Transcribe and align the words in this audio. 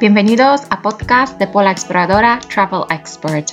Bienvenidos 0.00 0.62
a 0.70 0.80
podcast 0.80 1.38
de 1.38 1.46
Pola 1.46 1.72
Exploradora 1.72 2.40
Travel 2.48 2.84
Expert. 2.88 3.50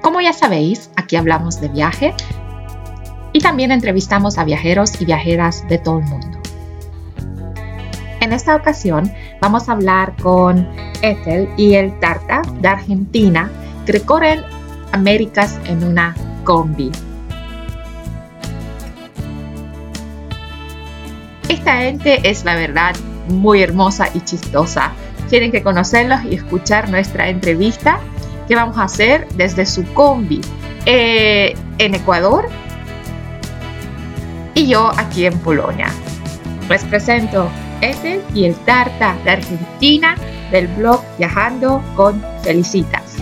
Como 0.00 0.22
ya 0.22 0.32
sabéis, 0.32 0.90
aquí 0.96 1.16
hablamos 1.16 1.60
de 1.60 1.68
viaje 1.68 2.14
y 3.34 3.40
también 3.40 3.72
entrevistamos 3.72 4.38
a 4.38 4.44
viajeros 4.44 4.98
y 5.02 5.04
viajeras 5.04 5.68
de 5.68 5.76
todo 5.76 5.98
el 5.98 6.06
mundo. 6.06 6.38
En 8.22 8.32
esta 8.32 8.56
ocasión 8.56 9.12
vamos 9.42 9.68
a 9.68 9.72
hablar 9.72 10.16
con 10.22 10.66
Ethel 11.02 11.50
y 11.58 11.74
el 11.74 12.00
Tarta 12.00 12.40
de 12.62 12.68
Argentina 12.68 13.50
que 13.84 13.92
recorren 13.92 14.40
Américas 14.92 15.60
en 15.66 15.84
una 15.84 16.16
combi. 16.42 16.90
Esta 21.50 21.76
gente 21.76 22.30
es 22.30 22.46
la 22.46 22.54
verdad 22.54 22.96
muy 23.28 23.62
hermosa 23.62 24.08
y 24.14 24.20
chistosa. 24.20 24.92
Tienen 25.28 25.52
que 25.52 25.62
conocerlos 25.62 26.24
y 26.24 26.34
escuchar 26.34 26.88
nuestra 26.88 27.28
entrevista 27.28 28.00
que 28.46 28.54
vamos 28.54 28.78
a 28.78 28.84
hacer 28.84 29.26
desde 29.34 29.66
su 29.66 29.84
combi 29.92 30.40
eh, 30.84 31.56
en 31.78 31.94
Ecuador 31.94 32.48
y 34.54 34.68
yo 34.68 34.90
aquí 34.96 35.26
en 35.26 35.38
Polonia. 35.40 35.88
Les 36.68 36.82
presento 36.84 37.50
este 37.80 38.22
y 38.34 38.44
el 38.44 38.54
Tarta 38.64 39.16
de 39.24 39.30
Argentina 39.30 40.16
del 40.50 40.66
blog 40.68 41.02
Viajando 41.18 41.82
con 41.94 42.22
Felicitas. 42.42 43.16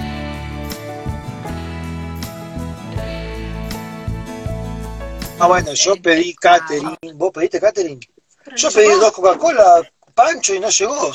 Ah, 5.38 5.48
bueno, 5.48 5.74
yo 5.74 5.96
pedí 5.96 6.34
catering. 6.34 6.96
¿Vos 7.16 7.32
pediste 7.32 7.60
catering? 7.60 8.00
Yo 8.56 8.70
pedí 8.70 8.88
dos 8.88 9.12
Coca-Cola, 9.12 9.82
Pancho, 10.14 10.54
y 10.54 10.60
no 10.60 10.68
llegó. 10.68 11.12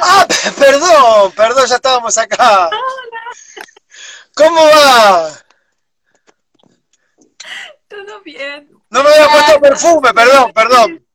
Ah, 0.00 0.26
perdón, 0.58 1.32
perdón, 1.32 1.66
ya 1.66 1.76
estábamos 1.76 2.18
acá. 2.18 2.70
¿Cómo 4.34 4.60
va? 4.64 5.30
Todo 7.88 8.20
bien. 8.22 8.70
No 8.90 9.02
me 9.02 9.10
había 9.10 9.28
puesto 9.28 9.60
perfume, 9.60 10.12
perdón, 10.14 10.52
perdón. 10.52 11.06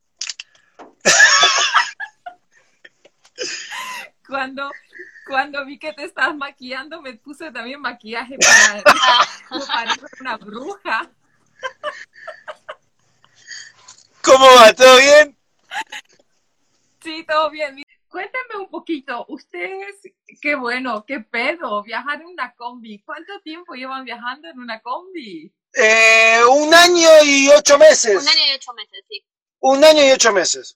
Cuando, 4.26 4.70
cuando 5.26 5.64
vi 5.64 5.78
que 5.78 5.92
te 5.92 6.04
estabas 6.04 6.34
maquillando, 6.34 7.00
me 7.00 7.14
puse 7.14 7.52
también 7.52 7.80
maquillaje 7.80 8.36
para 8.38 8.82
parecer 9.66 10.10
una 10.20 10.36
bruja. 10.36 11.10
¿Cómo 14.22 14.46
va? 14.56 14.72
¿Todo 14.72 14.96
bien? 14.98 15.38
Sí, 17.06 17.24
todo 17.24 17.50
bien. 17.50 17.80
Cuéntame 18.08 18.56
un 18.64 18.68
poquito, 18.68 19.24
ustedes, 19.28 19.94
qué 20.40 20.56
bueno, 20.56 21.04
qué 21.06 21.20
pedo, 21.20 21.84
viajar 21.84 22.20
en 22.20 22.26
una 22.26 22.52
combi. 22.56 23.00
¿Cuánto 23.04 23.40
tiempo 23.44 23.74
llevan 23.74 24.04
viajando 24.04 24.48
en 24.48 24.58
una 24.58 24.80
combi? 24.80 25.54
Eh, 25.72 26.40
un 26.50 26.74
año 26.74 27.08
y 27.24 27.48
ocho 27.50 27.78
meses. 27.78 28.20
Un 28.20 28.28
año 28.28 28.40
y 28.50 28.54
ocho 28.56 28.72
meses, 28.74 29.04
sí. 29.08 29.24
Un 29.60 29.84
año 29.84 30.04
y 30.04 30.10
ocho 30.10 30.32
meses. 30.32 30.74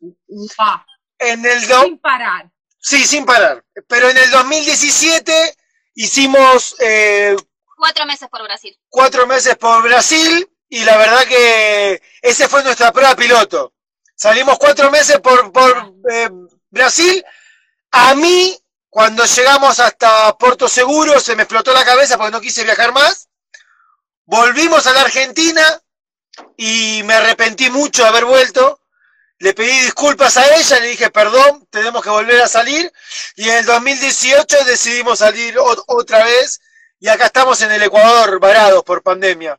Ah, 0.58 0.86
En 1.19 1.45
el 1.45 1.67
do- 1.67 1.83
sin 1.83 1.98
parar. 1.98 2.48
Sí, 2.78 3.05
sin 3.05 3.25
parar. 3.27 3.64
Pero 3.89 4.08
en 4.11 4.17
el 4.19 4.31
2017 4.31 5.33
hicimos 5.95 6.77
eh, 6.81 7.34
Cuatro 7.77 8.06
meses 8.06 8.28
por 8.28 8.42
Brasil. 8.45 8.78
cuatro 8.89 9.27
meses 9.27 9.56
por 9.56 9.83
Brasil 9.83 10.48
y 10.69 10.84
la 10.84 10.97
verdad 10.97 11.25
que 11.27 12.01
ese 12.23 12.48
fue 12.48 12.62
nuestra 12.62 12.92
prueba 12.92 13.17
piloto. 13.17 13.75
Salimos 14.21 14.59
cuatro 14.59 14.91
meses 14.91 15.19
por, 15.21 15.51
eh, 16.13 16.29
Brasil. 16.69 17.25
A 17.91 18.15
mí, 18.15 18.55
cuando 18.91 19.25
llegamos 19.25 19.81
hasta 19.81 20.36
Puerto 20.36 20.69
Seguro, 20.69 21.19
se 21.19 21.35
me 21.35 21.45
explotó 21.45 21.73
la 21.73 21.86
cabeza 21.86 22.19
porque 22.19 22.33
no 22.33 22.41
quise 22.42 22.63
viajar 22.63 22.92
más. 22.92 23.30
Volvimos 24.27 24.86
a 24.86 24.92
la 24.92 25.01
Argentina 25.01 25.63
y 26.55 27.03
me 27.05 27.14
arrepentí 27.14 27.70
mucho 27.70 28.03
de 28.03 28.09
haber 28.11 28.27
vuelto. 28.27 28.83
Le 29.39 29.55
pedí 29.55 29.80
disculpas 29.80 30.36
a 30.36 30.55
ella, 30.55 30.80
le 30.80 30.89
dije 30.89 31.09
perdón, 31.09 31.67
tenemos 31.70 32.03
que 32.03 32.11
volver 32.11 32.42
a 32.42 32.48
salir. 32.48 32.92
Y 33.36 33.48
en 33.48 33.57
el 33.57 33.64
2018 33.64 34.64
decidimos 34.67 35.20
salir 35.20 35.57
otra 35.86 36.25
vez 36.25 36.61
y 36.98 37.09
acá 37.09 37.25
estamos 37.25 37.63
en 37.63 37.73
el 37.73 37.85
Ecuador 37.85 38.39
varados 38.39 38.85
por 38.85 39.03
pandemia. 39.03 39.59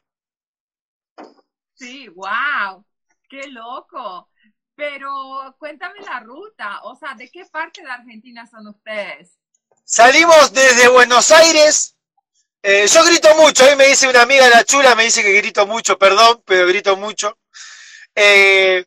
Sí, 1.74 2.10
wow, 2.10 2.86
qué 3.28 3.48
loco. 3.48 4.28
Pero 4.82 5.56
cuéntame 5.60 6.00
la 6.00 6.22
ruta, 6.22 6.80
o 6.86 6.96
sea, 6.96 7.14
¿de 7.14 7.30
qué 7.30 7.46
parte 7.46 7.84
de 7.84 7.92
Argentina 7.92 8.48
son 8.50 8.66
ustedes? 8.66 9.38
Salimos 9.86 10.52
desde 10.54 10.88
Buenos 10.88 11.30
Aires. 11.30 11.96
Eh, 12.64 12.88
yo 12.88 13.06
grito 13.06 13.36
mucho, 13.36 13.64
hoy 13.64 13.76
me 13.76 13.86
dice 13.86 14.08
una 14.08 14.24
amiga 14.24 14.50
la 14.50 14.64
chula, 14.64 14.96
me 14.96 15.04
dice 15.04 15.22
que 15.22 15.34
grito 15.34 15.68
mucho, 15.68 16.00
perdón, 16.00 16.42
pero 16.48 16.66
grito 16.66 16.98
mucho. 16.98 17.38
Eh, 18.16 18.84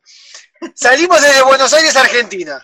salimos 0.74 1.22
desde 1.22 1.42
Buenos 1.42 1.72
Aires, 1.72 1.94
Argentina. 1.94 2.60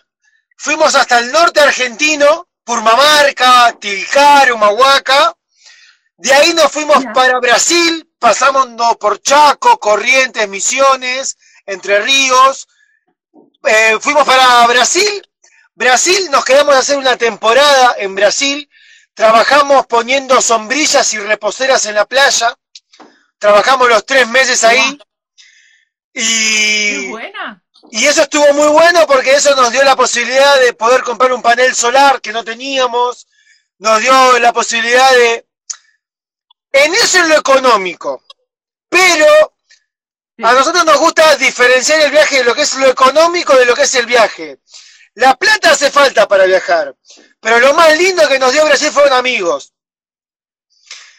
Fuimos 0.56 0.96
hasta 0.96 1.20
el 1.20 1.30
norte 1.30 1.60
argentino, 1.60 2.48
Purmamarca, 2.64 3.76
Tilcar, 3.78 4.52
Humahuaca. 4.52 5.36
De 6.16 6.32
ahí 6.32 6.52
nos 6.52 6.72
fuimos 6.72 7.04
para 7.14 7.38
Brasil, 7.38 8.12
pasamos 8.18 8.66
por 8.98 9.22
Chaco, 9.22 9.78
Corrientes, 9.78 10.48
Misiones, 10.48 11.38
Entre 11.64 12.00
Ríos. 12.00 12.66
Eh, 13.64 13.98
fuimos 14.00 14.24
para 14.24 14.66
Brasil. 14.66 15.22
Brasil, 15.74 16.28
nos 16.30 16.44
quedamos 16.44 16.74
a 16.74 16.78
hacer 16.78 16.98
una 16.98 17.16
temporada 17.16 17.94
en 17.98 18.14
Brasil. 18.14 18.68
Trabajamos 19.14 19.86
poniendo 19.86 20.40
sombrillas 20.40 21.12
y 21.14 21.18
reposeras 21.18 21.84
en 21.86 21.94
la 21.94 22.04
playa. 22.06 22.56
Trabajamos 23.38 23.88
los 23.88 24.04
tres 24.04 24.26
meses 24.28 24.64
ahí. 24.64 24.98
Qué 26.12 26.20
Y, 26.22 27.08
buena. 27.08 27.62
y 27.90 28.06
eso 28.06 28.22
estuvo 28.22 28.52
muy 28.52 28.68
bueno 28.68 29.06
porque 29.06 29.32
eso 29.34 29.54
nos 29.54 29.72
dio 29.72 29.82
la 29.84 29.96
posibilidad 29.96 30.58
de 30.60 30.72
poder 30.74 31.02
comprar 31.02 31.32
un 31.32 31.42
panel 31.42 31.74
solar 31.74 32.20
que 32.20 32.32
no 32.32 32.44
teníamos. 32.44 33.26
Nos 33.78 34.00
dio 34.00 34.38
la 34.38 34.52
posibilidad 34.52 35.10
de... 35.12 35.46
En 36.72 36.94
eso 36.94 37.18
es 37.18 37.28
lo 37.28 37.36
económico. 37.36 38.22
Pero. 38.88 39.49
A 40.42 40.52
nosotros 40.52 40.84
nos 40.84 40.98
gusta 40.98 41.36
diferenciar 41.36 42.00
el 42.00 42.10
viaje 42.10 42.38
de 42.38 42.44
lo 42.44 42.54
que 42.54 42.62
es 42.62 42.74
lo 42.76 42.88
económico 42.88 43.56
de 43.56 43.64
lo 43.64 43.74
que 43.74 43.82
es 43.82 43.94
el 43.94 44.06
viaje. 44.06 44.58
La 45.14 45.36
plata 45.36 45.72
hace 45.72 45.90
falta 45.90 46.28
para 46.28 46.44
viajar, 46.44 46.94
pero 47.40 47.58
lo 47.58 47.74
más 47.74 47.96
lindo 47.96 48.26
que 48.28 48.38
nos 48.38 48.52
dio 48.52 48.64
Brasil 48.64 48.90
fueron 48.92 49.12
amigos. 49.12 49.72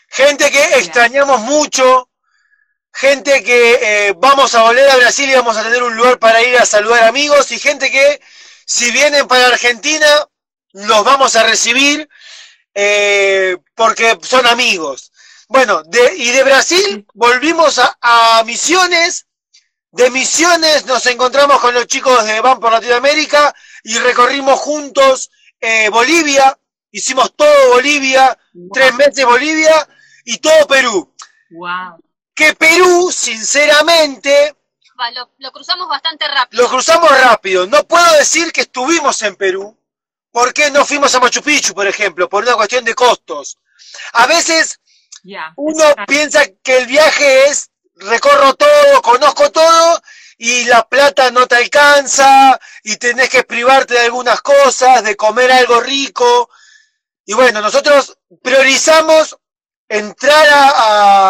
Gente 0.07 0.49
que 0.51 0.63
extrañamos 0.79 1.41
mucho, 1.41 2.09
gente 2.93 3.43
que 3.43 3.79
eh, 3.81 4.13
vamos 4.17 4.53
a 4.55 4.63
volver 4.63 4.89
a 4.89 4.97
Brasil 4.97 5.29
y 5.29 5.35
vamos 5.35 5.57
a 5.57 5.63
tener 5.63 5.83
un 5.83 5.95
lugar 5.95 6.19
para 6.19 6.41
ir 6.43 6.57
a 6.57 6.65
saludar 6.65 7.03
amigos 7.03 7.51
y 7.51 7.59
gente 7.59 7.91
que 7.91 8.21
si 8.65 8.91
vienen 8.91 9.27
para 9.27 9.47
Argentina 9.47 10.27
los 10.73 11.03
vamos 11.03 11.35
a 11.35 11.43
recibir 11.43 12.07
eh, 12.73 13.57
porque 13.75 14.17
son 14.21 14.47
amigos. 14.47 15.10
Bueno, 15.51 15.83
de, 15.83 16.15
y 16.15 16.31
de 16.31 16.43
Brasil 16.43 17.05
volvimos 17.13 17.77
a, 17.77 17.97
a 18.01 18.43
Misiones. 18.45 19.27
De 19.91 20.09
Misiones 20.09 20.85
nos 20.85 21.05
encontramos 21.07 21.59
con 21.59 21.73
los 21.73 21.87
chicos 21.87 22.23
de 22.25 22.39
Van 22.39 22.61
por 22.61 22.71
Latinoamérica 22.71 23.53
y 23.83 23.97
recorrimos 23.99 24.57
juntos 24.61 25.29
eh, 25.59 25.89
Bolivia. 25.89 26.57
Hicimos 26.91 27.35
todo 27.35 27.69
Bolivia, 27.73 28.37
tres 28.73 28.93
meses 28.95 29.25
Bolivia 29.25 29.87
y 30.23 30.37
todo 30.37 30.65
Perú. 30.67 31.13
Wow. 31.49 32.01
Que 32.33 32.53
Perú, 32.55 33.11
sinceramente, 33.11 34.55
Va, 34.99 35.11
lo, 35.11 35.31
lo 35.37 35.51
cruzamos 35.51 35.89
bastante 35.89 36.27
rápido. 36.29 36.63
lo 36.63 36.69
cruzamos 36.69 37.11
rápido. 37.19 37.67
No 37.67 37.85
puedo 37.85 38.09
decir 38.13 38.53
que 38.53 38.61
estuvimos 38.61 39.21
en 39.23 39.35
Perú. 39.35 39.77
porque 40.31 40.71
no 40.71 40.85
fuimos 40.85 41.13
a 41.13 41.19
Machu 41.19 41.41
Picchu, 41.41 41.73
por 41.73 41.87
ejemplo? 41.87 42.29
Por 42.29 42.43
una 42.43 42.55
cuestión 42.55 42.85
de 42.85 42.95
costos. 42.95 43.57
A 44.13 44.27
veces 44.27 44.79
Uno 45.57 45.83
piensa 46.07 46.41
que 46.63 46.77
el 46.77 46.87
viaje 46.87 47.47
es 47.47 47.69
recorro 47.95 48.55
todo, 48.55 49.01
conozco 49.01 49.51
todo 49.51 50.01
y 50.37 50.65
la 50.65 50.87
plata 50.87 51.29
no 51.29 51.45
te 51.47 51.55
alcanza 51.57 52.59
y 52.83 52.97
tenés 52.97 53.29
que 53.29 53.43
privarte 53.43 53.93
de 53.93 53.99
algunas 54.01 54.41
cosas, 54.41 55.03
de 55.03 55.15
comer 55.15 55.51
algo 55.51 55.79
rico. 55.81 56.49
Y 57.25 57.33
bueno, 57.33 57.61
nosotros 57.61 58.17
priorizamos 58.41 59.37
entrar 59.87 60.47
a, 60.49 60.69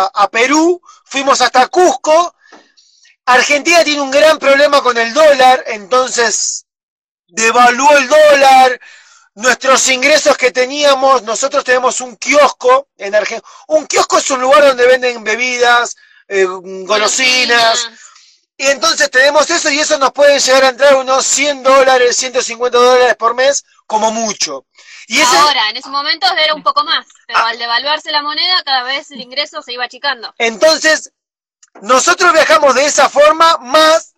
a- 0.06 0.12
a 0.14 0.30
Perú, 0.30 0.82
fuimos 1.06 1.42
hasta 1.42 1.68
Cusco. 1.68 2.36
Argentina 3.26 3.84
tiene 3.84 4.02
un 4.02 4.12
gran 4.12 4.40
problema 4.40 4.82
con 4.82 4.98
el 4.98 5.14
dólar, 5.14 5.64
entonces 5.68 6.66
devaluó 7.28 7.98
el 7.98 8.08
dólar. 8.08 8.80
Nuestros 9.34 9.88
ingresos 9.88 10.36
que 10.36 10.52
teníamos, 10.52 11.24
nosotros 11.24 11.64
tenemos 11.64 12.02
un 12.02 12.18
kiosco 12.18 12.90
en 12.98 13.16
Argentina. 13.16 13.48
Un 13.68 13.88
kiosco 13.88 14.18
es 14.18 14.30
un 14.30 14.42
lugar 14.42 14.64
donde 14.66 14.86
venden 14.86 15.24
bebidas, 15.24 15.96
eh, 16.28 16.46
golosinas, 16.46 17.90
Y 18.58 18.68
entonces 18.68 19.10
tenemos 19.10 19.50
eso 19.50 19.72
y 19.72 19.80
eso 19.80 19.98
nos 19.98 20.12
puede 20.12 20.40
llegar 20.40 20.66
a 20.66 20.70
entrar 20.70 20.96
unos 20.96 21.26
100 21.26 21.64
dólares, 21.64 22.16
150 22.18 22.78
dólares 22.78 23.16
por 23.16 23.34
mes, 23.34 23.64
como 23.88 24.12
mucho. 24.12 24.66
Y 25.08 25.20
ese, 25.20 25.36
Ahora, 25.38 25.70
en 25.70 25.78
esos 25.78 25.92
momentos 25.92 26.30
era 26.38 26.54
un 26.54 26.62
poco 26.62 26.84
más, 26.84 27.08
pero 27.26 27.40
al 27.40 27.58
devaluarse 27.58 28.12
la 28.12 28.22
moneda, 28.22 28.62
cada 28.64 28.84
vez 28.84 29.10
el 29.12 29.22
ingreso 29.22 29.62
se 29.62 29.74
iba 29.74 29.86
achicando. 29.86 30.34
entonces, 30.38 31.12
nosotros 31.82 32.34
viajamos 32.34 32.76
de 32.76 32.86
esa 32.86 33.10
forma, 33.10 33.58
más, 33.58 34.14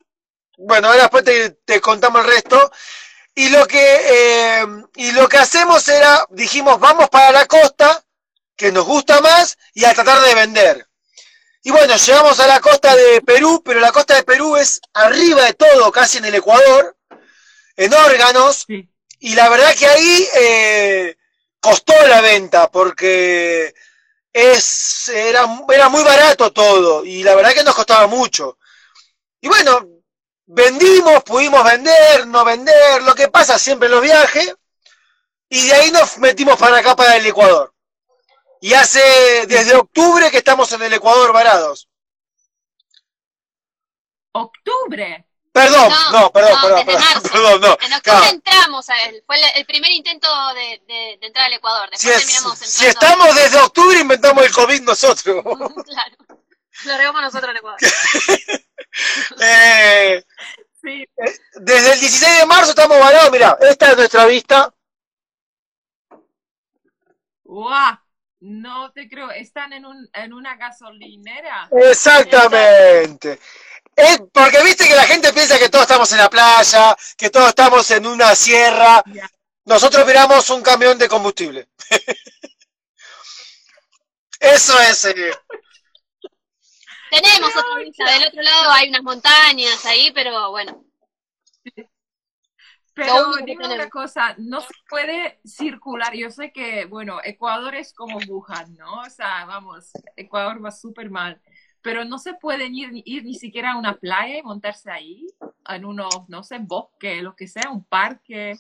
bueno, 0.57 0.89
ahora 0.89 1.04
después 1.04 1.24
te, 1.24 1.51
te 1.51 1.80
contamos 1.80 2.25
el 2.25 2.31
resto. 2.31 2.71
Y 3.35 3.50
lo 3.50 3.65
que, 3.65 3.80
eh, 3.81 4.65
y 4.95 5.12
lo 5.12 5.27
que 5.27 5.38
hacemos 5.38 5.88
era, 5.88 6.25
dijimos, 6.30 6.80
vamos 6.80 7.09
para 7.09 7.31
la 7.31 7.45
costa, 7.47 8.03
que 8.56 8.71
nos 8.71 8.85
gusta 8.85 9.21
más, 9.21 9.57
y 9.74 9.85
a 9.85 9.94
tratar 9.94 10.21
de 10.21 10.35
vender. 10.35 10.88
Y 11.63 11.71
bueno, 11.71 11.95
llegamos 11.95 12.39
a 12.39 12.47
la 12.47 12.59
costa 12.59 12.95
de 12.95 13.21
Perú, 13.21 13.62
pero 13.65 13.80
la 13.80 13.91
costa 13.91 14.15
de 14.15 14.24
Perú 14.24 14.56
es 14.57 14.81
arriba 14.94 15.44
de 15.45 15.53
todo, 15.53 15.91
casi 15.91 16.19
en 16.19 16.25
el 16.25 16.35
Ecuador, 16.35 16.95
en 17.75 17.94
órganos, 17.94 18.65
Sí. 18.68 18.88
y 19.19 19.33
la 19.33 19.50
verdad 19.50 19.74
que 19.75 19.88
ahí 19.88 20.27
eh, 20.36 21.15
costó 21.59 21.94
la 22.07 22.21
venta, 22.21 22.69
porque 22.69 23.74
es, 24.31 25.07
era, 25.07 25.47
era 25.69 25.89
muy 25.89 26.03
barato 26.03 26.51
todo, 26.51 27.03
y 27.06 27.24
la 27.24 27.33
verdad 27.33 27.53
que 27.53 27.63
nos 27.63 27.74
costaba 27.75 28.06
mucho. 28.07 28.59
Y 29.41 29.47
bueno, 29.47 29.88
vendimos, 30.53 31.23
pudimos 31.23 31.63
vender, 31.63 32.27
no 32.27 32.45
vender, 32.45 33.01
lo 33.03 33.13
que 33.15 33.27
pasa 33.27 33.57
siempre 33.59 33.88
en 33.88 33.94
los 33.94 34.01
viajes, 34.01 34.55
y 35.50 35.67
de 35.67 35.73
ahí 35.73 35.91
nos 35.91 36.17
metimos 36.19 36.57
para 36.57 36.77
acá, 36.77 36.95
para 36.95 37.15
el 37.17 37.25
Ecuador. 37.25 37.73
Y 38.61 38.73
hace 38.73 39.45
desde 39.47 39.75
octubre 39.75 40.31
que 40.31 40.38
estamos 40.38 40.71
en 40.71 40.83
el 40.83 40.94
Ecuador 40.94 41.33
varados. 41.33 41.89
Octubre. 44.31 45.25
Perdón, 45.51 45.89
No, 45.91 46.11
no, 46.21 46.31
perdón, 46.31 46.51
no, 46.55 46.61
perdón, 46.61 46.75
desde 46.79 46.85
perdón, 46.85 47.01
marzo. 47.13 47.29
perdón, 47.29 47.61
no. 47.61 47.67
En 47.67 47.94
octubre 47.94 48.01
Claro, 48.01 48.25
entramos 48.25 48.89
a 48.89 49.01
él, 49.03 49.23
fue 49.27 49.35
el, 49.38 49.44
el 49.55 49.65
primer 49.67 49.91
intento 49.91 50.27
de, 50.55 50.81
de- 50.88 51.17
de 51.21 51.27
entrar 51.27 51.45
al 51.45 51.53
Ecuador. 51.53 51.89
si, 51.94 52.07
Después 52.07 52.15
es- 52.17 52.25
terminamos 52.33 52.59
si 52.59 52.85
estamos 52.88 53.35
desde 53.35 53.59
octubre, 53.59 54.00
inventamos 54.00 54.44
el 54.45 54.51
COVID 54.51 54.81
nosotros. 54.81 55.44
claro. 55.85 56.15
Lo 56.85 56.97
regamos 56.97 57.21
nosotros 57.21 57.50
al 57.50 57.57
Ecuador. 57.57 57.80
Eh, 59.41 60.24
Sí. 60.81 61.06
desde 61.56 61.94
el 61.94 62.00
16 62.00 62.39
de 62.39 62.45
marzo 62.45 62.71
estamos 62.71 63.00
varados. 63.00 63.31
Mira, 63.31 63.57
esta 63.62 63.91
es 63.91 63.97
nuestra 63.97 64.25
vista. 64.25 64.74
¡Guau! 67.44 67.97
No 68.41 68.91
te 68.91 69.07
creo. 69.09 69.31
Están 69.31 69.74
en, 69.74 69.85
un, 69.85 70.07
en 70.13 70.33
una 70.33 70.56
gasolinera. 70.57 71.69
Exactamente. 71.71 73.39
Es 73.95 74.21
porque 74.31 74.62
viste 74.63 74.88
que 74.88 74.95
la 74.95 75.06
gente 75.06 75.33
piensa 75.33 75.57
que 75.57 75.69
todos 75.69 75.83
estamos 75.83 76.12
en 76.12 76.18
la 76.19 76.29
playa, 76.29 76.95
que 77.18 77.29
todos 77.29 77.50
estamos 77.50 77.89
en 77.91 78.06
una 78.06 78.36
sierra. 78.36 79.01
Nosotros 79.65 80.06
miramos 80.06 80.50
un 80.50 80.62
camión 80.62 80.97
de 81.00 81.07
combustible. 81.09 81.68
Eso 84.39 84.79
es. 84.81 85.06
eh, 85.06 85.31
Tenemos 87.21 87.56
otra 87.56 87.83
vista, 87.83 88.12
del 88.12 88.27
otro 88.27 88.42
lado 88.42 88.71
hay 88.71 88.89
unas 88.89 89.04
montañas 89.04 89.86
ahí, 89.86 90.12
pero 90.13 90.51
bueno. 90.51 90.83
Pero 92.95 93.36
dime 93.45 93.74
una 93.74 93.89
cosa, 93.89 94.36
no 94.38 94.62
se 94.62 94.74
puede 94.88 95.39
circular. 95.45 96.13
Yo 96.13 96.30
sé 96.30 96.51
que, 96.51 96.86
bueno, 96.86 97.19
Ecuador 97.24 97.74
es 97.75 97.94
como 97.94 98.19
Wuhan, 98.27 98.75
¿no? 98.75 99.01
O 99.01 99.10
sea, 99.10 99.45
vamos, 99.45 99.92
Ecuador 100.15 100.63
va 100.63 100.71
súper 100.71 101.10
mal. 101.10 101.42
Pero 101.81 102.06
no 102.06 102.18
se 102.18 102.33
pueden 102.36 102.75
ir, 102.75 102.89
ir 103.06 103.25
ni 103.25 103.36
siquiera 103.36 103.74
a 103.74 103.77
una 103.77 103.95
playa 103.95 104.38
y 104.38 104.44
montarse 104.44 104.89
ahí, 104.89 105.27
en 105.68 105.86
unos, 105.86 106.30
no 106.30 106.44
sé, 106.44 106.57
bosque, 106.60 107.21
lo 107.21 107.36
que 107.36 107.48
sea, 107.48 107.69
un 107.71 107.83
parque. 107.83 108.57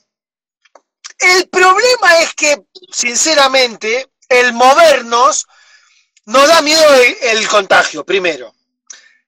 El 1.19 1.47
problema 1.49 2.19
es 2.19 2.33
que, 2.33 2.65
sinceramente, 2.91 4.11
el 4.29 4.53
movernos 4.53 5.47
nos 6.25 6.47
da 6.47 6.61
miedo 6.61 6.93
el, 6.95 7.17
el 7.37 7.47
contagio, 7.47 8.05
primero. 8.05 8.53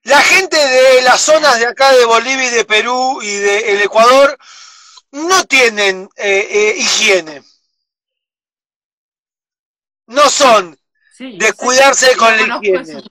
La 0.03 0.21
gente 0.21 0.55
de 0.55 1.01
las 1.01 1.21
zonas 1.21 1.59
de 1.59 1.65
acá 1.65 1.91
de 1.93 2.05
Bolivia 2.05 2.45
y 2.47 2.53
de 2.53 2.65
Perú 2.65 3.21
y 3.23 3.33
del 3.37 3.81
Ecuador 3.81 4.37
no 5.11 5.43
tienen 5.45 6.07
eh, 6.15 6.47
eh, 6.49 6.75
higiene. 6.77 7.43
No 10.07 10.29
son 10.29 10.79
Sí, 11.17 11.37
de 11.37 11.53
cuidarse 11.53 12.15
con 12.17 12.35
la 12.35 12.57
higiene. 12.57 13.01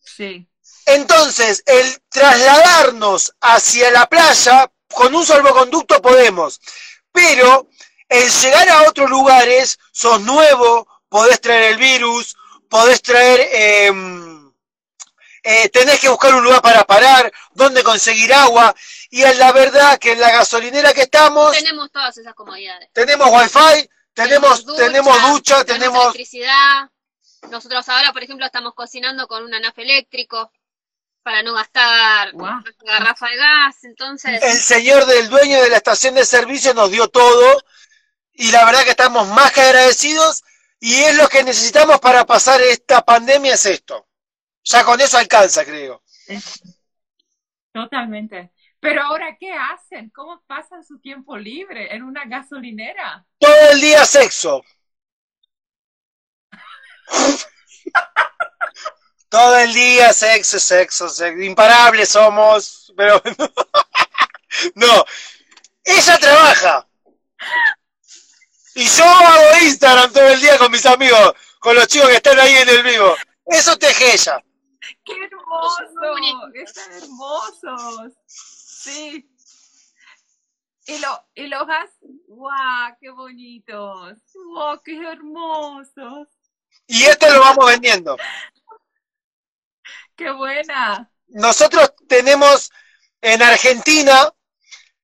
Sí, 0.00 0.48
Entonces, 0.84 1.62
el 1.64 2.02
trasladarnos 2.08 3.32
hacia 3.40 3.90
la 3.92 4.06
playa 4.08 4.70
con 4.92 5.14
un 5.14 5.24
salvoconducto 5.24 6.02
podemos, 6.02 6.60
pero 7.12 7.68
el 8.08 8.30
llegar 8.30 8.68
a 8.68 8.88
otros 8.88 9.08
lugares, 9.08 9.78
sos 9.92 10.20
nuevo, 10.22 10.88
podés 11.08 11.40
traer 11.40 11.72
el 11.72 11.78
virus, 11.78 12.36
podés 12.68 13.02
traer, 13.02 13.40
eh, 13.52 13.92
eh, 15.42 15.68
tenés 15.68 16.00
que 16.00 16.08
buscar 16.08 16.34
un 16.34 16.44
lugar 16.44 16.60
para 16.62 16.84
parar, 16.84 17.32
donde 17.52 17.82
conseguir 17.82 18.32
agua, 18.34 18.74
y 19.10 19.22
en 19.22 19.38
la 19.38 19.52
verdad 19.52 19.98
que 19.98 20.12
en 20.12 20.20
la 20.20 20.30
gasolinera 20.30 20.92
que 20.92 21.02
estamos, 21.02 21.52
Tenemos 21.52 21.90
todas 21.92 22.16
esas 22.18 22.34
comodidades. 22.34 22.88
tenemos 22.92 23.28
wifi, 23.30 23.88
tenemos, 24.12 24.64
tenemos 24.76 25.22
ducha, 25.30 25.64
tenemos... 25.64 26.02
electricidad. 26.04 26.90
Nosotros 27.50 27.88
ahora, 27.88 28.12
por 28.12 28.24
ejemplo, 28.24 28.44
estamos 28.44 28.74
cocinando 28.74 29.28
con 29.28 29.44
un 29.44 29.54
anafe 29.54 29.82
eléctrico 29.82 30.50
para 31.22 31.42
no 31.42 31.52
gastar 31.54 32.32
Guau. 32.32 32.60
garrafa 32.84 33.28
de 33.28 33.36
gas. 33.36 33.84
Entonces, 33.84 34.42
El 34.42 34.58
señor 34.58 35.06
del 35.06 35.28
dueño 35.28 35.60
de 35.62 35.68
la 35.68 35.76
estación 35.76 36.14
de 36.14 36.24
servicio 36.24 36.74
nos 36.74 36.90
dio 36.90 37.08
todo 37.08 37.62
y 38.32 38.50
la 38.50 38.64
verdad 38.64 38.82
que 38.84 38.90
estamos 38.90 39.28
más 39.28 39.52
que 39.52 39.60
agradecidos 39.60 40.42
y 40.80 40.94
es 40.94 41.16
lo 41.16 41.28
que 41.28 41.42
necesitamos 41.42 41.98
para 42.00 42.24
pasar 42.26 42.60
esta 42.60 43.02
pandemia 43.02 43.54
es 43.54 43.66
esto. 43.66 44.06
Ya 44.64 44.84
con 44.84 45.00
eso 45.00 45.16
alcanza, 45.18 45.64
creo. 45.64 46.02
totalmente. 47.72 48.52
Pero 48.80 49.02
ahora, 49.02 49.36
¿qué 49.38 49.52
hacen? 49.52 50.10
¿Cómo 50.10 50.42
pasan 50.46 50.84
su 50.84 50.98
tiempo 51.00 51.36
libre 51.36 51.94
en 51.94 52.02
una 52.02 52.24
gasolinera? 52.26 53.24
Todo 53.38 53.70
el 53.72 53.80
día 53.80 54.04
sexo. 54.04 54.62
Todo 59.28 59.58
el 59.58 59.72
día 59.72 60.12
sexo, 60.12 60.58
sexo, 60.58 61.08
sexo. 61.08 61.42
Imparables 61.42 62.08
somos, 62.10 62.92
pero 62.96 63.20
no. 64.74 65.04
Ella 65.84 66.18
trabaja. 66.18 66.86
Y 68.76 68.84
yo 68.84 69.04
hago 69.04 69.64
Instagram 69.64 70.12
todo 70.12 70.28
el 70.28 70.38
día 70.38 70.58
con 70.58 70.70
mis 70.70 70.84
amigos, 70.84 71.32
con 71.60 71.74
los 71.74 71.86
chicos 71.86 72.10
que 72.10 72.16
están 72.16 72.38
ahí 72.38 72.56
en 72.56 72.68
el 72.68 72.82
vivo. 72.82 73.16
Eso 73.46 73.74
teje 73.78 74.12
ella. 74.12 74.44
¡Qué 75.02 75.14
hermoso! 75.14 75.80
Están 76.52 76.92
hermosos. 76.92 78.12
Sí. 78.26 79.26
Y, 80.88 80.98
lo, 80.98 81.26
y 81.34 81.46
los 81.46 81.62
has... 81.62 81.88
¡Guau! 82.28 82.96
¡Qué 83.00 83.08
bonitos! 83.12 84.18
¡Wow! 84.34 84.82
¡Qué 84.84 84.98
hermosos! 84.98 86.28
Y 86.86 87.04
esto 87.04 87.30
lo 87.32 87.40
vamos 87.40 87.66
vendiendo. 87.68 88.18
¡Qué 90.14 90.30
buena! 90.32 91.10
Nosotros 91.28 91.94
tenemos 92.06 92.70
en 93.22 93.42
Argentina, 93.42 94.30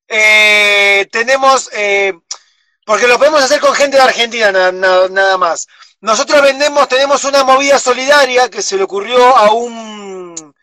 eh, 0.08 1.08
tenemos, 1.10 1.70
eh, 1.72 2.12
porque 2.84 3.06
lo 3.06 3.18
podemos 3.18 3.42
hacer 3.42 3.60
con 3.60 3.74
gente 3.74 3.96
de 3.96 4.02
Argentina 4.02 4.50
na- 4.52 4.72
na- 4.72 5.08
nada 5.08 5.38
más. 5.38 5.66
Nosotros 6.00 6.42
vendemos, 6.42 6.88
tenemos 6.88 7.24
una 7.24 7.44
movida 7.44 7.78
solidaria 7.78 8.50
que 8.50 8.62
se 8.62 8.76
le 8.76 8.82
ocurrió 8.82 9.36
a 9.36 9.52
un, 9.52 10.54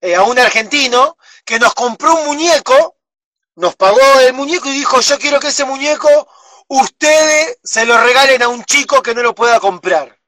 eh, 0.00 0.14
a 0.14 0.22
un 0.22 0.38
argentino 0.38 1.16
que 1.44 1.58
nos 1.58 1.74
compró 1.74 2.14
un 2.14 2.26
muñeco, 2.26 2.96
nos 3.56 3.74
pagó 3.76 4.00
el 4.20 4.32
muñeco 4.34 4.68
y 4.68 4.72
dijo, 4.72 5.00
yo 5.00 5.18
quiero 5.18 5.40
que 5.40 5.48
ese 5.48 5.64
muñeco 5.64 6.08
ustedes 6.68 7.58
se 7.62 7.84
lo 7.84 7.98
regalen 7.98 8.42
a 8.42 8.48
un 8.48 8.64
chico 8.64 9.02
que 9.02 9.14
no 9.14 9.22
lo 9.22 9.34
pueda 9.34 9.60
comprar. 9.60 10.18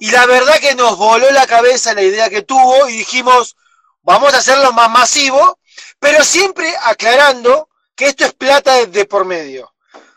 Y 0.00 0.10
la 0.10 0.24
verdad 0.26 0.58
que 0.58 0.74
nos 0.74 0.96
voló 0.96 1.30
la 1.30 1.46
cabeza 1.46 1.92
la 1.94 2.02
idea 2.02 2.30
que 2.30 2.42
tuvo 2.42 2.88
y 2.88 2.96
dijimos, 2.96 3.56
vamos 4.02 4.32
a 4.34 4.38
hacerlo 4.38 4.72
más 4.72 4.90
masivo, 4.90 5.58
pero 5.98 6.24
siempre 6.24 6.74
aclarando 6.82 7.68
que 7.94 8.06
esto 8.06 8.24
es 8.24 8.32
plata 8.32 8.86
de 8.86 9.04
por 9.04 9.24
medio. 9.26 9.72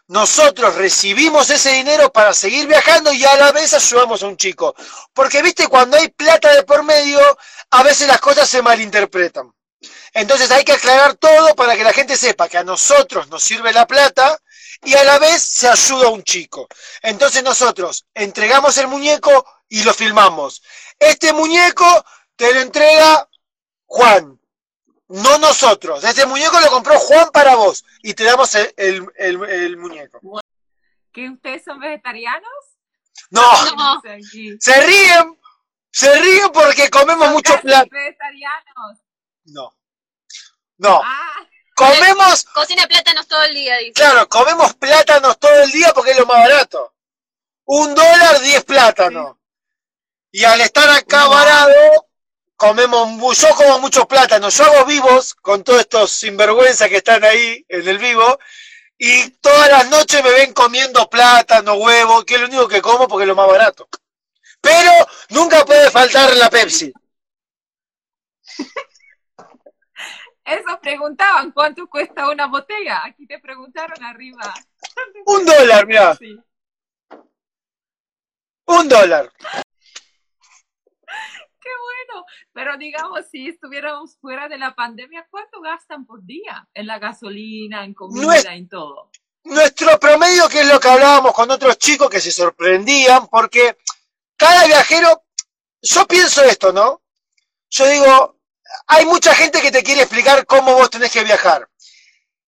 Nosotros 0.08 0.76
recibimos 0.76 1.50
ese 1.50 1.72
dinero 1.72 2.12
para 2.12 2.34
seguir 2.34 2.68
viajando 2.68 3.12
y 3.12 3.26
a 3.26 3.36
la 3.38 3.52
vez 3.52 3.74
ayudamos 3.74 4.22
a 4.22 4.28
un 4.28 4.38
chico. 4.38 4.76
Porque 5.14 5.42
viste, 5.42 5.68
cuando 5.68 5.98
hay 5.98 6.10
plata 6.10 6.54
de 6.54 6.64
por 6.64 6.84
medio, 6.84 7.20
a 7.72 7.84
veces 7.84 8.08
las 8.08 8.22
cosas 8.22 8.48
se 8.48 8.62
malinterpretan. 8.62 9.52
Entonces 10.14 10.50
hay 10.52 10.64
que 10.64 10.74
aclarar 10.74 11.16
todo 11.16 11.56
para 11.56 11.76
que 11.76 11.84
la 11.84 11.92
gente 11.92 12.16
sepa 12.16 12.48
que 12.48 12.58
a 12.58 12.64
nosotros 12.64 13.28
nos 13.30 13.44
sirve 13.44 13.74
la 13.74 13.88
plata 13.88 14.40
y 14.84 14.94
a 14.94 15.04
la 15.04 15.20
vez 15.20 15.44
se 15.44 15.68
ayuda 15.68 16.08
a 16.08 16.12
un 16.12 16.24
chico. 16.24 16.68
Entonces 17.02 17.44
nosotros 17.44 18.06
entregamos 18.14 18.78
el 18.78 18.88
muñeco 18.88 19.46
y 19.68 19.84
lo 19.84 19.94
filmamos. 19.94 20.62
Este 21.00 21.34
muñeco 21.34 22.06
te 22.36 22.54
lo 22.54 22.62
entrega 22.62 23.28
Juan. 23.88 24.35
No 25.08 25.38
nosotros. 25.38 26.04
Este 26.04 26.26
muñeco 26.26 26.60
lo 26.60 26.70
compró 26.70 26.98
Juan 27.00 27.30
para 27.32 27.56
vos 27.56 27.84
y 28.02 28.14
te 28.14 28.24
damos 28.24 28.54
el, 28.56 28.74
el- 28.78 29.08
el- 29.18 29.44
el 29.50 29.78
muñeco. 29.78 30.20
¿Que 31.12 31.30
ustedes 31.30 31.64
son 31.64 31.80
vegetarianos? 31.80 32.52
No, 33.30 33.42
se 34.60 34.82
ríen, 34.82 35.40
se 35.92 36.20
ríen 36.20 36.52
porque 36.52 36.90
comemos 36.90 37.30
mucho 37.32 37.60
plátano. 37.62 37.90
vegetarianos. 37.92 39.00
No, 39.46 39.76
no, 40.78 41.02
Ah, 41.04 41.48
comemos, 41.76 42.46
Cocina 42.54 42.86
plátanos 42.88 43.28
todo 43.28 43.44
el 43.44 43.54
día, 43.54 43.78
dice. 43.78 43.94
claro, 43.94 44.28
comemos 44.28 44.74
plátanos 44.76 45.40
todo 45.40 45.54
el 45.64 45.72
día 45.72 45.94
porque 45.94 46.12
es 46.12 46.20
lo 46.20 46.26
más 46.26 46.38
barato. 46.50 46.94
Un 47.66 47.96
dólar, 47.96 48.40
diez 48.42 48.64
plátanos. 48.64 49.38
Y 50.32 50.44
al 50.44 50.60
estar 50.62 50.90
acá 50.90 51.26
Wow. 51.26 51.34
varado, 51.36 52.05
comemos, 52.56 53.38
yo 53.40 53.50
como 53.56 53.80
muchos 53.80 54.06
plátanos. 54.06 54.58
Yo 54.58 54.66
hago 54.66 54.86
vivos 54.86 55.36
con 55.36 55.64
todos 55.64 55.82
estos 55.82 56.12
sinvergüenzas 56.12 56.90
que 56.90 56.98
están 56.98 57.24
ahí 57.24 57.66
en 57.68 57.88
el 57.88 57.98
vivo. 57.98 58.40
Y 58.98 59.30
todas 59.42 59.70
las 59.70 59.90
noches 59.90 60.24
me 60.24 60.32
ven 60.32 60.54
comiendo 60.54 61.10
plátano, 61.10 61.74
huevo, 61.74 62.24
que 62.24 62.36
es 62.36 62.42
lo 62.42 62.48
único 62.48 62.68
que 62.68 62.82
como 62.82 63.08
porque 63.08 63.24
es 63.24 63.28
lo 63.28 63.36
más 63.36 63.48
barato. 63.48 63.90
Pero 64.62 64.92
nunca 65.30 65.66
puede 65.66 65.92
faltar 65.92 66.36
la 66.38 66.50
Pepsi. 66.50 66.94
eso 70.46 70.80
preguntaban, 70.82 71.52
¿cuánto 71.52 71.88
cuesta 71.88 72.30
una 72.30 72.48
botella? 72.48 73.02
Aquí 73.06 73.28
te 73.28 73.40
preguntaron 73.40 74.02
arriba. 74.04 74.54
Un 75.26 75.46
dólar, 75.46 75.86
mira, 75.86 76.16
Sí. 76.16 76.40
un 78.68 78.88
dólar. 78.88 79.32
Qué 81.66 81.72
bueno. 81.72 82.26
Pero 82.54 82.78
digamos, 82.78 83.22
si 83.32 83.50
estuviéramos 83.50 84.18
fuera 84.22 84.48
de 84.48 84.60
la 84.60 84.76
pandemia, 84.76 85.28
¿cuánto 85.32 85.62
gastan 85.62 86.06
por 86.06 86.24
día 86.24 86.68
en 86.76 86.86
la 86.86 87.00
gasolina, 87.00 87.84
en 87.84 87.96
comida, 87.96 88.54
en 88.54 88.70
todo? 88.70 89.10
Nuestro 89.44 90.00
promedio, 90.00 90.48
que 90.48 90.62
es 90.62 90.68
lo 90.68 90.80
que 90.80 90.90
hablábamos 90.90 91.34
con 91.34 91.50
otros 91.50 91.78
chicos 91.80 92.10
que 92.10 92.22
se 92.22 92.32
sorprendían, 92.32 93.28
porque 93.28 93.78
cada 94.38 94.66
viajero, 94.66 95.24
yo 95.82 96.08
pienso 96.08 96.44
esto, 96.44 96.72
¿no? 96.72 97.02
Yo 97.70 97.88
digo, 97.88 98.40
hay 98.88 99.06
mucha 99.06 99.34
gente 99.34 99.60
que 99.62 99.72
te 99.72 99.84
quiere 99.84 100.02
explicar 100.02 100.46
cómo 100.46 100.74
vos 100.76 100.90
tenés 100.92 101.12
que 101.12 101.24
viajar. 101.24 101.68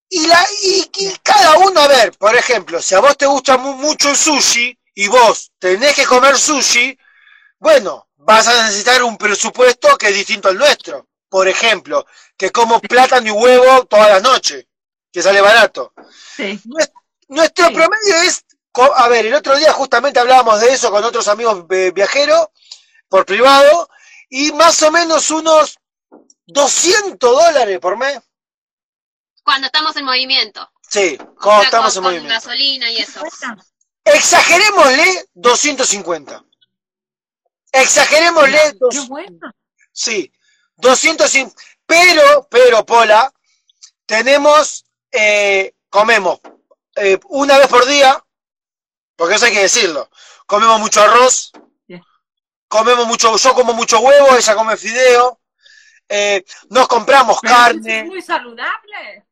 Y, 0.08 0.26
la, 0.26 0.46
y, 0.62 0.90
y 0.96 1.16
cada 1.22 1.58
uno, 1.58 1.80
a 1.80 1.88
ver, 1.88 2.16
por 2.16 2.34
ejemplo, 2.36 2.80
si 2.80 2.94
a 2.94 3.00
vos 3.00 3.16
te 3.16 3.26
gusta 3.26 3.58
mu- 3.58 3.74
mucho 3.74 4.10
el 4.10 4.16
sushi 4.16 4.78
y 4.94 5.08
vos 5.08 5.52
tenés 5.58 5.94
que 5.94 6.06
comer 6.06 6.36
sushi, 6.36 6.98
bueno, 7.58 8.07
vas 8.18 8.46
a 8.48 8.62
necesitar 8.64 9.02
un 9.02 9.16
presupuesto 9.16 9.96
que 9.96 10.08
es 10.08 10.14
distinto 10.14 10.48
al 10.48 10.58
nuestro. 10.58 11.08
Por 11.28 11.46
ejemplo, 11.48 12.06
que 12.36 12.50
como 12.50 12.80
plátano 12.80 13.26
y 13.26 13.30
huevo 13.30 13.84
toda 13.86 14.08
la 14.08 14.20
noche, 14.20 14.68
que 15.12 15.22
sale 15.22 15.40
barato. 15.40 15.92
Sí. 16.36 16.60
Nuestro 17.28 17.68
Sí. 17.68 17.74
promedio 17.74 18.16
es, 18.24 18.44
a 18.96 19.08
ver, 19.08 19.26
el 19.26 19.34
otro 19.34 19.56
día 19.56 19.72
justamente 19.72 20.18
hablábamos 20.20 20.60
de 20.60 20.72
eso 20.72 20.90
con 20.90 21.04
otros 21.04 21.28
amigos 21.28 21.64
eh, 21.70 21.90
viajeros 21.94 22.48
por 23.08 23.26
privado 23.26 23.90
y 24.30 24.52
más 24.52 24.82
o 24.82 24.90
menos 24.90 25.30
unos 25.30 25.78
200 26.46 27.18
dólares 27.18 27.78
por 27.80 27.96
mes. 27.98 28.18
Cuando 29.44 29.66
estamos 29.66 29.94
en 29.96 30.04
movimiento. 30.04 30.70
Sí, 30.88 31.18
O 31.20 31.34
cuando 31.34 31.60
sea, 31.60 31.68
estamos 31.68 31.94
con, 31.94 32.04
en 32.04 32.04
con 32.04 32.12
movimiento. 32.22 32.34
gasolina 32.34 32.90
y 32.90 32.98
eso. 32.98 33.20
Exagerémosle 34.04 35.28
250. 35.34 36.44
Exagerémosle, 37.72 38.58
Qué 38.72 38.76
dos- 38.80 39.08
bueno. 39.08 39.52
sí, 39.92 40.32
250. 40.76 41.54
Pero, 41.86 42.46
pero, 42.50 42.84
Pola, 42.84 43.32
tenemos, 44.06 44.84
eh, 45.10 45.74
comemos 45.88 46.40
eh, 46.96 47.18
una 47.28 47.56
vez 47.58 47.68
por 47.68 47.86
día, 47.86 48.22
porque 49.16 49.36
eso 49.36 49.46
hay 49.46 49.52
que 49.52 49.62
decirlo. 49.62 50.10
Comemos 50.46 50.80
mucho 50.80 51.00
arroz, 51.00 51.52
comemos 52.68 53.06
mucho, 53.06 53.36
yo 53.36 53.54
como 53.54 53.72
mucho 53.72 54.00
huevo, 54.00 54.36
ella 54.36 54.54
come 54.54 54.76
fideo, 54.76 55.40
eh, 56.08 56.44
nos 56.70 56.88
compramos 56.88 57.38
Pero 57.40 57.54
carne. 57.54 58.00
es 58.00 58.06
muy 58.06 58.22
saludable. 58.22 59.24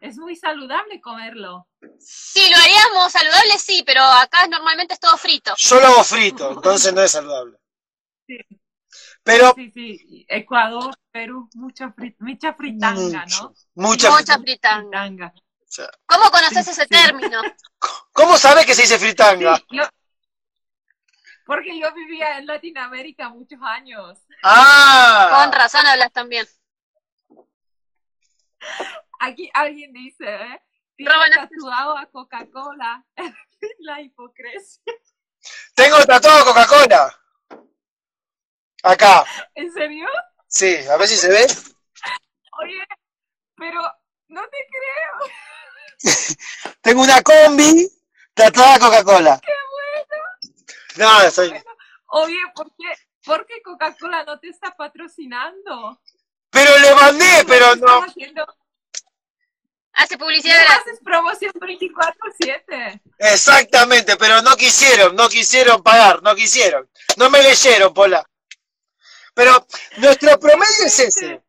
Es 0.00 0.16
muy 0.16 0.36
saludable 0.36 1.00
comerlo. 1.00 1.66
Sí, 1.98 2.48
lo 2.50 2.56
haríamos 2.56 3.10
saludable, 3.10 3.58
sí, 3.58 3.82
pero 3.84 4.00
acá 4.04 4.46
normalmente 4.46 4.94
es 4.94 5.00
todo 5.00 5.16
frito. 5.16 5.54
Yo 5.56 5.80
lo 5.80 5.86
hago 5.88 6.04
frito, 6.04 6.52
entonces 6.52 6.92
no 6.94 7.02
es 7.02 7.10
saludable. 7.10 7.57
Sí. 8.28 8.38
Pero 9.22 9.52
Sí, 9.56 9.70
sí. 9.70 10.26
Ecuador, 10.28 10.94
Perú, 11.10 11.48
mucha, 11.54 11.88
fri- 11.94 12.14
mucha 12.20 12.54
fritanga, 12.54 13.22
mucho, 13.24 13.42
¿no? 13.42 13.54
mucha 13.74 14.10
Mucha 14.10 14.38
fritanga. 14.38 15.32
¿Cómo 16.06 16.30
conoces 16.30 16.64
Sí, 16.64 16.70
ese 16.70 16.82
sí. 16.82 16.88
término? 16.88 17.40
¿Cómo 18.12 18.36
sabes 18.38 18.64
que 18.66 18.74
se 18.74 18.82
dice 18.82 18.98
fritanga? 18.98 19.56
Sí, 19.56 19.64
yo- 19.70 19.88
porque 21.44 21.78
yo 21.80 21.92
vivía 21.94 22.38
en 22.38 22.46
Latinoamérica 22.46 23.30
muchos 23.30 23.58
años. 23.62 24.18
Ah, 24.42 25.42
Con 25.42 25.52
razón 25.52 25.86
hablas 25.86 26.12
también. 26.12 26.46
Aquí 29.20 29.50
alguien 29.54 29.92
dice, 29.92 30.24
¿eh? 30.34 30.62
Tiene 30.96 31.12
tatuado 31.34 31.96
a 31.96 32.06
Coca-Cola. 32.06 33.04
La 33.80 34.00
hipocresía. 34.00 34.82
tengo 35.74 35.96
tatuado 36.06 36.44
Coca-Cola. 36.44 37.14
Acá, 38.88 39.22
¿En 39.54 39.70
serio? 39.72 40.06
sí, 40.46 40.74
a 40.90 40.96
ver 40.96 41.06
si 41.08 41.16
se 41.16 41.28
ve. 41.28 41.46
Oye, 42.62 42.82
pero 43.54 43.80
no 44.28 44.40
te 44.48 44.56
creo. 44.70 46.34
Tengo 46.80 47.02
una 47.02 47.20
combi 47.22 47.86
tatuada 48.32 48.78
Coca-Cola. 48.78 49.38
No, 50.96 51.30
soy... 51.30 51.52
Oye, 52.06 52.38
¿por 52.54 52.68
qué, 52.78 52.94
por 53.24 53.46
qué 53.46 53.60
Coca-Cola 53.62 54.24
no 54.24 54.40
te 54.40 54.48
está 54.48 54.74
patrocinando? 54.74 56.00
Pero 56.50 56.78
le 56.78 56.94
mandé, 56.94 57.44
pero 57.46 57.76
no. 57.76 58.04
haciendo- 58.04 58.46
Hace 59.92 60.14
no 60.16 60.24
publicidad 60.24 60.64
gratis. 60.64 60.76
haces 60.86 61.00
promoción 61.04 61.52
24-7. 61.52 63.00
Exactamente, 63.18 64.16
pero 64.16 64.40
no 64.40 64.56
quisieron, 64.56 65.14
no 65.14 65.28
quisieron 65.28 65.82
pagar, 65.82 66.22
no 66.22 66.34
quisieron. 66.34 66.88
No 67.18 67.28
me 67.28 67.42
leyeron, 67.42 67.92
Pola. 67.92 68.24
Pero 69.38 69.64
nuestro 69.98 70.36
promedio 70.40 70.86
es 70.86 70.98
ese. 70.98 71.40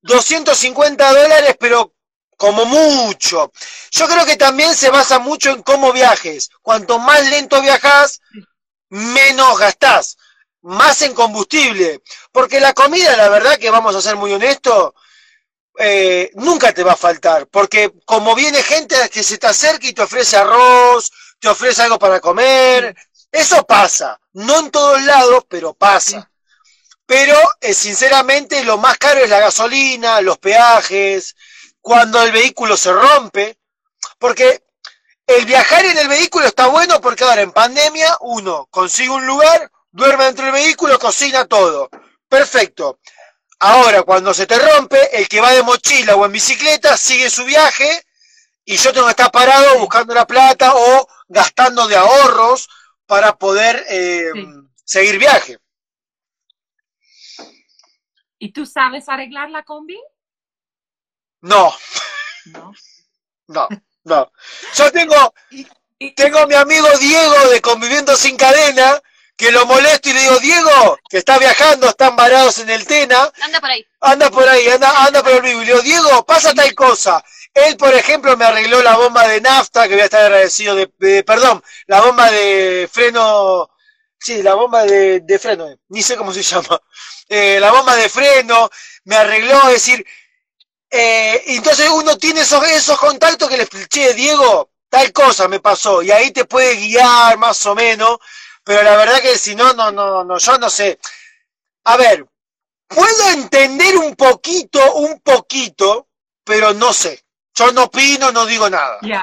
250 0.00 1.12
dólares, 1.12 1.54
pero 1.60 1.92
como 2.34 2.64
mucho. 2.64 3.52
Yo 3.90 4.08
creo 4.08 4.24
que 4.24 4.38
también 4.38 4.74
se 4.74 4.88
basa 4.88 5.18
mucho 5.18 5.50
en 5.50 5.62
cómo 5.62 5.92
viajes. 5.92 6.48
Cuanto 6.62 6.98
más 6.98 7.28
lento 7.28 7.60
viajas, 7.60 8.22
menos 8.88 9.58
gastás. 9.58 10.16
Más 10.62 11.02
en 11.02 11.12
combustible. 11.12 12.00
Porque 12.32 12.58
la 12.58 12.72
comida, 12.72 13.18
la 13.18 13.28
verdad 13.28 13.58
que 13.58 13.68
vamos 13.68 13.94
a 13.94 14.00
ser 14.00 14.16
muy 14.16 14.32
honestos, 14.32 14.94
eh, 15.78 16.30
nunca 16.36 16.72
te 16.72 16.84
va 16.84 16.92
a 16.92 16.96
faltar. 16.96 17.48
Porque 17.48 17.92
como 18.06 18.34
viene 18.34 18.62
gente 18.62 18.96
que 19.10 19.22
se 19.22 19.36
te 19.36 19.46
acerca 19.46 19.86
y 19.86 19.92
te 19.92 20.04
ofrece 20.04 20.38
arroz, 20.38 21.12
te 21.38 21.48
ofrece 21.48 21.82
algo 21.82 21.98
para 21.98 22.18
comer, 22.18 22.96
eso 23.30 23.66
pasa. 23.66 24.18
No 24.32 24.60
en 24.60 24.70
todos 24.70 25.02
lados, 25.02 25.44
pero 25.50 25.74
pasa. 25.74 26.30
Pero 27.08 27.34
eh, 27.62 27.72
sinceramente 27.72 28.62
lo 28.64 28.76
más 28.76 28.98
caro 28.98 29.20
es 29.20 29.30
la 29.30 29.40
gasolina, 29.40 30.20
los 30.20 30.36
peajes, 30.36 31.34
cuando 31.80 32.22
el 32.22 32.32
vehículo 32.32 32.76
se 32.76 32.92
rompe, 32.92 33.56
porque 34.18 34.62
el 35.26 35.46
viajar 35.46 35.86
en 35.86 35.96
el 35.96 36.06
vehículo 36.06 36.46
está 36.46 36.66
bueno 36.66 37.00
porque 37.00 37.24
ahora 37.24 37.40
en 37.40 37.52
pandemia 37.52 38.14
uno 38.20 38.68
consigue 38.70 39.08
un 39.08 39.26
lugar, 39.26 39.70
duerme 39.90 40.24
dentro 40.24 40.44
del 40.44 40.52
vehículo, 40.52 40.98
cocina 40.98 41.46
todo. 41.46 41.88
Perfecto. 42.28 42.98
Ahora, 43.60 44.02
cuando 44.02 44.34
se 44.34 44.46
te 44.46 44.58
rompe, 44.58 45.18
el 45.18 45.28
que 45.30 45.40
va 45.40 45.52
de 45.52 45.62
mochila 45.62 46.14
o 46.14 46.26
en 46.26 46.32
bicicleta 46.32 46.94
sigue 46.98 47.30
su 47.30 47.42
viaje 47.46 48.04
y 48.66 48.76
yo 48.76 48.92
tengo 48.92 49.06
que 49.06 49.12
estar 49.12 49.30
parado 49.30 49.78
buscando 49.78 50.12
la 50.12 50.26
plata 50.26 50.74
o 50.74 51.08
gastando 51.26 51.88
de 51.88 51.96
ahorros 51.96 52.68
para 53.06 53.34
poder 53.38 53.82
eh, 53.88 54.30
Sí. 54.34 54.44
seguir 54.84 55.18
viaje. 55.18 55.56
¿Y 58.38 58.52
tú 58.52 58.66
sabes 58.66 59.08
arreglar 59.08 59.50
la 59.50 59.62
combi? 59.64 59.98
No, 61.40 61.72
No. 62.46 62.72
no, 63.48 63.68
no. 64.04 64.32
Yo 64.74 64.92
tengo, 64.92 65.34
Y- 65.50 66.12
tengo 66.14 66.38
a 66.40 66.46
mi 66.46 66.54
amigo 66.54 66.86
Diego 66.98 67.48
de 67.50 67.60
Conviviendo 67.60 68.16
Sin 68.16 68.36
Cadena, 68.36 69.00
que 69.36 69.52
lo 69.52 69.66
molesto 69.66 70.08
y 70.08 70.12
le 70.14 70.20
digo, 70.20 70.38
Diego, 70.40 70.98
que 71.08 71.18
está 71.18 71.38
viajando, 71.38 71.88
están 71.88 72.16
varados 72.16 72.58
en 72.58 72.70
el 72.70 72.86
Tena, 72.86 73.30
Anda 73.42 73.60
por 73.60 73.70
ahí. 73.70 73.86
anda 74.00 74.30
por 74.30 74.48
ahí, 74.48 74.68
anda, 74.68 75.04
anda 75.04 75.22
por 75.22 75.32
el 75.32 75.42
vivo. 75.42 75.62
Y 75.62 75.64
le 75.66 75.72
digo, 75.72 75.82
Diego, 75.82 76.24
pasa 76.26 76.52
tal 76.54 76.74
cosa. 76.74 77.22
Él, 77.54 77.76
por 77.76 77.94
ejemplo, 77.94 78.36
me 78.36 78.44
arregló 78.44 78.82
la 78.82 78.96
bomba 78.96 79.26
de 79.28 79.40
nafta, 79.40 79.86
que 79.88 79.94
voy 79.94 80.02
a 80.02 80.04
estar 80.06 80.22
agradecido 80.24 80.74
de, 80.74 80.92
de- 80.98 81.22
perdón, 81.24 81.62
la 81.86 82.00
bomba 82.00 82.30
de 82.30 82.88
freno, 82.92 83.70
sí, 84.18 84.42
la 84.42 84.54
bomba 84.54 84.84
de, 84.84 85.20
de 85.20 85.38
freno, 85.38 85.68
eh, 85.68 85.78
ni 85.88 86.02
sé 86.02 86.16
cómo 86.16 86.32
se 86.32 86.42
llama. 86.42 86.80
Eh, 87.30 87.60
la 87.60 87.70
bomba 87.70 87.94
de 87.94 88.08
freno, 88.08 88.70
me 89.04 89.16
arregló, 89.16 89.68
decir, 89.68 90.02
eh, 90.90 91.42
entonces 91.48 91.90
uno 91.90 92.16
tiene 92.16 92.40
esos, 92.40 92.66
esos 92.66 92.98
contactos 92.98 93.50
que 93.50 93.58
le 93.58 93.66
che, 93.66 94.14
Diego, 94.14 94.70
tal 94.88 95.12
cosa 95.12 95.46
me 95.46 95.60
pasó, 95.60 96.00
y 96.00 96.10
ahí 96.10 96.30
te 96.30 96.46
puede 96.46 96.76
guiar 96.76 97.36
más 97.36 97.66
o 97.66 97.74
menos, 97.74 98.16
pero 98.64 98.82
la 98.82 98.96
verdad 98.96 99.20
que 99.20 99.36
si 99.36 99.54
no, 99.54 99.74
no, 99.74 99.92
no, 99.92 100.24
no, 100.24 100.38
yo 100.38 100.58
no 100.58 100.70
sé. 100.70 100.98
A 101.84 101.98
ver, 101.98 102.26
puedo 102.86 103.30
entender 103.30 103.96
un 103.98 104.16
poquito, 104.16 104.94
un 104.94 105.20
poquito, 105.20 106.08
pero 106.44 106.72
no 106.72 106.92
sé. 106.92 107.22
Yo 107.54 107.72
no 107.72 107.84
opino, 107.84 108.30
no 108.32 108.46
digo 108.46 108.70
nada. 108.70 108.98
Ya. 109.02 109.22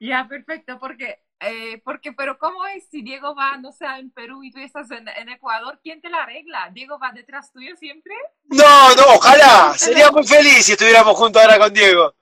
Ya, 0.00 0.26
perfecto, 0.28 0.78
porque, 0.78 1.22
eh, 1.40 1.80
porque, 1.84 2.12
pero 2.12 2.38
¿cómo 2.38 2.66
es 2.66 2.84
si 2.90 3.02
Diego 3.02 3.34
va, 3.34 3.56
no 3.58 3.70
sé, 3.72 3.86
en 3.98 4.10
Perú 4.10 4.42
y 4.42 4.50
tú 4.50 4.58
estás 4.58 4.90
en, 4.90 5.06
en 5.08 5.28
Ecuador? 5.28 5.78
¿Quién 5.82 6.00
te 6.00 6.08
la 6.08 6.22
arregla? 6.24 6.70
¿Diego 6.72 6.98
va 6.98 7.12
detrás 7.12 7.52
tuyo 7.52 7.76
siempre? 7.76 8.14
No, 8.44 8.94
no, 8.96 9.14
ojalá. 9.14 9.74
Sería 9.78 10.10
muy 10.10 10.26
feliz 10.26 10.66
si 10.66 10.72
estuviéramos 10.72 11.16
juntos 11.16 11.40
ahora 11.40 11.58
con 11.58 11.72
Diego. 11.72 12.14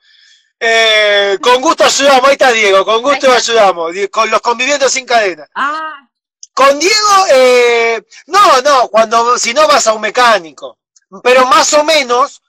Eh, 0.59 1.39
con 1.43 1.61
gusto 1.61 1.85
ayudamos, 1.85 2.29
ahí 2.29 2.33
está 2.33 2.51
Diego, 2.51 2.85
con 2.85 3.03
gusto 3.03 3.31
ayudamos, 3.31 3.93
con 4.11 4.31
los 4.31 4.41
convivientes 4.41 4.91
sin 4.91 5.05
cadena. 5.05 5.47
Ah, 5.55 6.09
Con 6.55 6.79
Diego, 6.79 7.27
eh, 7.31 8.03
no, 8.27 8.63
no, 8.63 8.89
cuando, 8.89 9.39
si 9.39 9.53
no 9.53 9.69
vas 9.69 9.87
a 9.87 9.93
un 9.93 10.01
mecánico, 10.01 10.79
pero 11.23 11.47
más 11.47 11.75
o 11.75 11.85
menos, 11.85 12.43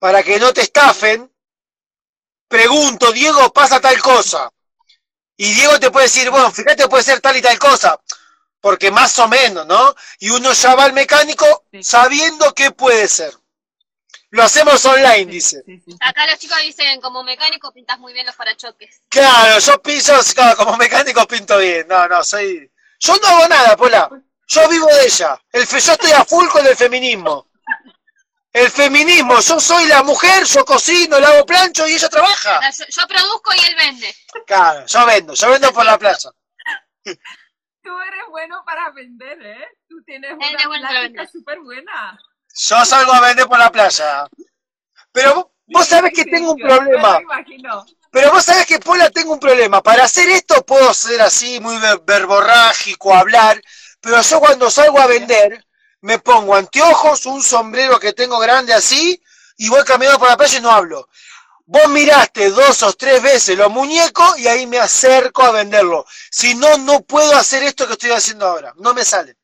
para 0.00 0.22
que 0.24 0.40
no 0.40 0.52
te 0.52 0.62
estafen, 0.62 1.32
pregunto, 2.48 3.12
Diego, 3.12 3.52
pasa 3.52 3.80
tal 3.80 4.00
cosa. 4.00 4.50
Y 5.36 5.52
Diego 5.52 5.78
te 5.80 5.90
puede 5.90 6.06
decir, 6.06 6.30
bueno, 6.30 6.50
fíjate, 6.52 6.88
puede 6.88 7.02
ser 7.02 7.20
tal 7.20 7.36
y 7.36 7.42
tal 7.42 7.58
cosa, 7.58 7.98
porque 8.60 8.90
más 8.90 9.18
o 9.18 9.26
menos, 9.28 9.66
¿no? 9.66 9.94
Y 10.20 10.30
uno 10.30 10.52
ya 10.52 10.74
va 10.74 10.84
al 10.84 10.92
mecánico 10.92 11.64
Sí. 11.72 11.82
sabiendo 11.82 12.54
qué 12.54 12.70
puede 12.70 13.08
ser. 13.08 13.32
Lo 14.30 14.42
hacemos 14.42 14.84
online, 14.84 15.26
dice. 15.26 15.62
Acá 16.00 16.26
los 16.26 16.38
chicos 16.40 16.58
dicen, 16.62 17.00
como 17.00 17.22
mecánico 17.22 17.72
pintas 17.72 17.98
muy 18.00 18.12
bien 18.12 18.26
los 18.26 18.34
parachoques. 18.34 19.00
Claro, 19.08 19.60
yo 19.60 19.80
piso, 19.80 20.12
claro, 20.34 20.56
como 20.56 20.76
mecánico 20.76 21.24
pinto 21.26 21.56
bien. 21.58 21.86
No, 21.88 22.08
no, 22.08 22.24
soy. 22.24 22.68
Yo 22.98 23.16
no 23.16 23.28
hago 23.28 23.48
nada, 23.48 23.76
Pola. 23.76 24.10
Yo 24.46 24.68
vivo 24.68 24.86
de 24.88 25.04
ella. 25.06 25.40
El 25.52 25.66
fe- 25.66 25.80
yo 25.80 25.92
estoy 25.92 26.10
a 26.12 26.24
full 26.24 26.48
con 26.48 26.66
el 26.66 26.76
feminismo. 26.76 27.46
El 28.54 28.70
feminismo, 28.70 29.40
yo 29.40 29.58
soy 29.58 29.86
la 29.88 30.04
mujer, 30.04 30.44
yo 30.44 30.64
cocino, 30.64 31.18
le 31.18 31.26
hago 31.26 31.44
plancho 31.44 31.88
y 31.88 31.94
ella 31.94 32.08
trabaja. 32.08 32.60
Yo, 32.70 32.84
yo 32.88 33.06
produzco 33.08 33.50
y 33.52 33.58
él 33.66 33.74
vende. 33.74 34.14
Claro, 34.46 34.86
yo 34.86 35.06
vendo, 35.06 35.34
yo 35.34 35.50
vendo 35.50 35.72
por 35.72 35.84
la 35.84 35.98
playa. 35.98 36.30
Tú 37.82 38.00
eres 38.00 38.24
bueno 38.30 38.62
para 38.64 38.90
vender, 38.92 39.38
¿eh? 39.44 39.68
Tú 39.88 39.96
tienes 40.06 40.30
Él 40.40 40.68
una 40.68 40.88
plática 40.88 41.26
súper 41.26 41.58
buena. 41.60 42.16
Yo 42.54 42.84
salgo 42.84 43.12
a 43.12 43.20
vender 43.20 43.46
por 43.48 43.58
la 43.58 43.72
playa. 43.72 44.24
Pero 45.10 45.34
vos, 45.34 45.46
vos 45.66 45.86
sabés 45.88 46.12
que 46.14 46.22
Sí, 46.22 46.30
tengo 46.30 46.52
un 46.52 46.58
problema. 46.60 47.18
me 47.18 47.22
imagino. 47.24 47.84
Pero 48.12 48.30
vos 48.30 48.44
sabés 48.44 48.66
que, 48.66 48.78
Pola, 48.78 49.10
tengo 49.10 49.32
un 49.32 49.40
problema. 49.40 49.82
Para 49.82 50.04
hacer 50.04 50.28
esto 50.28 50.64
puedo 50.64 50.94
ser 50.94 51.20
así, 51.20 51.58
muy 51.58 51.76
ver- 51.78 52.00
verborrágico, 52.06 53.12
hablar, 53.12 53.60
pero 54.00 54.22
yo 54.22 54.38
cuando 54.38 54.70
salgo 54.70 55.00
a 55.00 55.08
vender, 55.08 55.64
me 56.04 56.18
pongo 56.18 56.54
anteojos, 56.54 57.24
un 57.24 57.42
sombrero 57.42 57.98
que 57.98 58.12
tengo 58.12 58.38
grande 58.38 58.74
así, 58.74 59.22
y 59.56 59.70
voy 59.70 59.82
caminando 59.84 60.18
por 60.18 60.28
la 60.28 60.36
playa 60.36 60.58
y 60.58 60.60
no 60.60 60.70
hablo. 60.70 61.08
Vos 61.64 61.88
miraste 61.88 62.50
dos 62.50 62.82
o 62.82 62.92
tres 62.92 63.22
veces 63.22 63.56
los 63.56 63.70
muñecos 63.70 64.38
y 64.38 64.46
ahí 64.46 64.66
me 64.66 64.78
acerco 64.78 65.42
a 65.42 65.50
venderlo. 65.50 66.04
Si 66.30 66.54
no, 66.56 66.76
no 66.76 67.00
puedo 67.00 67.34
hacer 67.34 67.62
esto 67.62 67.86
que 67.86 67.94
estoy 67.94 68.10
haciendo 68.10 68.46
ahora. 68.46 68.74
No 68.76 68.92
me 68.92 69.02
sale. 69.02 69.38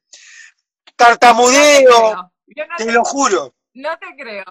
Tartamudeo, 0.96 1.86
Creo. 1.86 2.32
Yo 2.48 2.66
no 2.66 2.76
te 2.76 2.84
te, 2.84 2.92
lo 2.92 3.04
juro, 3.04 3.54
no 3.72 3.98
te 3.98 4.06
creo, 4.22 4.44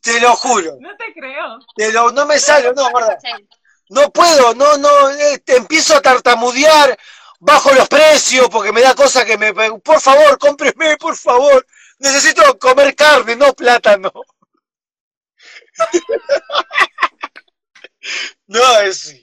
te 0.00 0.20
lo 0.20 0.36
juro. 0.36 0.78
no 0.80 0.96
te 0.96 1.12
creo. 1.12 1.58
Te 1.76 1.92
lo, 1.92 2.12
no 2.12 2.24
me 2.24 2.38
sale, 2.38 2.72
no, 2.72 2.90
verdad. 2.94 3.18
No 3.90 4.10
puedo, 4.10 4.54
no, 4.54 4.78
no, 4.78 5.10
eh, 5.10 5.38
te 5.40 5.56
empiezo 5.56 5.96
a 5.96 6.00
tartamudear, 6.00 6.96
bajo 7.40 7.72
los 7.72 7.88
precios 7.88 8.48
porque 8.48 8.72
me 8.72 8.82
da 8.82 8.94
cosa 8.94 9.24
que 9.24 9.36
me... 9.36 9.52
Por 9.52 10.00
favor, 10.00 10.38
cómpreme, 10.38 10.96
por 10.96 11.16
favor. 11.16 11.66
Necesito 11.98 12.58
comer 12.58 12.94
carne, 12.94 13.34
no 13.36 13.52
plátano. 13.54 14.12
No, 18.46 18.80
es... 18.80 19.14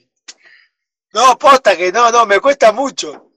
No, 1.12 1.36
posta 1.36 1.76
que 1.76 1.90
no, 1.92 2.10
no, 2.10 2.24
me 2.24 2.40
cuesta 2.40 2.72
mucho. 2.72 3.32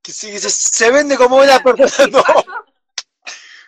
Que 0.00 0.12
si 0.12 0.38
se, 0.38 0.48
se 0.48 0.90
vende 0.90 1.16
como 1.16 1.36
una 1.36 1.58
persona, 1.58 2.06
no. 2.06 2.24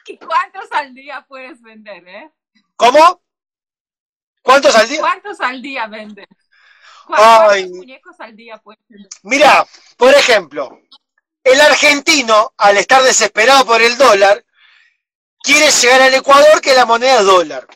¿Y 0.07 0.17
cuántos 0.19 0.71
al 0.73 0.95
día 0.95 1.25
puedes 1.29 1.61
vender, 1.61 2.07
eh? 2.09 2.31
¿Cómo? 2.77 3.23
¿Cuántos 4.41 4.75
al 4.77 4.89
día? 4.89 5.01
¿Cuántos 5.01 5.41
al 5.41 5.61
día 5.61 5.87
vendes? 5.87 6.27
¿Cu- 7.07 7.15
Ay. 7.17 7.71
Mira, 9.23 9.67
por 9.97 10.15
ejemplo, 10.15 10.81
el 11.45 11.61
argentino, 11.61 12.53
al 12.57 12.77
estar 12.77 13.03
desesperado 13.03 13.67
por 13.67 13.83
el 13.83 13.97
dólar, 13.97 14.45
quiere 15.43 15.71
llegar 15.71 16.03
al 16.03 16.15
Ecuador 16.15 16.61
que 16.61 16.75
la 16.75 16.87
moneda 16.87 17.19
es 17.21 17.25
dólar. 17.27 17.67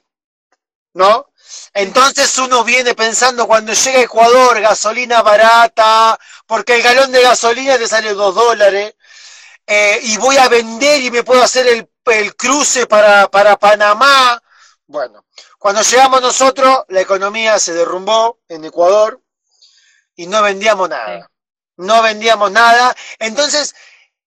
¿No? 0.95 1.27
Entonces 1.75 2.39
uno 2.39 2.65
viene 2.65 2.95
pensando 2.95 3.47
cuando 3.47 3.73
llega 3.73 3.99
a 3.99 4.03
Ecuador, 4.03 4.61
gasolina 4.61 5.21
barata, 5.23 6.19
porque 6.47 6.77
el 6.77 6.83
galón 6.83 7.13
de 7.13 7.23
gasolina 7.23 7.77
te 7.77 7.87
sale 7.87 8.15
dos 8.15 8.35
dólares, 8.35 8.95
eh, 9.67 10.01
y 10.05 10.17
voy 10.17 10.39
a 10.39 10.49
vender 10.49 11.03
y 11.03 11.11
me 11.11 11.23
puedo 11.23 11.43
hacer 11.43 11.67
el, 11.67 11.89
el 12.07 12.35
cruce 12.35 12.87
para, 12.87 13.29
para 13.31 13.57
Panamá. 13.59 14.41
Bueno, 14.87 15.26
cuando 15.67 15.83
llegamos 15.83 16.23
nosotros, 16.23 16.85
la 16.91 17.01
economía 17.01 17.59
se 17.59 17.75
derrumbó 17.75 18.39
en 18.47 18.65
Ecuador 18.65 19.21
y 20.15 20.29
no 20.29 20.41
vendíamos 20.41 20.89
nada. 20.89 21.29
No 21.77 22.03
vendíamos 22.03 22.53
nada. 22.53 22.95
Entonces, 23.19 23.75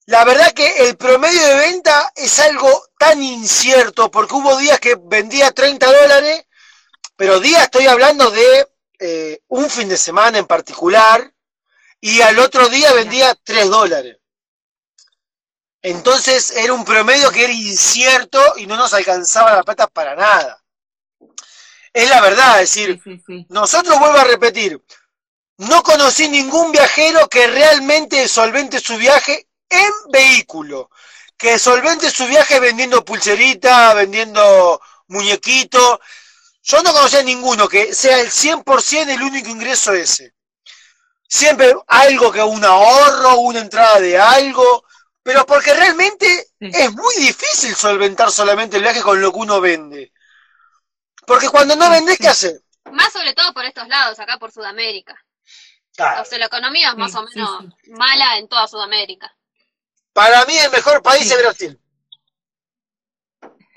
la 0.06 0.26
verdad 0.26 0.52
que 0.52 0.90
el 0.90 0.98
promedio 0.98 1.42
de 1.42 1.56
venta 1.56 2.12
es 2.14 2.40
algo 2.40 2.90
tan 2.98 3.24
incierto, 3.24 4.12
porque 4.12 4.34
hubo 4.34 4.58
días 4.58 4.82
que 4.82 4.98
vendía 5.02 5.54
30 5.54 5.86
dólares, 6.02 6.46
pero 7.16 7.40
días 7.40 7.64
estoy 7.64 7.88
hablando 7.88 8.30
de 8.32 8.68
eh, 9.00 9.42
un 9.48 9.70
fin 9.70 9.88
de 9.88 9.96
semana 9.96 10.40
en 10.40 10.46
particular, 10.46 11.34
y 12.02 12.20
al 12.20 12.38
otro 12.40 12.68
día 12.68 12.92
vendía 12.92 13.34
3 13.46 13.70
dólares. 13.70 14.18
Entonces 15.82 16.52
era 16.52 16.74
un 16.74 16.84
promedio 16.84 17.32
que 17.32 17.46
era 17.46 17.54
incierto 17.54 18.42
y 18.58 18.68
no 18.68 18.76
nos 18.76 18.94
alcanzaba 18.94 19.56
la 19.56 19.64
plata 19.64 19.88
para 19.88 20.18
nada. 20.18 20.62
Es 21.94 22.10
la 22.10 22.22
verdad, 22.22 22.62
es 22.62 22.74
decir, 22.74 23.02
Sí, 23.04 23.18
sí, 23.18 23.24
sí. 23.26 23.46
nosotros 23.50 23.98
vuelvo 24.00 24.18
a 24.18 24.24
repetir, 24.24 24.82
no 25.58 25.84
conocí 25.84 26.30
ningún 26.30 26.72
viajero 26.72 27.28
que 27.28 27.48
realmente 27.48 28.28
solvente 28.28 28.80
su 28.80 28.96
viaje 28.98 29.48
en 29.70 29.92
vehículo, 30.12 30.90
que 31.38 31.60
solvente 31.60 32.10
su 32.12 32.26
viaje 32.28 32.60
vendiendo 32.60 33.04
pulserita, 33.04 33.94
vendiendo 33.94 34.82
muñequito. 35.08 36.00
Yo 36.64 36.82
no 36.84 36.94
conocí 36.94 37.18
a 37.18 37.24
ninguno 37.24 37.68
que 37.68 37.94
sea 37.94 38.20
el 38.20 38.30
100% 38.30 39.10
el 39.10 39.22
único 39.22 39.50
ingreso 39.50 39.94
ese. 39.94 40.34
Siempre 41.28 41.74
algo 41.88 42.32
que 42.32 42.42
un 42.42 42.64
ahorro, 42.64 43.36
una 43.40 43.60
entrada 43.60 44.00
de 44.00 44.18
algo, 44.18 44.84
pero 45.22 45.46
porque 45.46 45.74
realmente 45.74 46.52
es 46.60 46.92
muy 46.92 47.16
difícil 47.18 47.76
solventar 47.76 48.32
solamente 48.32 48.78
el 48.78 48.84
viaje 48.84 49.02
con 49.02 49.22
lo 49.22 49.32
que 49.32 49.40
uno 49.40 49.62
vende. 49.62 50.12
Porque 51.30 51.48
cuando 51.50 51.76
no 51.76 51.86
sí. 51.96 52.18
¿qué 52.20 52.28
haces? 52.28 52.64
Más 52.92 53.14
sobre 53.14 53.34
todo 53.34 53.54
por 53.54 53.64
estos 53.64 53.88
lados, 53.88 54.20
acá 54.20 54.38
por 54.40 54.52
Sudamérica. 54.52 55.16
Claro. 55.96 56.24
O 56.24 56.26
sea, 56.26 56.40
la 56.40 56.46
economía 56.48 56.90
es 56.90 56.98
más 56.98 57.12
Sí, 57.12 57.18
o 57.18 57.22
menos 57.24 57.66
sí. 57.84 57.92
mala 57.92 58.38
en 58.38 58.48
toda 58.50 58.68
Sudamérica. 58.68 59.36
Para 60.12 60.44
mí 60.46 60.58
el 60.58 60.72
mejor 60.72 61.02
país 61.04 61.28
Sí. 61.28 61.34
es 61.34 61.40
Brasil. 61.42 61.80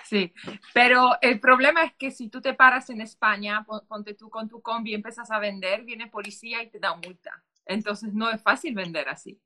Sí, 0.08 0.32
pero 0.74 1.16
el 1.22 1.40
problema 1.40 1.84
es 1.84 1.94
que 1.96 2.10
si 2.10 2.28
tú 2.28 2.40
te 2.42 2.52
paras 2.54 2.90
en 2.90 3.00
España, 3.00 3.64
pon- 3.66 3.86
ponte 3.86 4.14
tú 4.14 4.28
con 4.28 4.48
tu 4.48 4.60
combi 4.60 4.90
y 4.90 4.94
empiezas 4.94 5.30
a 5.30 5.38
vender, 5.38 5.82
viene 5.84 6.06
policía 6.08 6.62
y 6.62 6.70
te 6.70 6.78
da 6.78 6.94
multa. 6.94 7.42
Entonces 7.64 8.12
no 8.12 8.30
es 8.30 8.42
fácil 8.42 8.74
vender 8.74 9.08
así. 9.08 9.40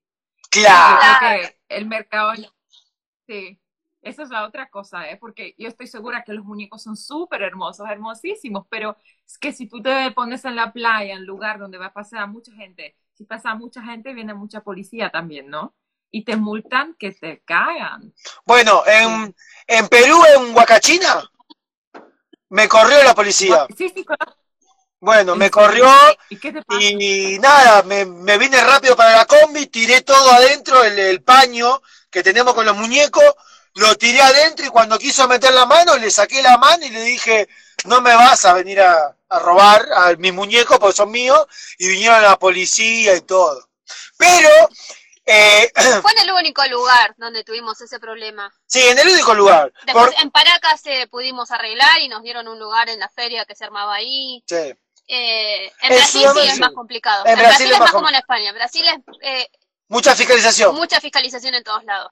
Yo 0.53 0.63
Claro. 0.63 0.99
creo 1.21 1.41
que 1.41 1.61
el 1.69 1.87
mercado, 1.87 2.33
sí, 3.29 3.61
esa 4.09 4.23
es 4.23 4.31
la 4.31 4.47
otra 4.47 4.69
cosa, 4.71 5.09
¿eh? 5.11 5.17
porque 5.21 5.55
yo 5.59 5.69
estoy 5.69 5.87
segura 5.87 6.23
que 6.25 6.33
los 6.33 6.45
muñecos 6.45 6.83
son 6.83 6.97
súper 6.97 7.43
hermosos, 7.43 7.89
hermosísimos, 7.89 8.67
pero 8.71 8.97
es 9.27 9.37
que 9.39 9.53
si 9.53 9.69
tú 9.69 9.83
te 9.83 10.11
pones 10.13 10.45
en 10.45 10.57
la 10.57 10.73
playa, 10.73 11.15
en 11.15 11.27
lugar 11.27 11.59
donde 11.59 11.79
va 11.79 11.87
a 11.87 11.93
pasar 11.93 12.29
mucha 12.29 12.53
gente, 12.53 12.97
si 13.15 13.25
pasa 13.25 13.55
mucha 13.55 13.83
gente, 13.83 14.15
viene 14.15 14.35
mucha 14.35 14.61
policía 14.63 15.11
también, 15.11 15.49
¿no? 15.49 15.75
Y 16.11 16.25
te 16.25 16.37
multan 16.37 16.95
que 16.99 17.13
te 17.13 17.43
cagan. 17.45 18.15
Bueno, 18.45 18.83
en, 18.87 19.35
en 19.67 19.89
Perú, 19.89 20.23
en 20.37 20.55
Huacachina, 20.55 21.29
me 22.51 22.69
corrió 22.69 23.03
la 23.03 23.15
policía. 23.15 23.67
Sí, 23.77 23.89
sí, 23.89 24.05
conozco. 24.05 24.41
Bueno, 25.01 25.37
me 25.37 25.47
¿En 25.47 25.51
corrió 25.51 25.87
¿Y 26.29 26.39
qué 26.39 26.53
te 26.53 26.63
pasa? 26.63 26.81
y 26.81 27.39
nada, 27.39 27.83
me, 27.83 28.05
me 28.07 28.39
vine 28.39 28.63
rápido 28.65 28.97
para 28.97 29.17
la 29.17 29.27
combi, 29.27 29.67
tiré 29.67 30.03
todo 30.03 30.31
adentro, 30.33 30.83
el, 30.85 30.99
el 30.99 31.23
paño 31.23 31.81
que 32.11 32.23
tenemos 32.23 32.55
con 32.55 32.65
los 32.67 32.77
muñecos, 32.77 33.25
lo 33.77 33.95
tiré 33.97 34.21
adentro 34.21 34.67
y 34.67 34.71
cuando 34.71 34.99
quiso 34.99 35.27
meter 35.29 35.53
la 35.55 35.65
mano, 35.67 35.97
le 35.97 36.11
saqué 36.11 36.43
la 36.43 36.59
mano 36.59 36.85
y 36.85 36.91
le 36.91 37.01
dije, 37.03 37.49
no 37.85 38.01
me 38.01 38.15
vas 38.15 38.45
a 38.45 38.53
venir 38.55 38.81
a, 38.81 39.17
a 39.29 39.39
robar 39.39 39.87
a 39.95 40.15
mis 40.17 40.33
muñecos 40.33 40.79
porque 40.79 40.97
son 40.97 41.11
míos, 41.11 41.47
y 41.79 41.89
vinieron 41.89 42.21
la 42.23 42.39
policía 42.39 43.15
y 43.17 43.21
todo. 43.23 43.69
Pero, 44.19 44.49
eh, 45.27 45.71
Fue 46.03 46.13
en 46.13 46.19
el 46.21 46.31
único 46.33 46.65
lugar 46.67 47.15
donde 47.19 47.45
tuvimos 47.45 47.81
ese 47.81 47.99
problema. 48.01 48.53
sí, 48.67 48.81
en 48.81 48.99
el 48.99 49.09
único 49.09 49.35
lugar. 49.35 49.73
Después 49.85 50.07
Por- 50.15 50.23
en 50.23 50.31
Paracas 50.31 50.81
eh, 50.87 51.07
pudimos 51.09 51.51
arreglar 51.51 52.01
y 52.01 52.09
nos 52.09 52.23
dieron 52.23 52.49
un 52.49 52.59
lugar 52.59 52.89
en 52.89 52.99
la 52.99 53.09
feria 53.09 53.45
que 53.45 53.55
se 53.55 53.65
armaba 53.65 53.95
ahí. 53.95 54.43
sí. 54.49 54.75
Eh, 55.09 55.67
en 55.83 55.93
En 55.93 55.99
Brasil 55.99 56.27
sí 56.35 56.49
es 56.49 56.59
más 56.59 56.73
complicado. 56.73 57.25
En 57.27 57.33
En, 57.33 57.39
Brasil 57.39 57.69
Brasil, 57.69 57.73
es 57.73 57.79
más 57.79 57.81
más 57.81 57.91
como 57.93 58.07
com- 58.07 58.09
en 58.09 58.15
España. 58.17 58.53
Brasil 58.53 58.85
es 58.89 58.97
eh, 59.23 59.49
Mucha 59.89 60.17
fiscalización. 60.17 60.75
mucha 60.75 61.01
fiscalización 61.01 61.55
en 61.55 61.63
todos 61.63 61.85
lados. 61.85 62.11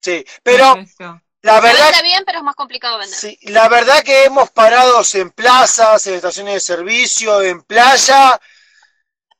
Sí, 0.00 0.24
pero 0.42 0.74
Perfecto. 0.74 1.22
la 1.42 1.60
Se 1.60 1.60
verdad, 1.60 1.90
vende 1.92 2.02
bien, 2.02 2.22
pero 2.26 2.38
es 2.38 2.44
más 2.44 2.54
complicado 2.56 2.98
vender. 2.98 3.18
sí, 3.18 3.38
la 3.42 3.68
verdad 3.68 4.02
que 4.02 4.24
hemos 4.24 4.50
parado 4.50 5.02
en 5.14 5.30
plazas, 5.30 6.06
en 6.06 6.14
estaciones 6.14 6.54
de 6.54 6.60
servicio, 6.60 7.42
en 7.42 7.62
playa, 7.62 8.40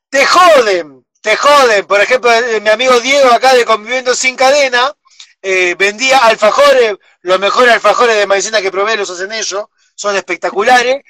te 0.09 0.25
joden, 0.25 1.05
te 1.21 1.35
joden. 1.37 1.85
Por 1.87 2.01
ejemplo, 2.01 2.31
eh, 2.33 2.59
mi 2.61 2.69
amigo 2.69 2.99
Diego 2.99 3.31
acá 3.31 3.53
de 3.53 3.65
Conviviendo 3.65 4.13
Sin 4.15 4.35
Cadena, 4.35 4.93
eh, 5.41 5.75
vendía 5.77 6.19
alfajores, 6.19 6.95
los 7.21 7.39
mejores 7.39 7.73
alfajores 7.73 8.15
de 8.15 8.27
maicena 8.27 8.61
que 8.61 8.71
probé 8.71 8.95
los 8.97 9.09
hacen 9.09 9.31
ellos, 9.31 9.65
son 9.95 10.15
espectaculares. 10.15 11.03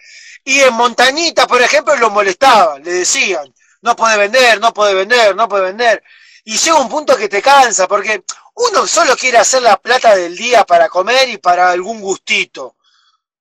Y 0.44 0.60
en 0.62 0.74
Montañita, 0.74 1.48
por 1.48 1.62
ejemplo, 1.62 1.96
lo 1.98 2.10
molestaban, 2.10 2.84
le 2.84 2.92
decían, 2.94 3.54
no 3.82 3.96
puede 3.96 4.18
vender, 4.18 4.60
no 4.60 4.74
puede 4.74 4.94
vender, 4.96 5.36
no 5.36 5.48
puede 5.48 5.66
vender. 5.66 6.04
Y 6.44 6.58
llega 6.58 6.80
un 6.80 6.90
punto 6.90 7.16
que 7.16 7.30
te 7.30 7.42
cansa, 7.42 7.88
porque 7.88 8.24
uno 8.56 8.86
solo 8.88 9.16
quiere 9.18 9.38
hacer 9.38 9.62
la 9.62 9.78
plata 9.78 10.16
del 10.16 10.36
día 10.36 10.64
para 10.66 10.90
comer 10.90 11.30
y 11.30 11.38
para 11.38 11.72
algún 11.72 12.02
gustito. 12.02 12.76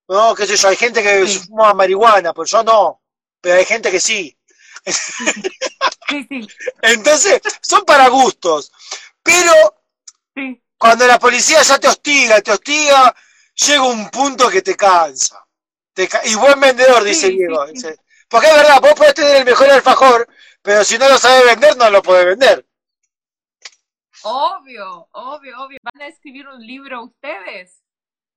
No, 0.08 0.34
qué 0.34 0.46
sé 0.46 0.56
yo, 0.56 0.68
hay 0.68 0.76
gente 0.76 1.02
que 1.02 1.26
Sí. 1.26 1.38
fuma 1.40 1.72
marihuana, 1.74 2.32
pues 2.32 2.50
yo 2.50 2.62
no, 2.64 3.02
pero 3.40 3.56
hay 3.56 3.64
gente 3.64 3.90
que 3.90 4.00
sí. 4.00 4.36
Sí, 6.08 6.26
sí, 6.28 6.48
Entonces, 6.82 7.40
son 7.62 7.84
para 7.84 8.08
gustos. 8.08 8.72
Pero 9.22 9.52
cuando 10.78 11.06
la 11.06 11.18
policía 11.18 11.62
ya 11.62 11.78
te 11.78 11.88
hostiga, 11.88 12.40
te 12.40 12.52
hostiga, 12.52 13.14
llega 13.54 13.82
un 13.82 14.08
punto 14.10 14.48
que 14.48 14.62
te 14.62 14.74
cansa. 14.74 15.44
Te 15.92 16.08
ca- 16.08 16.22
y 16.24 16.34
buen 16.34 16.58
vendedor, 16.58 17.04
dice 17.04 17.28
Diego. 17.28 17.66
dice. 17.66 17.96
Porque 18.28 18.48
es 18.48 18.54
verdad, 18.54 18.80
vos 18.80 18.94
podés 18.94 19.14
tener 19.14 19.36
el 19.36 19.44
mejor 19.44 19.70
alfajor, 19.70 20.26
pero 20.62 20.84
si 20.84 20.96
no 20.98 21.08
lo 21.08 21.18
sabes 21.18 21.44
vender, 21.44 21.76
no 21.76 21.90
lo 21.90 22.02
podés 22.02 22.26
vender. 22.26 22.66
Obvio, 24.22 25.08
obvio, 25.12 25.62
obvio. 25.62 25.78
¿Van 25.82 26.02
a 26.02 26.08
escribir 26.08 26.46
un 26.48 26.60
libro 26.64 27.04
ustedes? 27.04 27.82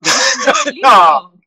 ¿Van 0.00 0.12
a 0.48 0.64
vender 0.64 0.74
un 0.74 0.80
No. 0.80 1.32
libro? 1.34 1.44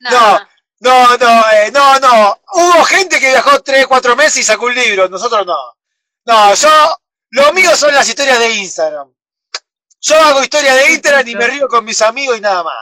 No. 0.00 0.48
No, 0.80 1.16
no, 1.16 1.50
eh, 1.52 1.70
no, 1.72 1.98
no. 2.00 2.40
Hubo 2.52 2.84
gente 2.84 3.18
que 3.18 3.30
viajó 3.30 3.62
tres, 3.62 3.86
cuatro 3.86 4.14
meses 4.16 4.38
y 4.38 4.42
sacó 4.42 4.66
un 4.66 4.74
libro, 4.74 5.08
nosotros 5.08 5.46
no. 5.46 5.56
No, 6.26 6.54
yo, 6.54 6.98
lo 7.30 7.52
mío 7.54 7.74
son 7.76 7.94
las 7.94 8.06
historias 8.08 8.38
de 8.38 8.50
Instagram. 8.50 9.10
Yo 10.00 10.16
hago 10.20 10.42
historias 10.42 10.76
de 10.76 10.92
Instagram 10.92 11.26
y 11.28 11.34
me 11.36 11.46
río 11.46 11.68
con 11.68 11.84
mis 11.84 12.02
amigos 12.02 12.36
y 12.36 12.40
nada 12.42 12.62
más. 12.62 12.76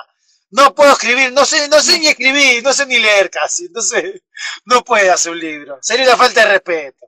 No 0.50 0.74
puedo 0.74 0.92
escribir, 0.92 1.32
no 1.32 1.44
sé, 1.44 1.68
no 1.68 1.80
sé 1.80 1.98
ni 2.00 2.08
escribir, 2.08 2.62
no 2.64 2.72
sé 2.72 2.86
ni 2.86 2.98
leer 2.98 3.30
casi, 3.30 3.66
entonces 3.66 4.22
no 4.64 4.82
puedo 4.82 5.12
hacer 5.12 5.32
un 5.32 5.38
libro. 5.38 5.78
Sería 5.80 6.06
una 6.06 6.16
falta 6.16 6.40
de 6.44 6.52
respeto. 6.52 7.01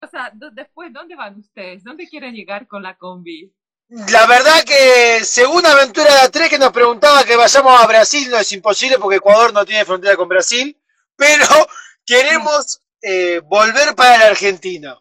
O 0.00 0.06
sea, 0.08 0.30
después, 0.52 0.92
¿dónde 0.92 1.14
van 1.16 1.38
ustedes? 1.38 1.82
¿Dónde 1.84 2.08
quieren 2.08 2.34
llegar 2.34 2.66
con 2.66 2.82
la 2.82 2.96
combi? 2.96 3.52
La 3.88 4.26
verdad 4.26 4.64
que 4.64 5.24
según 5.24 5.64
Aventura 5.66 6.06
de 6.14 6.20
A3 6.30 6.48
que 6.48 6.58
nos 6.58 6.72
preguntaba 6.72 7.22
que 7.24 7.36
vayamos 7.36 7.80
a 7.80 7.86
Brasil, 7.86 8.30
no 8.30 8.38
es 8.38 8.50
imposible 8.52 8.98
porque 8.98 9.16
Ecuador 9.16 9.52
no 9.52 9.64
tiene 9.64 9.84
frontera 9.84 10.16
con 10.16 10.28
Brasil, 10.28 10.80
pero 11.16 11.44
queremos 12.06 12.80
eh, 13.02 13.40
volver 13.44 13.94
para 13.94 14.18
la 14.18 14.26
Argentina. 14.28 14.98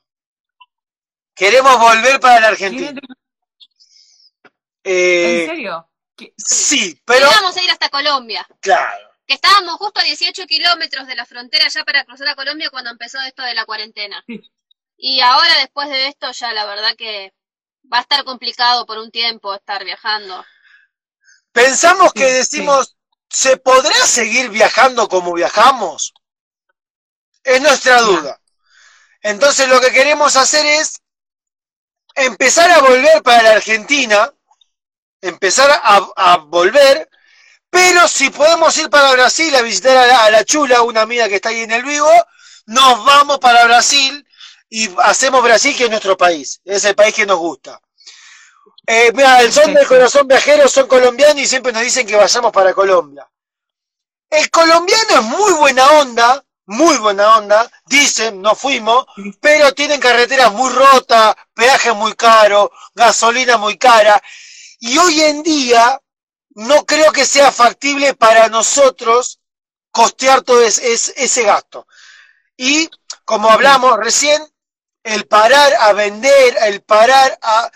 Queremos 1.35 1.79
volver 1.79 2.19
para 2.19 2.39
la 2.41 2.47
Argentina. 2.49 2.91
¿Quieren- 2.91 3.07
Eh, 4.83 5.43
¿En 5.43 5.49
serio? 5.49 5.89
¿Qué- 6.15 6.33
sí, 6.37 7.01
pero 7.05 7.25
Íbamos 7.31 7.55
a 7.57 7.63
ir 7.63 7.71
hasta 7.71 7.89
Colombia. 7.89 8.45
claro. 8.59 9.12
Que 9.27 9.35
estábamos 9.35 9.75
justo 9.77 9.99
a 9.99 10.03
18 10.03 10.45
kilómetros 10.47 11.07
de 11.07 11.15
la 11.15 11.25
frontera 11.25 11.67
ya 11.67 11.83
para 11.83 12.05
cruzar 12.05 12.27
a 12.29 12.35
Colombia 12.35 12.69
cuando 12.69 12.91
empezó 12.91 13.19
esto 13.21 13.43
de 13.43 13.53
la 13.53 13.65
cuarentena. 13.65 14.25
Sí. 14.27 14.41
Y 14.97 15.21
ahora, 15.21 15.57
después 15.59 15.89
de 15.89 16.07
esto, 16.07 16.31
ya 16.31 16.53
la 16.53 16.65
verdad 16.65 16.95
que 16.97 17.33
va 17.91 17.99
a 17.99 18.01
estar 18.01 18.23
complicado 18.25 18.85
por 18.85 18.97
un 18.99 19.11
tiempo 19.11 19.53
estar 19.53 19.83
viajando. 19.85 20.45
Pensamos 21.53 22.13
que 22.13 22.25
Sí, 22.25 22.33
decimos, 22.33 22.95
¿se 23.29 23.57
podrá 23.57 23.95
seguir 24.05 24.49
viajando 24.49 25.07
como 25.07 25.33
viajamos? 25.33 26.13
Es 27.43 27.61
nuestra 27.61 28.01
duda. 28.01 28.41
Entonces 29.21 29.67
lo 29.69 29.81
que 29.81 29.91
queremos 29.91 30.35
hacer 30.35 30.65
es 30.65 31.01
empezar 32.15 32.69
a 32.71 32.81
volver 32.81 33.21
para 33.23 33.43
la 33.43 33.51
Argentina, 33.51 34.33
empezar 35.21 35.69
a, 35.71 36.07
a 36.15 36.37
volver, 36.37 37.09
pero 37.73 38.07
si 38.07 38.29
podemos 38.29 38.77
ir 38.77 38.87
para 38.87 39.13
Brasil 39.13 39.53
a 39.55 39.63
visitar 39.63 39.97
a 39.97 40.05
la, 40.05 40.25
a 40.25 40.29
la 40.29 40.45
Chula, 40.45 40.83
una 40.83 41.01
amiga 41.01 41.27
que 41.27 41.37
está 41.37 41.49
ahí 41.49 41.61
en 41.61 41.71
el 41.71 41.81
vivo, 41.81 42.07
nos 42.67 43.03
vamos 43.03 43.39
para 43.39 43.65
Brasil 43.65 44.23
y 44.69 44.91
hacemos 44.99 45.41
Brasil, 45.41 45.75
que 45.75 45.85
es 45.85 45.89
nuestro 45.89 46.15
país, 46.15 46.61
es 46.63 46.85
el 46.85 46.93
país 46.93 47.15
que 47.15 47.25
nos 47.25 47.39
gusta. 47.39 47.81
Eh, 48.85 49.11
mira, 49.15 49.41
el 49.41 49.51
son 49.51 49.73
del 49.73 49.87
corazón 49.87 50.27
viajero 50.27 50.67
son 50.67 50.87
colombianos 50.87 51.41
y 51.41 51.47
siempre 51.47 51.73
nos 51.73 51.81
dicen 51.81 52.05
que 52.05 52.15
vayamos 52.15 52.51
para 52.51 52.75
Colombia. 52.75 53.27
El 54.29 54.51
colombiano 54.51 55.15
es 55.15 55.23
muy 55.23 55.53
buena 55.53 55.87
onda, 55.93 56.45
muy 56.67 56.97
buena 56.97 57.37
onda, 57.37 57.71
dicen, 57.87 58.39
no 58.39 58.53
fuimos, 58.53 59.07
pero 59.41 59.73
tienen 59.73 59.99
carreteras 59.99 60.53
muy 60.53 60.71
rotas, 60.71 61.33
peaje 61.55 61.91
muy 61.93 62.13
caro, 62.13 62.71
gasolina 62.93 63.57
muy 63.57 63.79
cara, 63.79 64.21
y 64.79 64.95
hoy 64.95 65.21
en 65.21 65.41
día 65.41 65.99
no 66.55 66.85
creo 66.85 67.11
que 67.11 67.25
sea 67.25 67.51
factible 67.51 68.13
para 68.13 68.47
nosotros 68.49 69.39
costear 69.91 70.41
todo 70.41 70.61
es- 70.63 70.79
es- 70.79 71.13
ese 71.15 71.43
gasto. 71.43 71.87
Y 72.57 72.89
como 73.25 73.49
hablamos 73.49 73.97
recién, 73.97 74.41
el 75.03 75.27
parar 75.27 75.73
a 75.79 75.93
vender, 75.93 76.57
el 76.61 76.81
parar 76.81 77.37
a... 77.41 77.71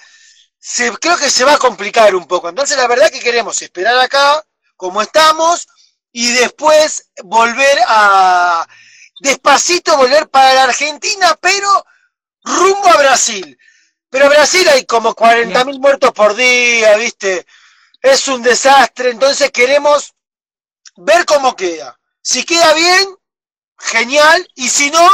Se, 0.60 0.92
creo 0.98 1.18
que 1.18 1.30
se 1.30 1.44
va 1.46 1.54
a 1.54 1.58
complicar 1.60 2.16
un 2.16 2.28
poco. 2.28 2.50
Entonces 2.50 2.78
la 2.78 2.88
verdad 2.88 3.10
que 3.12 3.20
queremos 3.20 3.62
esperar 3.62 3.98
acá, 4.00 4.46
como 4.76 5.02
estamos, 5.02 5.68
y 6.12 6.32
después 6.34 7.10
volver 7.24 7.80
a... 7.88 8.68
Despacito 9.20 9.98
volver 9.98 10.30
para 10.30 10.54
la 10.54 10.64
Argentina, 10.66 11.36
pero 11.42 11.86
rumbo 12.44 12.88
a 12.88 12.98
Brasil. 12.98 13.58
Pero 14.10 14.30
Brasil 14.30 14.68
hay 14.70 14.86
como 14.86 15.16
40 15.16 15.66
mil 15.66 15.80
muertos 15.80 16.12
por 16.12 16.36
día, 16.36 16.96
¿viste? 16.98 17.46
Es 18.02 18.28
un 18.28 18.42
desastre, 18.42 19.12
entonces 19.12 19.52
queremos 19.52 20.14
ver 20.98 21.26
cómo 21.26 21.56
queda. 21.56 22.00
Si 22.22 22.46
queda 22.46 22.74
bien, 22.74 23.16
genial, 23.78 24.48
y 24.56 24.68
si 24.70 24.92
no, 24.92 25.08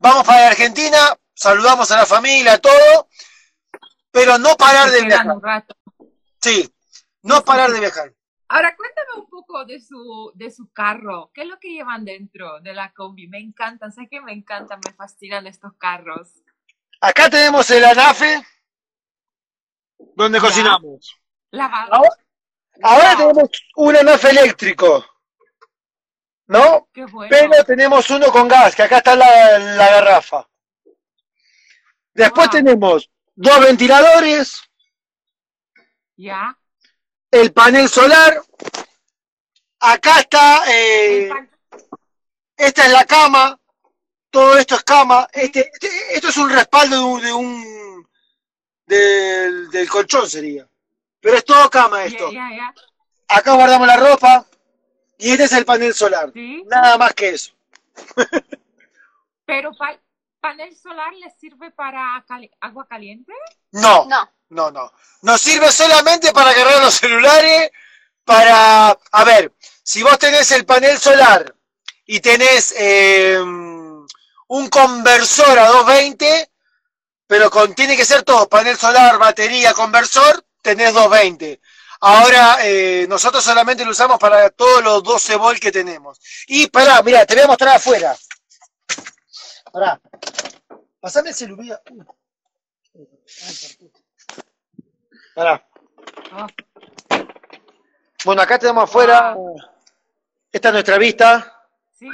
vamos 0.00 0.24
para 0.26 0.48
Argentina, 0.48 0.98
saludamos 1.34 1.90
a 1.90 1.96
la 1.98 2.06
familia, 2.06 2.58
todo, 2.58 3.08
pero 4.10 4.38
no 4.38 4.56
parar 4.56 4.90
de 4.90 5.02
viajar. 5.02 5.64
Sí, 6.40 6.72
no 7.22 7.44
parar 7.44 7.70
de 7.72 7.80
viajar. 7.80 8.12
Ahora 8.48 8.76
cuéntame 8.76 9.22
un 9.22 9.30
poco 9.30 9.64
de 9.64 9.80
su, 9.80 10.30
de 10.34 10.50
su 10.50 10.70
carro. 10.72 11.30
¿Qué 11.32 11.42
es 11.42 11.48
lo 11.48 11.58
que 11.58 11.70
llevan 11.70 12.04
dentro 12.04 12.60
de 12.60 12.74
la 12.74 12.92
combi? 12.92 13.26
Me 13.26 13.38
encantan, 13.38 13.92
sé 13.92 14.08
que 14.10 14.20
me 14.20 14.32
encantan, 14.32 14.78
me 14.84 14.92
fascinan 14.92 15.46
estos 15.46 15.72
carros. 15.78 16.28
Acá 17.00 17.30
tenemos 17.30 17.70
el 17.70 17.84
anafe, 17.84 18.44
donde 20.16 20.38
Ya. 20.38 20.44
cocinamos. 20.46 21.16
Lavado. 21.52 22.02
Ahora, 22.82 23.16
tenemos 23.16 23.48
un 23.76 23.96
anafe 23.96 24.30
eléctrico, 24.30 25.04
¿no? 26.46 26.88
qué 26.92 27.04
bueno. 27.04 27.28
Pero 27.30 27.64
tenemos 27.64 28.08
uno 28.10 28.26
con 28.32 28.48
gas, 28.48 28.74
que 28.74 28.82
acá 28.82 28.98
está 28.98 29.14
la, 29.14 29.58
la 29.58 29.90
garrafa. 29.90 30.48
Después 32.14 32.46
Wow. 32.48 32.52
tenemos 32.52 33.10
dos 33.34 33.60
ventiladores, 33.60 34.60
Ya. 36.16 36.58
el 37.30 37.52
panel 37.52 37.88
solar. 37.88 38.42
Acá 39.80 40.20
está, 40.20 40.62
eh, 40.72 41.30
esta 42.56 42.86
es 42.86 42.92
la 42.92 43.04
cama. 43.04 43.58
Todo 44.30 44.56
esto 44.56 44.76
es 44.76 44.84
cama. 44.84 45.28
Este, 45.32 45.70
este- 45.72 46.14
esto 46.16 46.28
es 46.28 46.36
un 46.38 46.48
respaldo 46.50 46.96
de 46.96 47.02
un, 47.02 47.20
de 47.22 47.32
un- 47.32 48.08
del, 48.86 49.70
del 49.70 49.88
colchón 49.90 50.28
sería. 50.28 50.66
Pero 51.22 51.36
es 51.38 51.44
todo 51.44 51.70
cama 51.70 52.04
esto. 52.04 52.30
Acá 53.28 53.52
guardamos 53.54 53.86
la 53.86 53.96
ropa. 53.96 54.44
Y 55.16 55.30
este 55.30 55.44
es 55.44 55.52
el 55.52 55.64
panel 55.64 55.94
solar. 55.94 56.30
Sí. 56.34 56.64
Nada 56.66 56.98
más 56.98 57.14
que 57.14 57.30
eso. 57.30 57.52
Pero 59.46 59.70
pa- 59.76 59.98
panel 60.40 60.76
solar 60.76 61.12
les 61.14 61.32
sirve 61.38 61.70
para 61.70 62.24
cali- 62.26 62.50
agua 62.60 62.86
caliente. 62.88 63.32
No, 63.70 64.04
No, 64.06 64.28
no, 64.50 64.70
no. 64.70 64.92
Nos 65.22 65.40
sirve 65.40 65.70
solamente 65.70 66.32
para 66.32 66.52
cargar 66.52 66.82
los 66.82 66.94
celulares, 66.94 67.70
para, 68.24 68.90
a 69.12 69.24
ver, 69.24 69.52
si 69.84 70.02
vos 70.02 70.18
tenés 70.18 70.50
el 70.50 70.64
panel 70.66 70.98
solar 70.98 71.54
y 72.04 72.18
tenés 72.20 72.74
eh, 72.76 73.38
un 73.40 74.68
conversor 74.68 75.56
a 75.58 75.68
220, 75.68 76.50
pero 77.28 77.48
con, 77.50 77.72
tiene 77.74 77.96
que 77.96 78.04
ser 78.04 78.24
todo, 78.24 78.48
panel 78.48 78.76
solar, 78.76 79.18
batería, 79.18 79.72
conversor, 79.74 80.44
tenés 80.62 80.94
220. 80.94 81.60
Ahora 82.00 82.56
eh, 82.62 83.06
nosotros 83.08 83.44
solamente 83.44 83.84
lo 83.84 83.90
usamos 83.92 84.18
para 84.18 84.50
todos 84.50 84.82
los 84.82 85.02
12 85.02 85.36
volt 85.36 85.60
que 85.60 85.70
tenemos. 85.70 86.18
Y 86.48 86.66
pará, 86.68 87.02
mira, 87.02 87.24
te 87.26 87.34
voy 87.34 87.44
a 87.44 87.48
mostrar 87.48 87.76
afuera. 87.76 88.16
Pará. 89.72 90.00
Pasame 91.00 91.28
el 91.30 91.34
celular. 91.34 91.80
Pará. 95.34 95.66
Bueno, 98.24 98.42
acá 98.42 98.58
tenemos 98.58 98.84
afuera. 98.84 99.36
Esta 100.50 100.68
es 100.68 100.72
nuestra 100.72 100.98
vista. 100.98 101.66
Sí. 101.92 102.08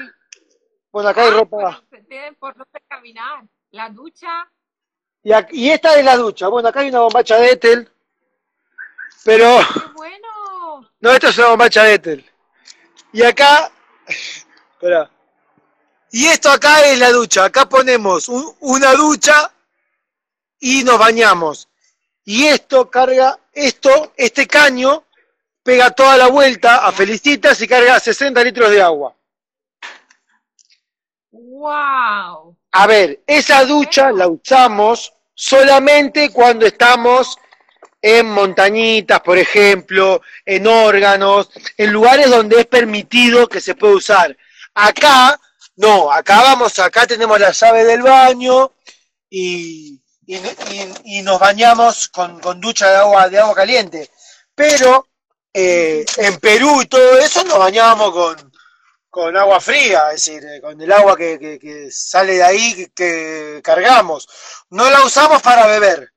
Bueno, 0.91 1.09
acá 1.09 1.23
hay 1.23 1.29
Ah, 1.29 1.33
ropa. 1.33 1.83
tienen 2.09 2.35
por 2.37 2.55
dónde 2.57 2.81
caminar. 2.89 3.45
La 3.71 3.89
ducha. 3.91 4.51
Y 5.51 5.69
esta 5.71 5.99
es 5.99 6.05
la 6.05 6.17
ducha. 6.17 6.49
Bueno, 6.49 6.69
acá 6.69 6.81
hay 6.81 6.89
una 6.89 7.01
bombacha 7.01 7.37
de 7.37 7.51
Ethel. 7.51 7.91
Pero. 9.29 9.59
¡Qué 9.75 9.81
bueno! 9.95 10.91
No, 11.01 11.11
esto 11.13 11.29
es 11.29 11.37
una 11.37 11.49
bombacha 11.49 11.83
de 11.85 11.95
Ethel. 11.95 12.31
Y 13.13 13.23
acá. 13.23 13.71
Esperá. 14.73 15.11
Y 16.11 16.25
esto 16.25 16.51
acá 16.51 16.87
es 16.87 16.99
la 16.99 17.11
ducha. 17.11 17.45
Acá 17.45 17.69
ponemos 17.69 18.27
un- 18.31 18.57
una 18.61 18.93
ducha 18.95 19.53
y 20.59 20.83
nos 20.83 20.99
bañamos. 20.99 21.69
Y 22.25 22.47
esto 22.47 22.89
carga, 22.91 23.39
esto, 23.53 24.15
este 24.17 24.47
caño, 24.47 25.05
pega 25.63 25.91
toda 25.91 26.17
la 26.17 26.29
vuelta 26.29 26.87
a 26.87 26.93
Felicitas 26.93 27.61
y 27.61 27.69
carga 27.69 28.01
60 28.01 28.43
litros 28.43 28.71
de 28.71 28.81
agua. 28.81 29.15
¡Wow! 31.33 32.57
A 32.73 32.87
ver, 32.87 33.23
esa 33.27 33.65
ducha 33.67 34.11
la 34.11 34.27
usamos 34.27 35.13
solamente 35.35 36.33
cuando 36.33 36.65
estamos 36.65 37.37
en 38.09 38.27
montañitas, 38.31 39.21
por 39.21 39.39
ejemplo, 39.39 40.23
en 40.45 40.67
órganos, 40.67 41.51
en 41.77 41.93
lugares 41.93 42.31
donde 42.31 42.61
es 42.61 42.67
permitido 42.67 43.49
que 43.49 43.61
se 43.61 43.75
pueda 43.75 43.95
usar. 43.95 44.37
Acá, 44.75 45.39
no, 45.77 46.11
acá 46.13 46.43
vamos, 46.43 46.79
acá 46.79 47.07
tenemos 47.07 47.39
la 47.41 47.51
llave 47.53 47.85
del 47.85 48.03
baño 48.03 48.73
y, 49.31 50.01
y- 51.05 51.23
nos 51.23 51.39
bañamos 51.41 52.09
con, 52.09 52.41
con 52.41 52.61
ducha 52.61 52.91
de 52.91 52.97
agua, 52.99 53.29
de 53.29 53.39
agua 53.39 53.55
caliente. 53.55 54.11
Pero 54.55 55.09
eh, 55.55 56.05
en 56.17 56.39
Perú 56.39 56.83
y 56.83 56.87
todo 56.87 57.19
eso 57.19 57.45
nos 57.45 57.59
bañábamos 57.59 58.11
con, 58.13 58.53
con 59.11 59.37
agua 59.37 59.61
fría, 59.61 60.09
es 60.13 60.25
decir, 60.25 60.45
eh, 60.45 60.61
con 60.61 60.81
el 60.81 60.93
agua 60.93 61.17
que, 61.17 61.39
que- 61.61 61.91
sale 61.91 62.35
de 62.35 62.45
ahí 62.45 62.87
que 62.95 63.61
cargamos. 63.63 64.29
No 64.71 64.89
la 64.91 65.03
usamos 65.05 65.41
para 65.43 65.67
beber. 65.67 66.11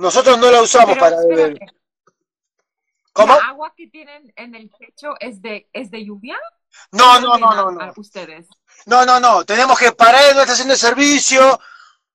Nosotros 0.00 0.38
no 0.38 0.50
la 0.50 0.62
usamos 0.62 0.96
Pero, 0.96 1.00
para 1.00 1.16
beber. 1.20 1.52
espérate, 1.52 1.76
¿Cómo? 3.12 3.34
¿La 3.34 3.48
agua 3.48 3.74
que 3.76 3.88
tienen 3.88 4.32
en 4.36 4.54
el 4.54 4.70
techo 4.70 5.14
es 5.20 5.42
de, 5.42 5.68
es 5.72 5.90
de 5.90 6.04
lluvia? 6.06 6.38
No, 6.92 7.16
¿O 7.16 7.20
no, 7.20 7.38
no, 7.38 7.54
no, 7.54 7.70
no. 7.72 7.92
Ustedes. 7.96 8.46
No, 8.86 9.04
no, 9.04 9.20
no. 9.20 9.44
Tenemos 9.44 9.78
que 9.78 9.92
parar 9.92 10.30
en 10.30 10.36
nuestra 10.36 10.54
estación 10.54 10.68
de 10.68 10.76
servicio, 10.76 11.60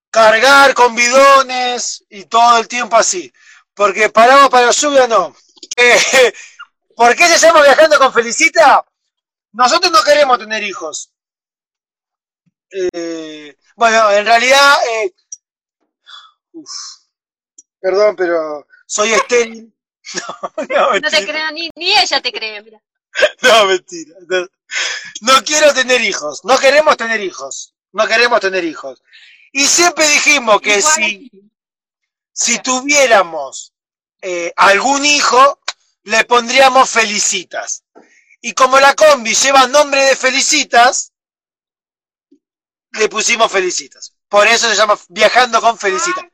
cargar 0.10 0.74
con 0.74 0.96
bidones 0.96 2.04
y 2.10 2.26
todo 2.26 2.58
el 2.58 2.68
tiempo 2.68 2.96
así. 2.96 3.32
Porque 3.74 4.10
paramos 4.10 4.50
para 4.50 4.68
la 4.68 4.72
lluvia, 4.72 5.08
no. 5.08 5.36
Eh, 5.78 6.34
¿Por 6.96 7.16
qué 7.16 7.28
se 7.28 7.38
llama 7.38 7.62
viajando 7.62 8.00
con 8.00 8.14
Felicita? 8.14 8.84
Nosotros 9.52 9.92
no 9.92 10.02
queremos 10.04 10.40
tener 10.40 10.64
hijos. 10.64 11.12
Eh, 12.72 13.56
bueno, 13.76 14.10
en 14.12 14.26
realidad, 14.26 14.76
eh, 14.90 15.14
uf, 16.54 16.70
perdón, 17.86 18.16
pero 18.16 18.68
soy 18.88 19.14
estéril. 19.14 19.72
No, 20.14 20.66
no, 20.70 21.00
No 21.00 21.10
te 21.10 21.26
creo, 21.26 21.52
ni, 21.52 21.70
ni 21.76 21.98
ella 21.98 22.22
te 22.22 22.32
cree, 22.32 22.62
mira. 22.62 22.80
No, 23.42 23.66
mentira. 23.66 24.16
No, 24.28 24.48
No 25.22 25.44
quiero 25.44 25.74
tener 25.74 26.00
hijos. 26.02 26.46
No 26.46 26.60
queremos 26.60 26.96
tener 26.96 27.22
hijos. 27.22 27.74
No 27.92 28.06
queremos 28.08 28.40
tener 28.40 28.64
hijos. 28.64 29.02
Y 29.52 29.66
siempre 29.66 30.08
dijimos 30.08 30.62
que 30.62 30.78
Igual 30.78 30.94
si, 30.94 31.32
si 32.32 32.60
tuviéramos 32.60 33.74
eh, 34.22 34.54
algún 34.56 35.04
hijo, 35.06 35.60
le 36.04 36.24
pondríamos 36.26 36.88
Felicitas. 36.88 37.84
Y 38.42 38.54
como 38.54 38.80
la 38.80 38.94
combi 38.94 39.34
lleva 39.34 39.66
nombre 39.68 40.04
de 40.04 40.16
Felicitas, 40.16 41.14
le 42.92 43.10
pusimos 43.10 43.52
Felicitas. 43.52 44.14
Por 44.30 44.46
eso 44.46 44.70
se 44.70 44.76
llama 44.76 45.00
Viajando 45.10 45.60
con 45.62 45.80
Felicitas. 45.80 46.26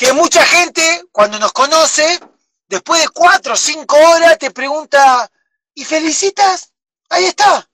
Que 0.00 0.14
mucha 0.14 0.42
gente, 0.46 1.04
cuando 1.12 1.38
nos 1.38 1.52
conoce, 1.52 2.18
después 2.66 3.02
de 3.02 3.08
cuatro 3.10 3.52
o 3.52 3.56
cinco 3.56 3.98
horas, 3.98 4.38
te 4.38 4.50
pregunta, 4.50 5.30
¿y 5.74 5.84
Felicitas? 5.84 6.72
Ahí 7.10 7.26
está. 7.26 7.68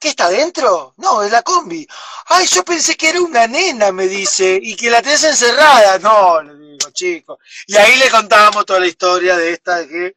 ¿Qué 0.00 0.08
está 0.08 0.24
adentro? 0.24 0.92
No, 0.96 1.22
es 1.22 1.30
la 1.30 1.42
combi. 1.42 1.86
Ay, 2.26 2.48
yo 2.48 2.64
pensé 2.64 2.96
que 2.96 3.10
era 3.10 3.20
una 3.20 3.46
nena, 3.46 3.92
me 3.92 4.08
dice, 4.08 4.58
y 4.60 4.74
que 4.74 4.90
la 4.90 5.00
tenés 5.00 5.22
encerrada. 5.22 6.00
No, 6.00 6.42
le 6.42 6.56
digo, 6.56 6.90
chico. 6.90 7.38
Y 7.68 7.76
ahí 7.76 7.94
le 7.94 8.10
contábamos 8.10 8.66
toda 8.66 8.80
la 8.80 8.88
historia 8.88 9.36
de 9.36 9.52
esta 9.52 9.86
que 9.86 10.16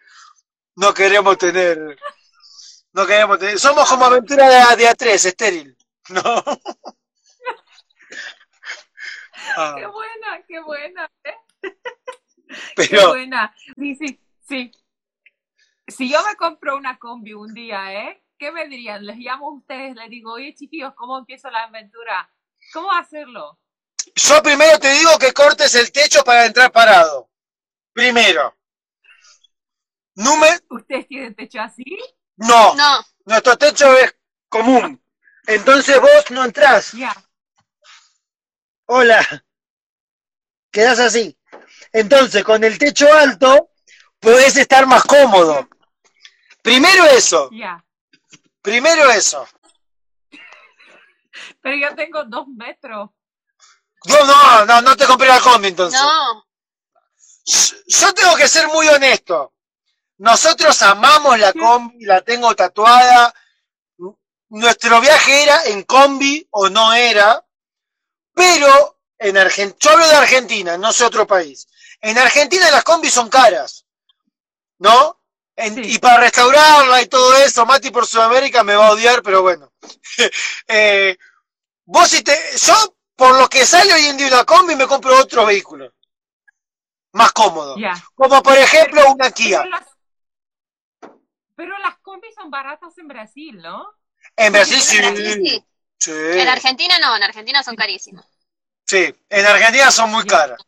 no 0.77 0.95
queremos 0.95 1.37
tener. 1.37 1.95
No 2.91 3.05
queremos 3.05 3.37
tener. 3.37 3.59
Somos 3.59 3.87
como 3.87 4.05
aventura 4.05 4.49
de, 4.49 4.77
de 4.77 4.89
A3, 4.89 5.25
estéril. 5.25 5.77
No. 6.09 6.43
Ah, 9.57 9.75
Qué 9.77 9.85
buena, 9.85 10.43
qué 10.47 10.59
buena. 10.61 11.11
¿eh? 11.23 11.35
Qué 12.89 13.05
buena. 13.07 13.55
Sí, 13.77 13.95
sí, 13.95 14.19
sí. 14.47 14.71
Si 15.87 16.09
yo 16.09 16.19
me 16.25 16.35
compro 16.35 16.77
una 16.77 16.97
combi 16.97 17.33
un 17.33 17.53
día, 17.53 17.93
¿eh? 17.93 18.23
¿Qué 18.37 18.51
me 18.51 18.67
dirían? 18.67 19.05
Les 19.05 19.17
llamo 19.17 19.47
a 19.47 19.53
ustedes, 19.53 19.95
les 19.95 20.09
digo, 20.09 20.33
oye 20.33 20.53
chiquillos, 20.53 20.93
¿cómo 20.95 21.17
empiezo 21.17 21.49
la 21.49 21.63
aventura? 21.63 22.29
¿Cómo 22.73 22.91
hacerlo? 22.91 23.59
yo 24.13 24.43
primero 24.43 24.77
te 24.79 24.93
digo 24.93 25.17
que 25.17 25.33
cortes 25.33 25.73
el 25.75 25.91
techo 25.91 26.23
para 26.23 26.45
entrar 26.45 26.71
parado. 26.71 27.29
Primero. 27.93 28.55
Número. 30.15 30.59
¿Ustedes 30.69 31.07
tienen 31.07 31.35
techo 31.35 31.61
así? 31.61 31.83
No. 32.37 32.75
No, 32.75 33.05
Nuestro 33.25 33.57
techo 33.57 33.97
es 33.97 34.15
común. 34.49 35.01
Entonces 35.47 35.99
vos 35.99 36.31
no 36.31 36.43
entrás. 36.45 36.91
Ya. 36.93 37.15
Hola. 38.87 39.45
Quedás 40.71 40.99
así. 40.99 41.37
Entonces, 41.91 42.43
con 42.43 42.63
el 42.63 42.77
techo 42.77 43.11
alto, 43.13 43.71
podés 44.19 44.57
estar 44.57 44.85
más 44.85 45.03
cómodo. 45.03 45.67
Primero 46.61 47.05
eso. 47.05 47.49
Ya. 47.51 47.83
Primero 48.61 49.09
eso. 49.11 49.47
Pero 51.61 51.77
yo 51.77 51.95
tengo 51.95 52.23
dos 52.25 52.47
metros. 52.47 53.09
No, 54.05 54.25
no, 54.25 54.65
no, 54.65 54.81
no 54.81 54.95
te 54.95 55.05
compré 55.05 55.27
la 55.27 55.39
combi 55.39 55.69
entonces. 55.69 55.99
no. 55.99 56.43
Yo 57.87 58.13
tengo 58.13 58.35
que 58.35 58.47
ser 58.47 58.67
muy 58.67 58.87
honesto. 58.87 59.53
Nosotros 60.17 60.81
amamos 60.81 61.37
la 61.39 61.53
combi, 61.53 62.05
la 62.05 62.21
tengo 62.21 62.55
tatuada. 62.55 63.33
Nuestro 64.49 64.99
viaje 65.01 65.43
era 65.43 65.63
en 65.65 65.83
combi 65.83 66.47
o 66.51 66.69
no 66.69 66.93
era, 66.93 67.44
pero 68.35 68.99
en 69.17 69.37
Argentina, 69.37 69.77
yo 69.79 69.89
hablo 69.91 70.07
de 70.07 70.15
Argentina, 70.15 70.77
no 70.77 70.93
sé 70.93 71.05
otro 71.05 71.25
país. 71.25 71.67
En 72.01 72.17
Argentina 72.19 72.69
las 72.69 72.83
combis 72.83 73.13
son 73.13 73.29
caras, 73.29 73.85
¿no? 74.77 75.19
En- 75.55 75.73
Sí. 75.75 75.95
Y 75.95 75.99
para 75.99 76.19
restaurarla 76.19 77.01
y 77.01 77.07
todo 77.07 77.33
eso, 77.37 77.65
Mati 77.65 77.89
por 77.89 78.05
Sudamérica 78.05 78.61
me 78.63 78.75
va 78.75 78.87
a 78.87 78.91
odiar, 78.91 79.23
pero 79.23 79.41
bueno. 79.41 79.71
Eh, 80.67 81.15
vos 81.85 82.09
si 82.09 82.21
te, 82.23 82.37
yo 82.57 82.73
por 83.15 83.39
lo 83.39 83.47
que 83.47 83.65
sale 83.65 83.93
hoy 83.93 84.05
en 84.07 84.17
día 84.17 84.27
una 84.27 84.43
combi 84.43 84.75
me 84.75 84.85
compro 84.87 85.17
otro 85.17 85.45
vehículo, 85.45 85.93
más 87.13 87.31
cómodo. 87.31 87.77
Como 88.15 88.43
por 88.43 88.57
ejemplo 88.57 89.01
una 89.13 89.31
Kia. 89.31 89.59
Pero 89.61 89.69
las, 89.69 89.87
pero 91.55 91.77
las 91.79 91.97
combis 91.99 92.35
son 92.35 92.49
baratas 92.51 92.97
en 92.97 93.07
Brasil, 93.07 93.57
¿no? 93.61 93.87
En 94.35 94.51
Brasil 94.51 94.81
sí. 94.81 94.97
En 94.97 95.13
Brasil 95.13 95.41
sí. 95.47 95.65
Sí, 95.99 96.11
En 96.11 96.47
Argentina 96.47 96.97
no, 96.99 97.15
en 97.17 97.23
Argentina 97.23 97.63
son 97.63 97.75
carísimos. 97.75 98.25
sí. 98.85 99.13
En 99.29 99.45
Argentina 99.45 99.91
son 99.91 100.11
muy 100.11 100.25
caras. 100.25 100.59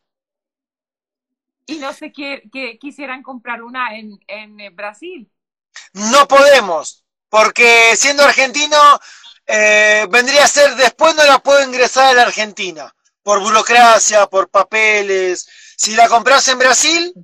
Y 1.66 1.78
no 1.78 1.92
sé 1.92 2.12
qué, 2.12 2.42
qué 2.52 2.78
quisieran 2.78 3.22
comprar 3.22 3.62
una 3.62 3.96
en, 3.96 4.18
en 4.26 4.58
eh, 4.60 4.70
Brasil. 4.70 5.30
No 5.92 6.26
podemos, 6.28 7.04
porque 7.28 7.94
siendo 7.96 8.22
argentino, 8.24 8.76
eh, 9.46 10.06
vendría 10.10 10.44
a 10.44 10.48
ser 10.48 10.74
después 10.76 11.14
no 11.14 11.24
la 11.24 11.38
puedo 11.38 11.62
ingresar 11.62 12.06
a 12.06 12.14
la 12.14 12.22
Argentina, 12.22 12.94
por 13.22 13.40
burocracia, 13.40 14.26
por 14.26 14.48
papeles. 14.50 15.48
Si 15.76 15.94
la 15.94 16.08
compras 16.08 16.48
en 16.48 16.58
Brasil, 16.58 17.14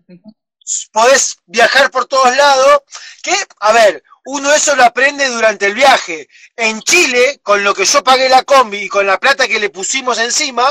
podés 0.93 1.37
viajar 1.47 1.90
por 1.90 2.07
todos 2.07 2.35
lados. 2.37 2.83
Que, 3.23 3.35
a 3.61 3.73
ver, 3.73 4.03
uno 4.25 4.53
eso 4.53 4.75
lo 4.75 4.85
aprende 4.85 5.29
durante 5.29 5.67
el 5.67 5.75
viaje. 5.75 6.29
En 6.57 6.81
Chile, 6.83 7.41
con 7.43 7.63
lo 7.63 7.75
que 7.75 7.85
yo 7.85 8.03
pagué 8.03 8.29
la 8.29 8.43
combi 8.43 8.83
y 8.83 8.89
con 8.89 9.07
la 9.07 9.19
plata 9.19 9.47
que 9.47 9.61
le 9.61 9.71
pusimos 9.71 10.19
encima, 10.19 10.65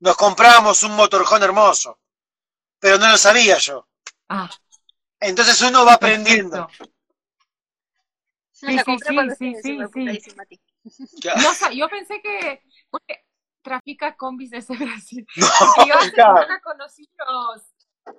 nos 0.00 0.16
comprábamos 0.16 0.82
un 0.82 0.96
motorjón 0.96 1.42
hermoso. 1.42 2.00
Pero 2.78 2.98
no 2.98 3.08
lo 3.08 3.18
sabía 3.18 3.58
yo. 3.58 3.88
Ah, 4.28 4.50
Entonces 5.20 5.60
uno 5.62 5.84
va 5.84 5.94
aprendiendo. 5.94 6.68
Sí, 8.52 8.76
sí, 8.78 8.96
sí, 9.38 9.54
sí, 9.62 9.78
yo 11.76 11.88
pensé 11.88 12.20
que 12.20 12.62
porque 12.90 13.24
trafica 13.62 14.16
combis 14.16 14.50
desde 14.50 14.76
Brasil. 14.78 15.26
Yo 15.36 15.94
hace 15.94 16.10
semana 16.10 16.60
conocí 16.60 17.08
unos, 17.28 17.62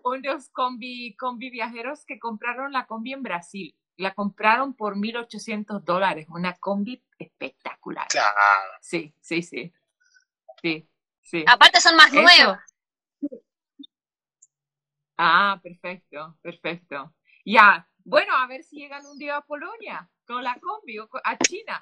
unos 0.03 0.49
combi, 0.49 1.15
combi 1.17 1.49
viajeros 1.49 2.05
que 2.05 2.19
compraron 2.19 2.71
la 2.71 2.85
combi 2.85 3.13
en 3.13 3.23
Brasil. 3.23 3.75
La 3.99 4.13
compraron 4.13 4.75
por 4.75 4.95
1.800 4.95 5.83
dólares. 5.83 6.25
Una 6.29 6.53
combi 6.57 7.03
espectacular. 7.17 8.07
Claro. 8.07 8.33
Sí, 8.79 9.13
sí, 9.19 9.43
sí. 9.43 9.73
Sí, 10.61 10.89
sí. 11.21 11.43
Aparte 11.45 11.81
son 11.81 11.97
más 11.97 12.07
Eso. 12.07 12.21
nuevas. 12.21 12.61
Ah, 15.17 15.59
perfecto, 15.61 16.37
perfecto. 16.41 17.13
Ya, 17.43 17.85
bueno, 18.05 18.33
a 18.37 18.47
ver 18.47 18.63
si 18.63 18.77
llegan 18.77 19.05
un 19.05 19.17
día 19.17 19.35
a 19.35 19.41
Polonia 19.41 20.09
con 20.25 20.45
la 20.45 20.57
combi 20.61 20.97
o 20.97 21.09
a 21.21 21.37
China. 21.37 21.81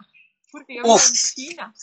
Porque 0.51 0.77
yo 0.77 0.81
Uf. 0.85 1.07
en 1.07 1.13
China. 1.13 1.73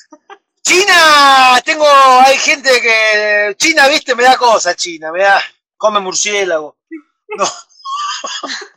China, 0.62 1.60
tengo, 1.64 1.86
hay 1.86 2.38
gente 2.38 2.70
que, 2.80 3.54
China, 3.56 3.86
viste, 3.86 4.16
me 4.16 4.24
da 4.24 4.36
cosa, 4.36 4.74
China, 4.74 5.12
me 5.12 5.20
da, 5.20 5.40
come 5.76 6.00
murciélago. 6.00 6.76
No, 7.36 7.44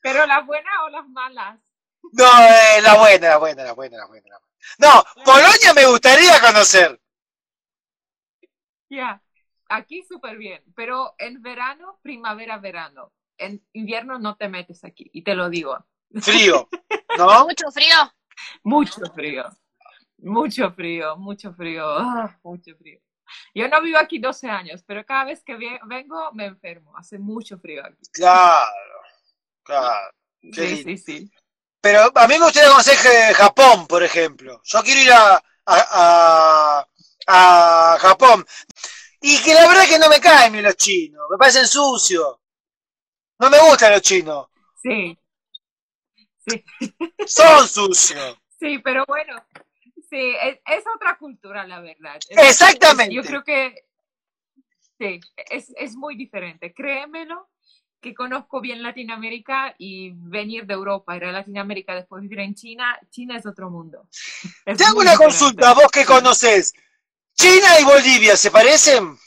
Pero 0.00 0.26
las 0.26 0.46
buenas 0.46 0.72
o 0.84 0.88
las 0.90 1.08
malas. 1.08 1.58
no, 2.12 2.24
eh, 2.24 2.82
la 2.82 2.98
buena, 2.98 3.28
la 3.28 3.36
buena, 3.38 3.64
la 3.64 3.72
buena, 3.72 3.98
la 3.98 4.06
buena. 4.06 4.28
la 4.28 4.38
buena. 4.38 4.50
No, 4.78 5.04
Polonia 5.24 5.74
me 5.74 5.86
gustaría 5.86 6.40
conocer. 6.40 7.00
Ya, 8.88 9.22
aquí 9.68 10.02
súper 10.02 10.36
bien, 10.36 10.62
pero 10.74 11.14
en 11.18 11.40
verano, 11.42 11.98
primavera, 12.02 12.58
verano. 12.58 13.12
En 13.38 13.64
invierno 13.72 14.18
no 14.18 14.36
te 14.36 14.48
metes 14.48 14.84
aquí, 14.84 15.08
y 15.12 15.22
te 15.22 15.34
lo 15.34 15.48
digo. 15.48 15.78
Frío, 16.20 16.68
¿no? 17.18 17.44
Mucho 17.46 17.70
frío. 17.70 17.94
Mucho 18.62 19.00
frío, 19.14 19.44
mucho 20.18 20.72
frío, 20.72 21.16
mucho 21.16 21.52
frío, 21.52 21.86
ah, 21.86 22.38
mucho 22.42 22.74
frío. 22.76 23.00
Yo 23.54 23.68
no 23.68 23.80
vivo 23.80 23.98
aquí 23.98 24.18
12 24.18 24.48
años, 24.48 24.82
pero 24.84 25.04
cada 25.04 25.24
vez 25.24 25.42
que 25.44 25.56
vengo 25.86 26.32
me 26.32 26.46
enfermo. 26.46 26.96
Hace 26.96 27.18
mucho 27.18 27.58
frío 27.58 27.84
aquí. 27.84 28.02
Claro, 28.12 28.99
claro. 29.62 30.10
Sí, 30.50 30.76
sí, 30.76 30.96
sí. 30.98 31.30
Pero 31.80 32.12
a 32.14 32.26
mí 32.28 32.34
me 32.38 32.44
gustaría 32.44 32.68
conocer 32.70 32.96
eh, 33.06 33.34
Japón, 33.34 33.86
por 33.86 34.02
ejemplo. 34.02 34.60
Yo 34.64 34.82
quiero 34.82 35.00
ir 35.00 35.12
a, 35.12 35.36
a, 35.66 36.86
a, 37.26 37.94
a 37.94 37.98
Japón. 37.98 38.46
Y 39.20 39.40
que 39.42 39.54
la 39.54 39.68
verdad 39.68 39.84
es 39.84 39.90
que 39.90 39.98
no 39.98 40.08
me 40.08 40.20
caen 40.20 40.52
bien 40.52 40.64
los 40.64 40.76
chinos, 40.76 41.22
me 41.30 41.38
parecen 41.38 41.66
sucios. 41.68 42.36
No 43.40 43.50
me 43.50 43.58
gustan 43.58 43.90
los 43.90 44.02
chinos, 44.02 44.46
Sí, 44.74 45.18
sí, 46.46 46.64
son 47.26 47.68
sucios. 47.68 48.36
sí, 48.58 48.78
pero 48.80 49.04
bueno, 49.06 49.34
sí, 50.10 50.34
es, 50.42 50.60
es 50.66 50.84
otra 50.94 51.16
cultura, 51.18 51.66
la 51.66 51.80
verdad. 51.80 52.16
Es- 52.28 52.38
Exactamente. 52.38 53.14
Yo 53.14 53.24
creo 53.24 53.44
que 53.44 53.84
sí, 54.98 55.20
es, 55.50 55.72
es 55.76 55.96
muy 55.96 56.16
diferente. 56.16 56.72
Créemelo, 56.74 57.48
que 58.00 58.14
conozco 58.14 58.60
bien 58.60 58.82
Latinoamérica 58.82 59.74
y 59.78 60.12
venir 60.14 60.66
de 60.66 60.74
Europa, 60.74 61.16
ir 61.16 61.24
a 61.24 61.32
Latinoamérica, 61.32 61.94
después 61.94 62.22
vivir 62.22 62.40
en 62.40 62.54
China, 62.54 62.98
China 63.10 63.36
es 63.36 63.46
otro 63.46 63.70
mundo. 63.70 64.08
Es 64.66 64.78
Te 64.78 64.84
hago 64.84 64.98
muy 64.98 65.06
una 65.06 65.16
diferente. 65.16 65.16
consulta, 65.16 65.74
vos 65.74 65.90
que 65.92 66.04
conoces. 66.04 66.72
¿China 67.36 67.80
y 67.80 67.84
Bolivia 67.84 68.36
se 68.36 68.50
parecen? 68.50 69.18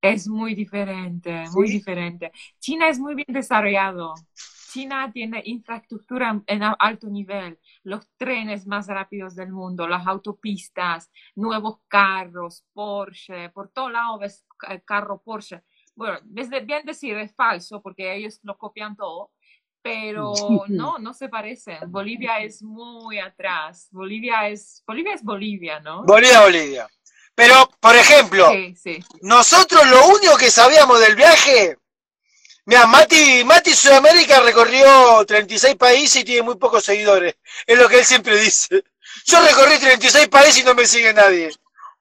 Es 0.00 0.28
muy 0.28 0.54
diferente, 0.54 1.48
muy 1.50 1.68
¿Sí? 1.68 1.70
diferente. 1.70 2.30
China 2.60 2.88
es 2.88 2.98
muy 3.00 3.14
bien 3.16 3.26
desarrollado. 3.28 4.26
China 4.66 5.10
tiene 5.12 5.42
infraestructura 5.46 6.40
en 6.46 6.62
alto 6.62 7.08
nivel, 7.08 7.58
los 7.84 8.06
trenes 8.16 8.66
más 8.66 8.86
rápidos 8.86 9.34
del 9.34 9.50
mundo, 9.50 9.88
las 9.88 10.06
autopistas, 10.06 11.10
nuevos 11.34 11.78
carros, 11.88 12.64
Porsche, 12.74 13.48
por 13.50 13.70
todo 13.70 13.88
lado 13.90 14.18
ves 14.18 14.44
ca- 14.58 14.78
carro 14.80 15.20
Porsche. 15.22 15.62
Bueno, 15.98 16.20
es 16.36 16.48
de- 16.48 16.60
bien 16.60 16.84
decir, 16.86 17.18
es 17.18 17.34
falso 17.34 17.82
porque 17.82 18.14
ellos 18.14 18.38
lo 18.44 18.56
copian 18.56 18.94
todo, 18.96 19.32
pero 19.82 20.32
no, 20.68 20.98
no 21.00 21.12
se 21.12 21.28
parecen. 21.28 21.78
Bolivia 21.90 22.38
es 22.38 22.62
muy 22.62 23.18
atrás. 23.18 23.88
Bolivia 23.90 24.48
es, 24.48 24.84
Bolivia 24.86 25.14
es 25.14 25.24
Bolivia, 25.24 25.80
¿no? 25.80 26.04
Bolivia, 26.04 26.40
Bolivia. 26.42 26.88
Pero, 27.34 27.68
por 27.80 27.96
ejemplo, 27.96 28.48
Sí, 28.52 28.76
sí. 28.76 29.04
nosotros 29.22 29.84
lo 29.90 30.06
único 30.06 30.36
que 30.36 30.52
sabíamos 30.52 31.00
del 31.00 31.16
viaje, 31.16 31.76
mira, 32.64 32.86
Mati, 32.86 33.42
Mati 33.44 33.72
Sudamérica 33.74 34.38
recorrió 34.40 35.24
36 35.26 35.74
países 35.74 36.22
y 36.22 36.24
tiene 36.24 36.42
muy 36.42 36.56
pocos 36.58 36.84
seguidores. 36.84 37.34
Es 37.66 37.76
lo 37.76 37.88
que 37.88 37.98
él 37.98 38.04
siempre 38.04 38.36
dice. 38.38 38.84
Yo 39.26 39.40
recorrí 39.44 39.78
36 39.80 40.28
países 40.28 40.58
y 40.62 40.64
no 40.64 40.74
me 40.76 40.86
sigue 40.86 41.12
nadie. 41.12 41.50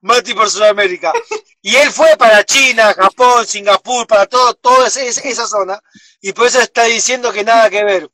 Mati 0.02 0.34
por 0.34 0.50
Sudamérica. 0.50 1.14
Y 1.62 1.76
él 1.76 1.92
fue 1.92 2.16
para 2.18 2.46
China, 2.46 2.94
Japón, 2.94 3.46
Singapur, 3.46 4.08
para 4.08 4.26
todo, 4.26 4.54
toda 4.54 4.88
esa, 4.88 5.02
esa 5.02 5.48
zona. 5.48 5.82
Y 6.22 6.32
por 6.34 6.48
eso 6.48 6.62
está 6.62 6.84
diciendo 6.84 7.32
que 7.32 7.44
nada 7.44 7.70
que 7.70 7.84
ver. 7.84 8.10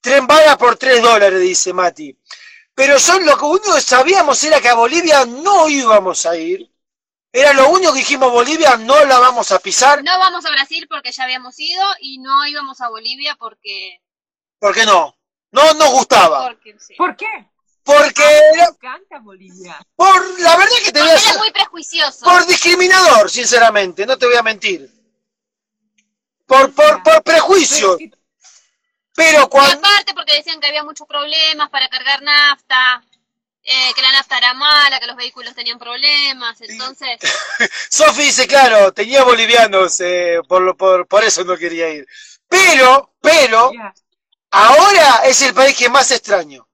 Tren 0.00 0.26
bala 0.26 0.56
por 0.56 0.76
3 0.76 1.02
dólares, 1.02 1.40
dice 1.40 1.72
Mati. 1.72 2.16
Pero 2.74 2.96
yo 2.96 3.20
lo 3.20 3.36
que 3.36 3.44
único 3.44 3.74
que 3.74 3.80
sabíamos 3.80 4.42
era 4.44 4.60
que 4.60 4.68
a 4.68 4.74
Bolivia 4.74 5.26
no 5.26 5.68
íbamos 5.68 6.24
a 6.26 6.36
ir. 6.36 6.70
Era 7.32 7.52
lo 7.52 7.68
único 7.70 7.92
que 7.92 7.98
dijimos, 7.98 8.32
Bolivia 8.32 8.76
no 8.76 9.04
la 9.04 9.18
vamos 9.18 9.50
a 9.52 9.58
pisar. 9.58 10.02
No 10.02 10.18
vamos 10.18 10.46
a 10.46 10.50
Brasil 10.50 10.86
porque 10.88 11.12
ya 11.12 11.24
habíamos 11.24 11.58
ido 11.58 11.84
y 12.00 12.18
no 12.18 12.46
íbamos 12.46 12.80
a 12.80 12.88
Bolivia 12.88 13.36
porque... 13.38 14.00
¿Por 14.58 14.74
qué 14.74 14.86
no? 14.86 15.16
No 15.50 15.74
nos 15.74 15.90
gustaba. 15.90 16.48
porque 16.48 16.76
sí. 16.78 16.94
¿Por 16.94 17.16
qué? 17.16 17.26
Porque, 17.88 18.22
Me 18.54 18.62
encanta 18.64 19.18
Bolivia. 19.20 19.78
por 19.96 20.40
la 20.40 20.56
verdad 20.58 20.76
que 20.84 20.92
te 20.92 21.00
voy 21.00 21.08
a 21.08 21.12
decir, 21.14 21.38
muy 21.38 21.50
prejuicioso. 21.50 22.22
por 22.22 22.44
discriminador, 22.46 23.30
sinceramente, 23.30 24.04
no 24.04 24.18
te 24.18 24.26
voy 24.26 24.36
a 24.36 24.42
mentir. 24.42 24.90
Por, 26.44 26.70
por, 26.74 27.02
por 27.02 27.22
prejuicio. 27.22 27.96
Pero 27.96 28.12
Pero 29.14 29.42
Y 29.44 29.48
cuando... 29.48 29.78
aparte 29.78 30.12
porque 30.12 30.34
decían 30.34 30.60
que 30.60 30.66
había 30.66 30.84
muchos 30.84 31.06
problemas 31.06 31.70
para 31.70 31.88
cargar 31.88 32.20
nafta, 32.22 33.02
eh, 33.62 33.92
que 33.94 34.02
la 34.02 34.12
nafta 34.12 34.36
era 34.36 34.52
mala, 34.52 35.00
que 35.00 35.06
los 35.06 35.16
vehículos 35.16 35.54
tenían 35.54 35.78
problemas, 35.78 36.60
entonces... 36.60 37.18
Sofi 37.90 38.20
dice, 38.24 38.46
claro, 38.46 38.92
tenía 38.92 39.24
bolivianos, 39.24 39.98
eh, 40.00 40.40
por, 40.46 40.60
lo- 40.60 40.76
por, 40.76 41.06
por 41.08 41.24
eso 41.24 41.42
no 41.42 41.56
quería 41.56 41.88
ir. 41.88 42.06
Pero, 42.48 43.14
pero, 43.22 43.72
ahora 44.50 45.22
es 45.24 45.40
el 45.40 45.54
país 45.54 45.74
que 45.74 45.88
más 45.88 46.10
extraño. 46.10 46.67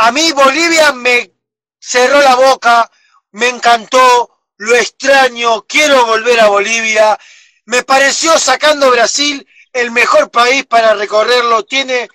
A 0.00 0.12
mí 0.12 0.30
Bolivia 0.30 0.92
me 0.92 1.32
cerró 1.80 2.22
la 2.22 2.36
boca, 2.36 2.88
me 3.32 3.48
encantó, 3.48 4.42
lo 4.58 4.76
extraño, 4.76 5.66
quiero 5.66 6.06
volver 6.06 6.38
a 6.38 6.46
Bolivia. 6.46 7.18
Me 7.64 7.82
pareció 7.82 8.38
sacando 8.38 8.92
Brasil 8.92 9.44
el 9.72 9.90
mejor 9.90 10.30
país 10.30 10.64
para 10.66 10.94
recorrerlo, 10.94 11.64
tiene 11.64 12.08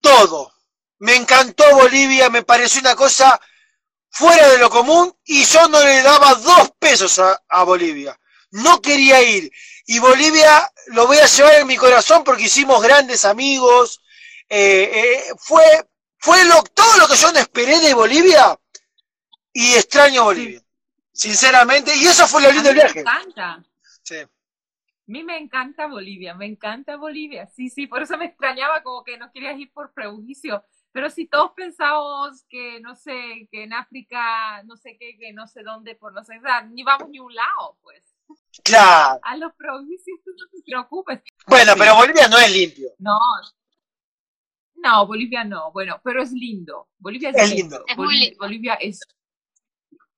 todo. 0.00 0.52
Me 0.98 1.14
encantó 1.14 1.62
Bolivia, 1.76 2.30
me 2.30 2.42
pareció 2.42 2.80
una 2.80 2.96
cosa 2.96 3.40
fuera 4.08 4.48
de 4.48 4.58
lo 4.58 4.68
común 4.68 5.16
y 5.24 5.44
yo 5.44 5.68
no 5.68 5.84
le 5.84 6.02
daba 6.02 6.34
dos 6.34 6.72
pesos 6.80 7.20
a, 7.20 7.62
Bolivia. 7.62 8.18
No 8.50 8.82
quería 8.82 9.22
ir. 9.22 9.52
Y 9.86 10.00
Bolivia 10.00 10.68
lo 10.88 11.06
voy 11.06 11.18
a 11.18 11.26
llevar 11.26 11.54
en 11.60 11.68
mi 11.68 11.76
corazón 11.76 12.24
porque 12.24 12.46
hicimos 12.46 12.82
grandes 12.82 13.24
amigos. 13.24 14.00
Eh, 14.48 14.90
eh, 14.92 15.32
fue 15.38 15.86
fue 16.20 16.44
lo, 16.44 16.62
todo 16.62 16.98
lo 16.98 17.08
que 17.08 17.16
yo 17.16 17.32
no 17.32 17.38
esperé 17.38 17.80
de 17.80 17.94
Bolivia 17.94 18.58
y 19.52 19.72
extraño 19.74 20.24
Bolivia. 20.24 20.60
Sinceramente, 21.12 21.94
y 21.96 22.06
eso 22.06 22.26
fue 22.26 22.42
lo 22.42 22.48
A 22.48 22.52
lindo 22.52 22.68
del 22.68 22.76
me 22.76 22.82
viaje. 22.84 23.00
encanta. 23.00 23.52
A 23.54 23.64
Sí. 24.02 24.16
mí 25.06 25.22
me 25.24 25.38
encanta 25.38 25.86
Bolivia, 25.86 26.34
me 26.34 26.46
encanta 26.46 26.96
Bolivia. 26.96 27.46
Sí, 27.54 27.68
sí, 27.68 27.86
por 27.86 28.02
eso 28.02 28.16
me 28.16 28.26
extrañaba 28.26 28.82
como 28.82 29.02
que 29.04 29.18
no 29.18 29.30
querías 29.32 29.58
ir 29.58 29.72
por 29.72 29.92
prejuicio. 29.92 30.64
Pero 30.92 31.08
si 31.10 31.26
todos 31.26 31.52
pensamos 31.54 32.44
que, 32.48 32.80
no 32.80 32.96
sé, 32.96 33.48
que 33.52 33.62
en 33.64 33.72
África, 33.72 34.62
no 34.64 34.76
sé 34.76 34.96
qué, 34.98 35.16
que 35.18 35.32
no 35.32 35.46
sé 35.46 35.62
dónde, 35.62 35.94
por 35.94 36.12
no 36.12 36.24
sé, 36.24 36.38
o 36.38 36.42
sea, 36.42 36.62
ni 36.62 36.82
vamos 36.82 37.08
ni 37.10 37.18
a 37.18 37.22
un 37.22 37.34
lado, 37.34 37.78
pues. 37.82 38.04
Claro. 38.64 39.20
A 39.22 39.36
los 39.36 39.52
prejuicios 39.54 40.18
tú 40.24 40.30
no 40.36 40.46
te 40.50 40.62
preocupes. 40.64 41.20
Bueno, 41.46 41.72
pero 41.78 41.94
Bolivia 41.96 42.28
no 42.28 42.38
es 42.38 42.50
limpio. 42.52 42.88
No. 42.98 43.16
No, 44.82 45.06
Bolivia 45.06 45.44
no. 45.44 45.72
Bueno, 45.72 46.00
pero 46.02 46.22
es 46.22 46.32
lindo. 46.32 46.88
Bolivia 46.98 47.30
es, 47.30 47.36
Es 47.36 47.50
lindo. 47.54 47.84
Es 47.86 47.96
muy 47.96 48.06
Boli- 48.06 48.18
lindo. 48.20 48.38
Bolivia 48.38 48.74
es 48.74 49.00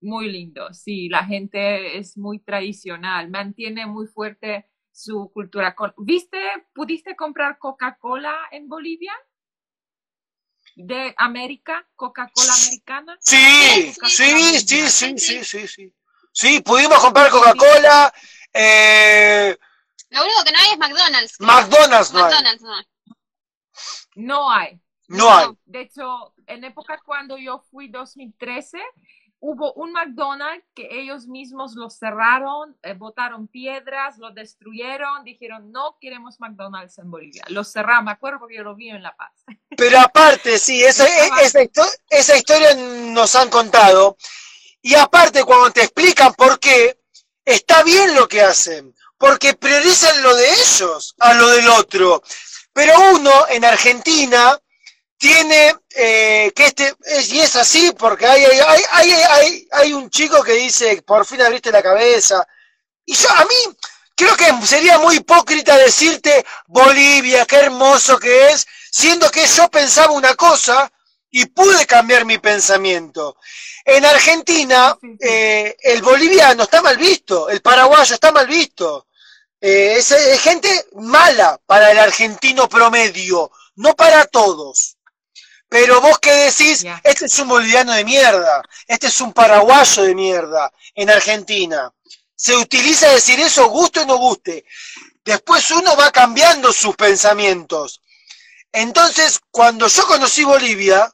muy 0.01 0.29
lindo, 0.31 0.75
sí, 0.75 1.09
la 1.09 1.25
gente 1.25 1.97
es 1.97 2.17
muy 2.19 2.41
tradicional, 2.41 3.31
mantiene 3.31 3.87
muy 3.87 4.09
fuerte 4.09 4.69
su 4.91 5.31
cultura. 5.33 5.77
¿Viste, 5.99 6.39
pudiste 6.75 7.15
comprar 7.15 7.57
Coca-Cola 7.59 8.35
en 8.51 8.67
Bolivia? 8.69 9.13
¿De 10.75 11.15
América? 11.19 11.87
¿Coca-Cola 11.95 12.53
americana? 12.65 13.17
Sí, 13.21 13.37
sí, 14.07 14.59
sí, 14.61 14.89
sí, 14.91 15.19
sí, 15.19 15.45
sí, 15.45 15.69
sí. 15.69 15.95
Sí, 16.33 16.61
pudimos 16.63 16.99
comprar 16.99 17.31
Coca-Cola. 17.31 18.13
Eh, 18.53 19.57
Lo 20.11 20.25
único 20.25 20.45
que 20.45 20.53
no 20.53 20.59
hay 20.59 20.71
es 20.73 20.79
McDonald's. 20.79 21.41
McDonald's 21.41 22.13
no 22.13 22.21
McDonald's 22.23 22.63
no 22.63 22.75
hay. 22.75 22.85
No 24.15 24.51
hay. 24.51 24.81
No 25.09 25.31
hay. 25.33 25.49
De 25.65 25.83
hecho, 25.83 26.35
en 26.47 26.65
época 26.65 27.01
cuando 27.05 27.37
yo 27.37 27.59
fui 27.71 27.89
2013, 27.89 28.79
hubo 29.41 29.73
un 29.73 29.93
McDonald's 29.93 30.65
que 30.73 30.89
ellos 30.91 31.27
mismos 31.27 31.75
lo 31.75 31.91
cerraron, 31.91 32.77
eh, 32.83 32.95
botaron 32.95 33.49
piedras, 33.49 34.17
lo 34.19 34.31
destruyeron, 34.31 35.25
dijeron 35.25 35.73
no 35.73 35.99
queremos 36.01 36.39
McDonald's 36.39 36.97
en 36.99 37.11
Bolivia. 37.11 37.43
Lo 37.49 37.65
cerraron, 37.65 38.05
me 38.05 38.13
acuerdo 38.13 38.39
porque 38.39 38.57
yo 38.57 38.63
lo 38.63 38.77
vi 38.77 38.91
en 38.91 39.03
La 39.03 39.15
Paz. 39.17 39.33
Pero 39.77 39.99
aparte, 39.99 40.59
sí, 40.59 40.83
esa, 40.83 41.07
esa, 41.43 41.61
esa 42.09 42.37
historia 42.37 42.75
nos 43.13 43.35
han 43.35 43.51
contado. 43.51 44.17
Y 44.81 44.95
aparte, 44.95 45.45
cuando 45.45 45.71
te 45.73 45.83
explican 45.83 46.33
por 46.35 46.61
qué, 46.61 47.01
está 47.45 47.83
bien 47.83 48.15
lo 48.15 48.29
que 48.29 48.43
hacen, 48.43 48.95
porque 49.23 49.55
priorizan 49.55 50.21
lo 50.21 50.35
de 50.35 50.51
ellos 50.51 51.15
a 51.21 51.33
lo 51.35 51.49
del 51.51 51.69
otro. 51.69 52.25
Pero 52.73 52.99
uno 53.13 53.47
en 53.51 53.65
Argentina 53.65 54.59
tiene 55.17 55.77
eh, 55.91 56.53
que 56.57 56.67
este, 56.67 56.93
es, 57.05 57.33
y 57.33 57.39
es 57.39 57.55
así, 57.55 57.93
porque 57.97 58.27
hay, 58.27 58.45
hay, 58.45 58.83
hay, 58.91 59.13
hay, 59.13 59.69
hay 59.71 59.93
un 59.93 60.11
chico 60.11 60.43
que 60.43 60.55
dice, 60.55 61.01
por 61.03 61.25
fin 61.25 61.41
abriste 61.41 61.71
la 61.71 61.85
cabeza. 61.85 62.45
Y 63.07 63.15
yo, 63.15 63.31
a 63.31 63.45
mí, 63.45 63.77
creo 64.17 64.37
que 64.37 64.67
sería 64.67 64.99
muy 64.99 65.19
hipócrita 65.19 65.77
decirte, 65.77 66.45
Bolivia, 66.67 67.47
qué 67.47 67.59
hermoso 67.59 68.19
que 68.19 68.51
es, 68.51 68.67
siendo 68.91 69.31
que 69.31 69.47
yo 69.47 69.71
pensaba 69.71 70.11
una 70.11 70.35
cosa 70.35 70.91
y 71.31 71.47
pude 71.47 71.87
cambiar 71.87 72.25
mi 72.25 72.39
pensamiento. 72.39 73.37
En 73.85 74.05
Argentina, 74.05 74.99
eh, 75.21 75.77
el 75.81 76.03
boliviano 76.03 76.65
está 76.65 76.83
mal 76.83 76.97
visto, 76.97 77.49
el 77.49 77.63
paraguayo 77.63 78.15
está 78.17 78.33
mal 78.33 78.49
visto. 78.49 79.07
Eh, 79.65 79.95
es, 79.97 80.11
es 80.11 80.41
gente 80.41 80.87
mala 80.95 81.57
para 81.67 81.93
el 81.93 81.99
argentino 82.01 82.69
promedio, 82.69 83.53
no 83.77 83.95
para 83.95 84.27
todos. 84.27 84.97
Pero 85.69 86.01
vos 86.01 86.19
qué 86.19 86.33
decís, 86.33 86.85
este 87.05 87.27
es 87.27 87.39
un 87.39 87.49
boliviano 87.49 87.93
de 87.93 88.05
mierda, 88.05 88.61
este 88.89 89.07
es 89.07 89.21
un 89.21 89.33
paraguayo 89.33 90.03
de 90.03 90.15
mierda 90.17 90.73
en 90.97 91.09
Argentina. 91.09 91.91
Se 92.35 92.57
utiliza 92.57 93.09
decir 93.09 93.39
eso, 93.39 93.69
guste 93.69 94.01
o 94.01 94.05
no 94.05 94.17
guste. 94.17 94.65
Después 95.25 95.71
uno 95.71 95.97
va 95.97 96.11
cambiando 96.11 96.73
sus 96.73 96.97
pensamientos. 96.97 98.03
Entonces, 98.73 99.41
cuando 99.53 99.87
yo 99.87 100.07
conocí 100.09 100.43
Bolivia, 100.43 101.09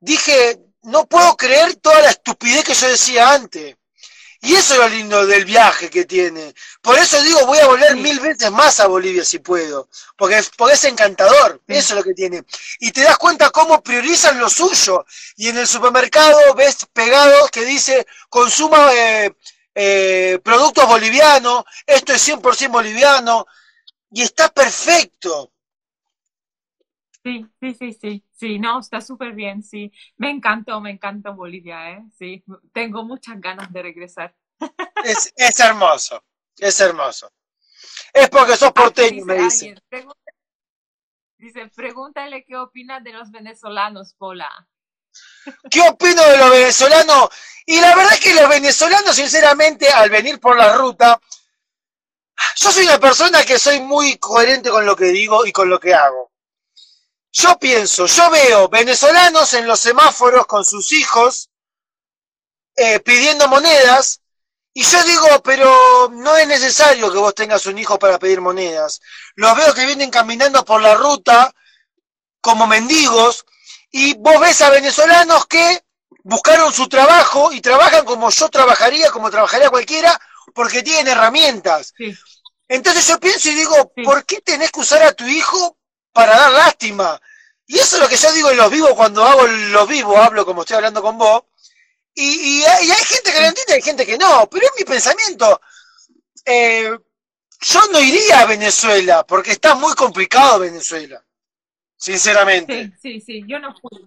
dije, 0.00 0.58
no 0.82 1.06
puedo 1.06 1.36
creer 1.36 1.76
toda 1.76 2.00
la 2.02 2.10
estupidez 2.10 2.64
que 2.64 2.74
yo 2.74 2.88
decía 2.88 3.32
antes. 3.32 3.76
Y 4.44 4.54
eso 4.54 4.74
es 4.74 4.80
lo 4.80 4.88
lindo 4.88 5.26
del 5.26 5.46
viaje 5.46 5.88
que 5.88 6.04
tiene. 6.04 6.54
Por 6.82 6.98
eso 6.98 7.20
digo, 7.22 7.46
voy 7.46 7.58
a 7.58 7.66
volver 7.66 7.96
mil 7.96 8.20
veces 8.20 8.50
más 8.50 8.78
a 8.78 8.86
Bolivia 8.86 9.24
si 9.24 9.38
puedo. 9.38 9.88
Porque, 10.18 10.44
porque 10.58 10.74
es 10.74 10.84
encantador. 10.84 11.62
Eso 11.66 11.94
es 11.94 11.98
lo 11.98 12.04
que 12.04 12.12
tiene. 12.12 12.44
Y 12.78 12.92
te 12.92 13.00
das 13.00 13.16
cuenta 13.16 13.48
cómo 13.48 13.82
priorizan 13.82 14.38
lo 14.38 14.50
suyo. 14.50 15.06
Y 15.36 15.48
en 15.48 15.56
el 15.56 15.66
supermercado 15.66 16.54
ves 16.54 16.86
pegado 16.92 17.48
que 17.48 17.64
dice, 17.64 18.06
consuma 18.28 18.92
eh, 18.92 19.34
eh, 19.74 20.38
productos 20.44 20.86
bolivianos, 20.86 21.64
esto 21.86 22.12
es 22.12 22.28
100% 22.28 22.70
boliviano. 22.70 23.46
Y 24.10 24.22
está 24.22 24.50
perfecto. 24.50 25.53
Sí, 27.24 27.46
sí, 27.60 27.74
sí, 27.74 27.92
sí, 27.94 28.24
sí, 28.32 28.58
no, 28.58 28.78
está 28.80 29.00
súper 29.00 29.32
bien, 29.34 29.62
sí. 29.62 29.90
Me 30.18 30.30
encantó, 30.30 30.80
me 30.80 30.90
encantó 30.90 31.34
Bolivia, 31.34 31.90
¿eh? 31.92 32.04
Sí, 32.18 32.44
tengo 32.72 33.02
muchas 33.04 33.40
ganas 33.40 33.72
de 33.72 33.82
regresar. 33.82 34.36
Es, 35.02 35.32
es 35.36 35.60
hermoso. 35.60 36.22
Es 36.58 36.80
hermoso. 36.80 37.30
Es 38.12 38.28
porque 38.30 38.56
sos 38.56 38.72
porteño, 38.72 39.24
me 39.24 39.34
dice 39.34 39.44
dice. 39.44 39.66
alguien, 39.66 39.80
pregunta- 39.88 40.32
dice, 41.38 41.68
pregúntale 41.76 42.44
qué 42.44 42.56
opinas 42.56 43.04
de 43.04 43.12
los 43.12 43.30
venezolanos, 43.30 44.14
Pola. 44.14 44.50
¿Qué 45.70 45.80
opino 45.82 46.22
de 46.24 46.38
los 46.38 46.50
venezolanos? 46.50 47.28
Y 47.66 47.80
la 47.80 47.94
verdad 47.94 48.14
es 48.14 48.20
que 48.20 48.34
los 48.34 48.48
venezolanos, 48.48 49.16
sinceramente, 49.16 49.88
al 49.88 50.10
venir 50.10 50.40
por 50.40 50.56
la 50.56 50.76
ruta, 50.76 51.20
yo 52.56 52.72
soy 52.72 52.84
una 52.84 52.98
persona 52.98 53.44
que 53.44 53.58
soy 53.58 53.80
muy 53.80 54.16
coherente 54.18 54.70
con 54.70 54.86
lo 54.86 54.96
que 54.96 55.06
digo 55.06 55.44
y 55.46 55.52
con 55.52 55.68
lo 55.68 55.78
que 55.78 55.94
hago. 55.94 56.32
Yo 57.36 57.58
pienso, 57.58 58.06
yo 58.06 58.30
veo 58.30 58.68
venezolanos 58.68 59.54
en 59.54 59.66
los 59.66 59.80
semáforos 59.80 60.46
con 60.46 60.64
sus 60.64 60.92
hijos 60.92 61.50
eh, 62.76 63.00
pidiendo 63.00 63.48
monedas 63.48 64.20
y 64.72 64.84
yo 64.84 65.02
digo, 65.02 65.42
pero 65.42 66.10
no 66.12 66.36
es 66.36 66.46
necesario 66.46 67.10
que 67.10 67.18
vos 67.18 67.34
tengas 67.34 67.66
un 67.66 67.76
hijo 67.76 67.98
para 67.98 68.20
pedir 68.20 68.40
monedas. 68.40 69.00
Los 69.34 69.56
veo 69.56 69.74
que 69.74 69.84
vienen 69.84 70.12
caminando 70.12 70.64
por 70.64 70.80
la 70.80 70.94
ruta 70.94 71.52
como 72.40 72.68
mendigos 72.68 73.44
y 73.90 74.14
vos 74.14 74.38
ves 74.38 74.62
a 74.62 74.70
venezolanos 74.70 75.46
que 75.46 75.84
buscaron 76.22 76.72
su 76.72 76.88
trabajo 76.88 77.52
y 77.52 77.60
trabajan 77.60 78.04
como 78.04 78.30
yo 78.30 78.48
trabajaría, 78.48 79.10
como 79.10 79.28
trabajaría 79.28 79.70
cualquiera, 79.70 80.20
porque 80.54 80.84
tienen 80.84 81.08
herramientas. 81.08 81.92
Sí. 81.96 82.14
Entonces 82.68 83.08
yo 83.08 83.18
pienso 83.18 83.48
y 83.48 83.54
digo, 83.54 83.92
Sí. 83.96 84.02
¿por 84.04 84.24
qué 84.24 84.40
tenés 84.40 84.70
que 84.70 84.80
usar 84.80 85.02
a 85.02 85.12
tu 85.12 85.24
hijo 85.24 85.78
para 86.14 86.38
dar 86.38 86.52
lástima? 86.52 87.20
Y 87.66 87.74
eso 87.78 87.96
es 87.96 88.02
lo 88.02 88.08
que 88.08 88.16
yo 88.16 88.32
digo 88.32 88.50
en 88.50 88.56
los 88.56 88.70
vivos, 88.70 88.94
cuando 88.94 89.22
hago 89.24 89.46
los 89.46 89.88
vivos, 89.88 90.16
hablo 90.16 90.46
como 90.46 90.62
estoy 90.62 90.76
hablando 90.76 91.02
con 91.02 91.18
vos. 91.18 91.42
Y, 92.14 92.22
y 92.22 92.64
hay, 92.64 92.86
y 92.86 92.90
hay 92.90 93.04
gente 93.04 93.32
que 93.32 93.40
lo 93.40 93.46
entiende, 93.46 93.74
hay 93.74 93.82
gente 93.82 94.06
que 94.06 94.16
no, 94.16 94.48
pero 94.50 94.66
es 94.66 94.72
mi 94.78 94.84
pensamiento. 94.84 95.60
Eh, 96.46 96.96
yo 97.60 97.80
no 97.92 98.00
iría 98.00 98.40
a 98.40 98.46
Venezuela, 98.46 99.24
porque 99.26 99.52
está 99.52 99.74
muy 99.74 99.94
complicado 99.94 100.60
Venezuela, 100.60 101.24
sinceramente. 101.96 102.92
Sí, 103.00 103.20
sí, 103.20 103.20
sí, 103.20 103.44
yo 103.46 103.58
no 103.58 103.74
fui. 103.74 104.06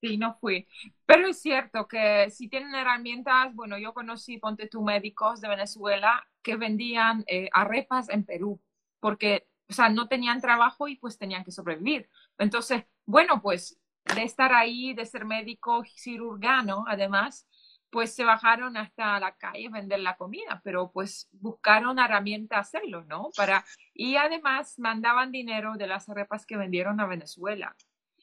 Sí, 0.00 0.16
no 0.16 0.38
fui. 0.40 0.68
Pero 1.06 1.26
es 1.26 1.40
cierto 1.40 1.88
que 1.88 2.30
si 2.30 2.48
tienen 2.48 2.74
herramientas, 2.74 3.52
bueno, 3.54 3.78
yo 3.78 3.92
conocí, 3.92 4.38
ponte 4.38 4.68
tú, 4.68 4.82
médicos 4.82 5.40
de 5.40 5.48
Venezuela 5.48 6.24
que 6.42 6.56
vendían 6.56 7.24
eh, 7.26 7.48
arepas 7.52 8.08
en 8.10 8.24
Perú, 8.24 8.60
porque, 9.00 9.48
o 9.68 9.72
sea, 9.72 9.88
no 9.88 10.08
tenían 10.08 10.40
trabajo 10.40 10.88
y 10.88 10.96
pues 10.96 11.18
tenían 11.18 11.44
que 11.44 11.52
sobrevivir. 11.52 12.08
Entonces, 12.38 12.84
bueno, 13.04 13.42
pues 13.42 13.78
de 14.14 14.22
estar 14.22 14.52
ahí, 14.52 14.94
de 14.94 15.04
ser 15.04 15.24
médico 15.24 15.84
cirujano, 15.84 16.84
además, 16.88 17.46
pues 17.90 18.14
se 18.14 18.24
bajaron 18.24 18.76
hasta 18.76 19.18
la 19.20 19.36
calle 19.36 19.66
a 19.66 19.70
vender 19.70 20.00
la 20.00 20.16
comida, 20.16 20.60
pero 20.64 20.90
pues 20.90 21.28
buscaron 21.32 21.98
herramienta 21.98 22.58
hacerlo, 22.58 23.04
¿no? 23.04 23.30
Para, 23.36 23.64
y 23.94 24.16
además 24.16 24.78
mandaban 24.78 25.32
dinero 25.32 25.74
de 25.76 25.86
las 25.86 26.08
arepas 26.08 26.46
que 26.46 26.56
vendieron 26.56 27.00
a 27.00 27.06
Venezuela. 27.06 27.74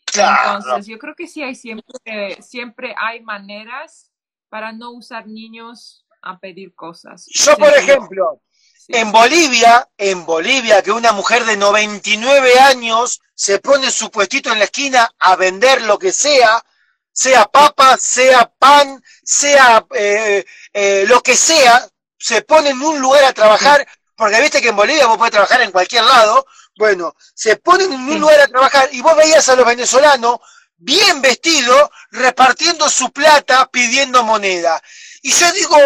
Claro. 0.05 0.57
Entonces, 0.57 0.87
yo 0.87 0.97
creo 0.97 1.15
que 1.15 1.27
sí 1.27 1.43
hay 1.43 1.55
siempre, 1.55 2.41
siempre 2.41 2.95
hay 2.97 3.21
maneras 3.21 4.11
para 4.49 4.71
no 4.71 4.91
usar 4.91 5.27
niños 5.27 6.07
a 6.21 6.39
pedir 6.39 6.73
cosas. 6.73 7.27
Yo, 7.33 7.55
por 7.57 7.69
ejemplo. 7.69 8.41
En 8.87 9.11
Bolivia, 9.11 9.89
en 9.97 10.25
Bolivia, 10.25 10.81
que 10.81 10.91
una 10.91 11.11
mujer 11.11 11.45
de 11.45 11.57
99 11.57 12.59
años 12.59 13.21
se 13.33 13.59
pone 13.59 13.89
su 13.91 14.11
puestito 14.11 14.51
en 14.51 14.59
la 14.59 14.65
esquina 14.65 15.11
a 15.19 15.35
vender 15.35 15.81
lo 15.81 15.97
que 15.97 16.11
sea, 16.11 16.63
sea 17.11 17.45
papa, 17.45 17.97
sea 17.97 18.51
pan, 18.59 19.01
sea 19.23 19.85
eh, 19.93 20.45
eh, 20.73 21.05
lo 21.07 21.21
que 21.21 21.35
sea, 21.35 21.87
se 22.17 22.41
pone 22.43 22.69
en 22.69 22.81
un 22.81 22.99
lugar 22.99 23.23
a 23.23 23.33
trabajar, 23.33 23.87
porque 24.15 24.41
viste 24.41 24.61
que 24.61 24.69
en 24.69 24.75
Bolivia 24.75 25.07
vos 25.07 25.17
podés 25.17 25.31
trabajar 25.31 25.61
en 25.61 25.71
cualquier 25.71 26.03
lado, 26.03 26.45
bueno, 26.77 27.15
se 27.33 27.55
ponen 27.57 27.91
en 27.91 28.01
un 28.01 28.19
lugar 28.19 28.39
a 28.39 28.47
trabajar 28.47 28.89
y 28.91 29.01
vos 29.01 29.15
veías 29.15 29.47
a 29.49 29.55
los 29.55 29.65
venezolanos 29.65 30.39
bien 30.77 31.21
vestidos, 31.21 31.89
repartiendo 32.11 32.89
su 32.89 33.11
plata, 33.11 33.67
pidiendo 33.71 34.23
moneda. 34.23 34.81
Y 35.21 35.31
yo 35.31 35.51
digo, 35.53 35.77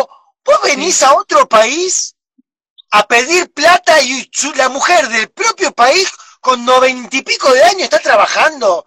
vos 0.43 0.61
venís 0.63 1.03
a 1.03 1.13
otro 1.13 1.47
país 1.47 2.15
a 2.91 3.07
pedir 3.07 3.51
plata 3.53 4.01
y 4.01 4.29
su- 4.31 4.53
la 4.53 4.69
mujer 4.69 5.07
del 5.09 5.29
propio 5.29 5.71
país 5.73 6.11
con 6.39 6.63
noventa 6.65 7.15
y 7.17 7.21
pico 7.21 7.51
de 7.53 7.63
años 7.63 7.83
está 7.83 7.99
trabajando. 7.99 8.85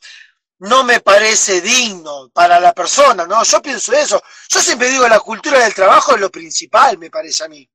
No 0.58 0.84
me 0.84 1.00
parece 1.00 1.60
digno 1.60 2.30
para 2.32 2.60
la 2.60 2.72
persona, 2.72 3.26
¿no? 3.26 3.42
Yo 3.42 3.60
pienso 3.60 3.92
eso. 3.92 4.22
Yo 4.48 4.60
siempre 4.60 4.90
digo, 4.90 5.08
la 5.08 5.18
cultura 5.20 5.58
del 5.58 5.74
trabajo 5.74 6.14
es 6.14 6.20
lo 6.20 6.30
principal, 6.30 6.98
me 6.98 7.10
parece 7.10 7.44
a 7.44 7.48
mí. 7.48 7.68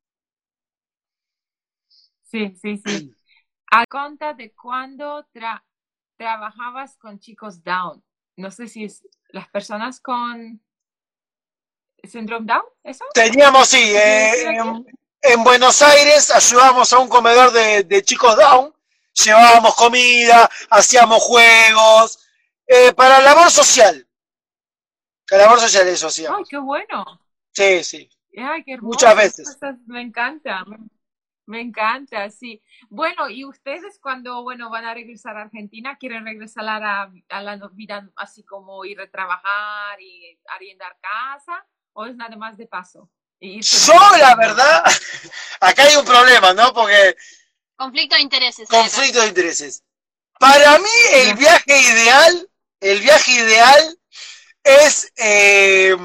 Sí, 2.24 2.56
sí, 2.62 2.82
sí. 2.86 3.16
A 3.72 3.86
cuenta 3.86 4.34
de 4.34 4.54
cuando 4.54 5.26
tra- 5.34 5.64
trabajabas 6.18 6.98
con 6.98 7.20
chicos 7.20 7.64
down. 7.64 8.04
No 8.38 8.52
sé 8.52 8.68
si 8.68 8.86
es 8.86 9.02
las 9.30 9.50
personas 9.50 10.00
con 10.00 10.62
síndrome 12.04 12.46
Down, 12.46 12.64
¿eso? 12.84 13.04
Teníamos, 13.14 13.68
sí, 13.68 13.94
eh, 13.96 14.58
en, 15.22 15.32
en 15.32 15.44
Buenos 15.44 15.82
Aires 15.82 16.32
ayudábamos 16.32 16.92
a 16.94 17.00
un 17.00 17.10
comedor 17.10 17.52
de, 17.52 17.84
de 17.84 18.04
chicos 18.04 18.36
Down, 18.36 18.74
llevábamos 19.14 19.76
comida, 19.76 20.50
hacíamos 20.70 21.22
juegos, 21.24 22.20
eh, 22.66 22.94
para 22.94 23.22
labor 23.22 23.50
social. 23.50 24.08
Para 25.30 25.44
labor 25.44 25.60
social 25.60 25.88
eso 25.88 26.08
Ay, 26.08 26.10
hacíamos. 26.10 26.50
qué 26.50 26.58
bueno. 26.58 27.06
Sí, 27.52 27.84
sí. 27.84 28.10
Ay, 28.38 28.64
qué 28.64 28.74
hermoso. 28.74 28.94
Muchas 28.94 29.16
veces. 29.16 29.58
Me 29.88 30.02
encanta, 30.02 30.64
me, 30.66 30.78
me 31.48 31.62
encanta, 31.62 32.30
sí. 32.30 32.62
Bueno, 32.90 33.30
y 33.30 33.46
ustedes 33.46 34.00
cuando, 34.00 34.44
bueno, 34.44 34.70
van 34.70 34.86
a 34.86 34.94
regresar 34.94 35.38
a 35.38 35.44
Argentina, 35.44 35.98
¿quieren 35.98 36.26
regresar 36.26 36.68
a 36.68 36.80
la, 36.80 37.12
a 37.30 37.42
la 37.42 37.70
vida 37.74 38.10
así 38.16 38.44
como 38.44 38.86
ir 38.86 39.02
a 39.02 39.10
trabajar 39.10 40.00
y 40.02 40.40
arrendar 40.48 40.98
casa? 41.02 41.66
¿O 41.94 42.06
es 42.06 42.16
nada 42.16 42.36
más 42.36 42.58
de 42.58 42.68
paso? 42.68 43.10
Y 43.40 43.58
irse 43.58 43.86
Yo, 43.88 44.12
de- 44.12 44.18
la 44.20 44.36
verdad, 44.36 44.84
acá 45.62 45.84
hay 45.84 45.96
un 45.96 46.06
problema, 46.06 46.54
¿no? 46.54 46.74
Porque 46.74 47.16
Conflicto 47.76 48.16
de 48.16 48.22
intereses. 48.22 48.68
conflicto 48.68 49.22
de 49.22 49.28
intereses. 49.28 49.84
Para 50.40 50.78
mí, 50.80 50.90
el 51.14 51.36
viaje 51.36 51.80
ideal, 51.82 52.50
el 52.80 53.00
viaje 53.02 53.32
ideal 53.32 54.00
es 54.64 55.12
eh, 55.18 55.96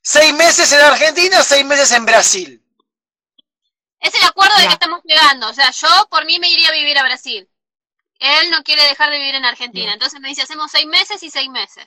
seis 0.00 0.34
meses 0.34 0.72
en 0.72 0.80
Argentina, 0.80 1.42
seis 1.42 1.64
meses 1.64 1.90
en 1.92 2.04
Brasil. 2.04 2.58
Es 4.00 4.14
el 4.14 4.24
acuerdo 4.24 4.56
de 4.58 4.66
que 4.66 4.72
estamos 4.72 5.00
llegando. 5.04 5.48
O 5.48 5.54
sea, 5.54 5.70
yo 5.70 5.88
por 6.10 6.24
mí 6.24 6.38
me 6.40 6.48
iría 6.48 6.68
a 6.68 6.72
vivir 6.72 6.98
a 6.98 7.04
Brasil. 7.04 7.48
Él 8.18 8.50
no 8.50 8.62
quiere 8.62 8.82
dejar 8.84 9.10
de 9.10 9.18
vivir 9.18 9.34
en 9.36 9.44
Argentina. 9.44 9.92
Entonces 9.92 10.20
me 10.20 10.28
dice, 10.28 10.42
hacemos 10.42 10.70
seis 10.70 10.86
meses 10.86 11.22
y 11.22 11.30
seis 11.30 11.48
meses. 11.50 11.86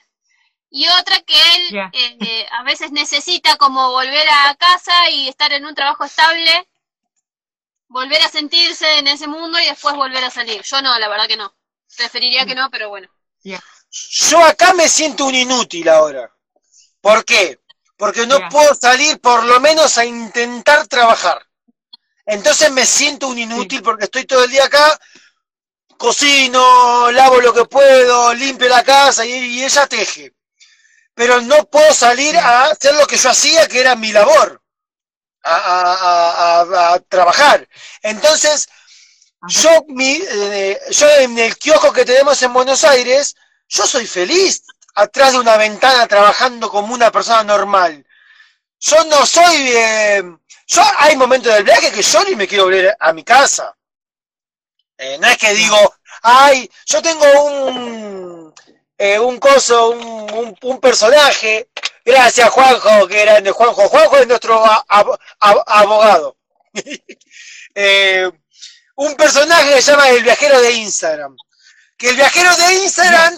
Y 0.70 0.88
otra 0.88 1.20
que 1.22 1.36
él 1.56 1.78
eh, 1.94 2.18
eh, 2.20 2.48
a 2.52 2.64
veces 2.64 2.92
necesita 2.92 3.56
como 3.58 3.92
volver 3.92 4.28
a 4.30 4.56
casa 4.56 5.10
y 5.10 5.28
estar 5.30 5.54
en 5.54 5.66
un 5.66 5.76
trabajo 5.76 6.04
estable, 6.04 6.68
volver 7.88 8.22
a 8.22 8.30
sentirse 8.30 9.00
en 9.00 9.08
ese 9.08 9.28
mundo 9.28 9.60
y 9.60 9.66
después 9.66 9.96
volver 9.96 10.24
a 10.24 10.30
salir. 10.30 10.62
Yo 10.64 10.82
no, 10.82 10.98
la 11.00 11.08
verdad 11.08 11.28
que 11.28 11.38
no. 11.38 11.56
Preferiría 11.96 12.46
que 12.46 12.56
no, 12.56 12.70
pero 12.70 12.90
bueno. 12.90 13.08
Yo 13.90 14.44
acá 14.44 14.74
me 14.74 14.90
siento 14.90 15.26
un 15.26 15.36
inútil 15.36 15.88
ahora. 15.88 16.30
¿Por 17.00 17.24
qué? 17.24 17.60
Porque 17.98 18.28
no 18.28 18.50
puedo 18.50 18.76
salir 18.76 19.20
por 19.22 19.46
lo 19.46 19.60
menos 19.62 19.98
a 19.98 20.06
intentar 20.06 20.88
trabajar. 20.88 21.46
Entonces 22.26 22.72
me 22.72 22.86
siento 22.86 23.28
un 23.28 23.38
inútil 23.38 23.82
porque 23.82 24.06
estoy 24.06 24.26
todo 24.26 24.44
el 24.44 24.52
día 24.52 24.66
acá, 24.66 25.00
cocino, 25.96 27.12
lavo 27.12 27.40
lo 27.40 27.54
que 27.54 27.66
puedo, 27.66 28.34
limpio 28.34 28.68
la 28.68 28.84
casa 28.84 29.26
y, 29.26 29.32
y 29.32 29.64
ella 29.64 29.88
teje. 29.88 30.34
Pero 31.16 31.42
no 31.42 31.66
puedo 31.66 31.94
salir 31.94 32.38
a 32.38 32.66
hacer 32.66 32.96
lo 32.96 33.08
que 33.08 33.18
yo 33.18 33.30
hacía, 33.30 33.68
que 33.68 33.80
era 33.82 33.96
mi 33.96 34.12
labor, 34.12 34.62
a, 35.44 35.56
a- 35.56 36.94
a- 36.96 37.00
trabajar. 37.02 37.68
Entonces, 38.02 38.68
yo, 39.48 39.70
mi, 39.90 40.20
eh, 40.30 40.80
yo 40.92 41.08
en 41.20 41.38
el 41.40 41.58
kiosco 41.58 41.94
que 41.94 42.06
tenemos 42.06 42.42
en 42.44 42.54
Buenos 42.54 42.84
Aires, 42.84 43.36
yo 43.70 43.86
soy 43.88 44.08
feliz 44.08 44.64
atrás 44.96 45.34
de 45.34 45.40
una 45.40 45.58
ventana 45.58 46.08
trabajando 46.08 46.70
como 46.70 46.94
una 46.94 47.12
persona 47.12 47.44
normal. 47.44 48.06
Yo 48.80 49.04
no 49.06 49.26
soy... 49.26 49.56
eh, 49.76 50.24
yo 50.68 50.82
hay 51.00 51.16
momentos 51.18 51.54
del 51.54 51.64
viaje 51.66 51.92
que 51.92 52.04
yo 52.04 52.24
ni 52.26 52.36
me 52.36 52.48
quiero 52.48 52.66
volver 52.66 52.96
a 53.00 53.14
mi 53.14 53.24
casa. 53.24 53.76
Eh, 54.98 55.18
no 55.20 55.28
es 55.28 55.38
que 55.38 55.54
digo, 55.54 55.78
ay, 56.24 56.70
yo 56.86 57.02
tengo 57.02 57.26
un, 57.46 58.35
eh, 58.98 59.20
un 59.20 59.38
coso, 59.40 59.90
un, 59.92 60.02
un- 60.34 60.58
un 60.62 60.80
personaje, 60.80 61.70
gracias 62.04 62.50
Juanjo, 62.50 63.08
que 63.08 63.22
era 63.22 63.42
de 63.42 63.52
Juanjo. 63.52 63.88
Juanjo 63.90 64.18
es 64.18 64.28
nuestro 64.28 64.64
abogado. 65.68 66.38
Eh, 67.78 68.32
un 68.96 69.16
personaje 69.16 69.74
que 69.74 69.82
se 69.82 69.92
llama 69.92 70.10
el 70.10 70.24
viajero 70.24 70.62
de 70.62 70.72
Instagram. 70.72 71.36
Que 71.98 72.10
el 72.10 72.16
viajero 72.16 72.56
de 72.56 72.74
Instagram 72.76 73.38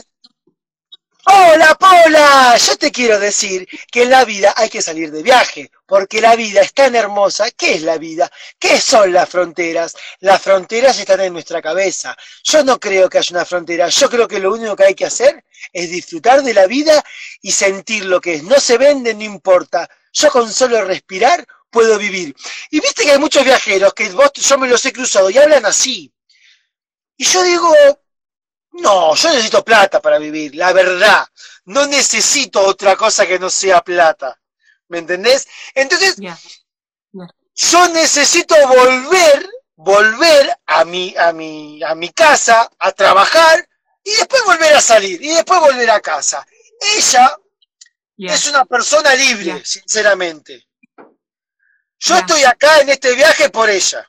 Hola, 1.30 1.76
Paula, 1.76 2.56
yo 2.56 2.78
te 2.78 2.90
quiero 2.90 3.20
decir 3.20 3.68
que 3.92 4.04
en 4.04 4.12
la 4.12 4.24
vida 4.24 4.54
hay 4.56 4.70
que 4.70 4.82
salir 4.82 5.12
de 5.12 5.22
viaje, 5.22 5.70
porque 5.86 6.22
la 6.22 6.38
vida 6.38 6.62
es 6.62 6.74
tan 6.74 6.96
hermosa. 6.96 7.52
¿Qué 7.52 7.74
es 7.74 7.82
la 7.82 7.98
vida? 7.98 8.32
¿Qué 8.58 8.80
son 8.80 9.12
las 9.12 9.28
fronteras? 9.28 9.94
Las 10.22 10.42
fronteras 10.42 10.98
están 10.98 11.20
en 11.20 11.34
nuestra 11.34 11.62
cabeza. 11.62 12.16
Yo 12.46 12.64
no 12.64 12.80
creo 12.80 13.10
que 13.10 13.18
haya 13.18 13.36
una 13.36 13.44
frontera. 13.44 13.90
Yo 13.90 14.10
creo 14.10 14.26
que 14.26 14.40
lo 14.40 14.54
único 14.54 14.74
que 14.78 14.86
hay 14.86 14.96
que 14.96 15.06
hacer 15.06 15.44
es 15.74 15.90
disfrutar 15.90 16.44
de 16.44 16.54
la 16.54 16.66
vida 16.66 17.04
y 17.42 17.52
sentir 17.52 18.06
lo 18.06 18.22
que 18.22 18.36
es. 18.36 18.44
No 18.44 18.58
se 18.62 18.78
vende, 18.78 19.14
no 19.14 19.24
importa. 19.24 19.90
Yo 20.14 20.32
con 20.32 20.50
solo 20.50 20.82
respirar 20.86 21.46
puedo 21.70 21.98
vivir. 21.98 22.34
Y 22.72 22.80
viste 22.80 23.04
que 23.04 23.12
hay 23.12 23.20
muchos 23.20 23.44
viajeros 23.44 23.94
que 23.94 24.10
vos, 24.12 24.32
yo 24.34 24.58
me 24.58 24.70
los 24.70 24.86
he 24.86 24.94
cruzado 24.94 25.30
y 25.30 25.38
hablan 25.38 25.66
así. 25.66 26.10
Y 27.18 27.26
yo 27.26 27.44
digo, 27.44 27.74
no, 28.78 29.16
yo 29.16 29.30
necesito 29.30 29.64
plata 29.64 30.02
para 30.02 30.20
vivir, 30.20 30.56
la 30.56 30.72
verdad. 30.74 31.28
No 31.66 31.86
necesito 31.88 32.62
otra 32.62 32.96
cosa 32.96 33.26
que 33.26 33.40
no 33.40 33.50
sea 33.50 33.82
plata. 33.82 34.40
¿Me 34.90 35.00
entendés? 35.00 35.48
Entonces, 35.74 36.16
yo 37.56 37.88
necesito 37.90 38.56
volver, 38.68 39.50
volver 39.76 40.58
a 40.66 40.86
mi, 40.86 41.16
a 41.18 41.34
mi, 41.34 41.82
a 41.84 41.96
mi 41.96 42.10
casa, 42.10 42.70
a 42.78 42.92
trabajar, 42.92 43.68
y 44.04 44.12
después 44.12 44.44
volver 44.46 44.74
a 44.74 44.82
salir, 44.82 45.22
y 45.22 45.30
después 45.30 45.60
volver 45.60 45.90
a 45.90 46.00
casa. 46.00 46.46
Ella 46.96 47.36
es 48.18 48.48
una 48.48 48.64
persona 48.66 49.14
libre, 49.16 49.66
sinceramente. 49.66 50.68
Yo 52.00 52.16
estoy 52.16 52.44
acá 52.44 52.80
en 52.82 52.90
este 52.90 53.16
viaje 53.16 53.50
por 53.50 53.70
ella, 53.70 54.08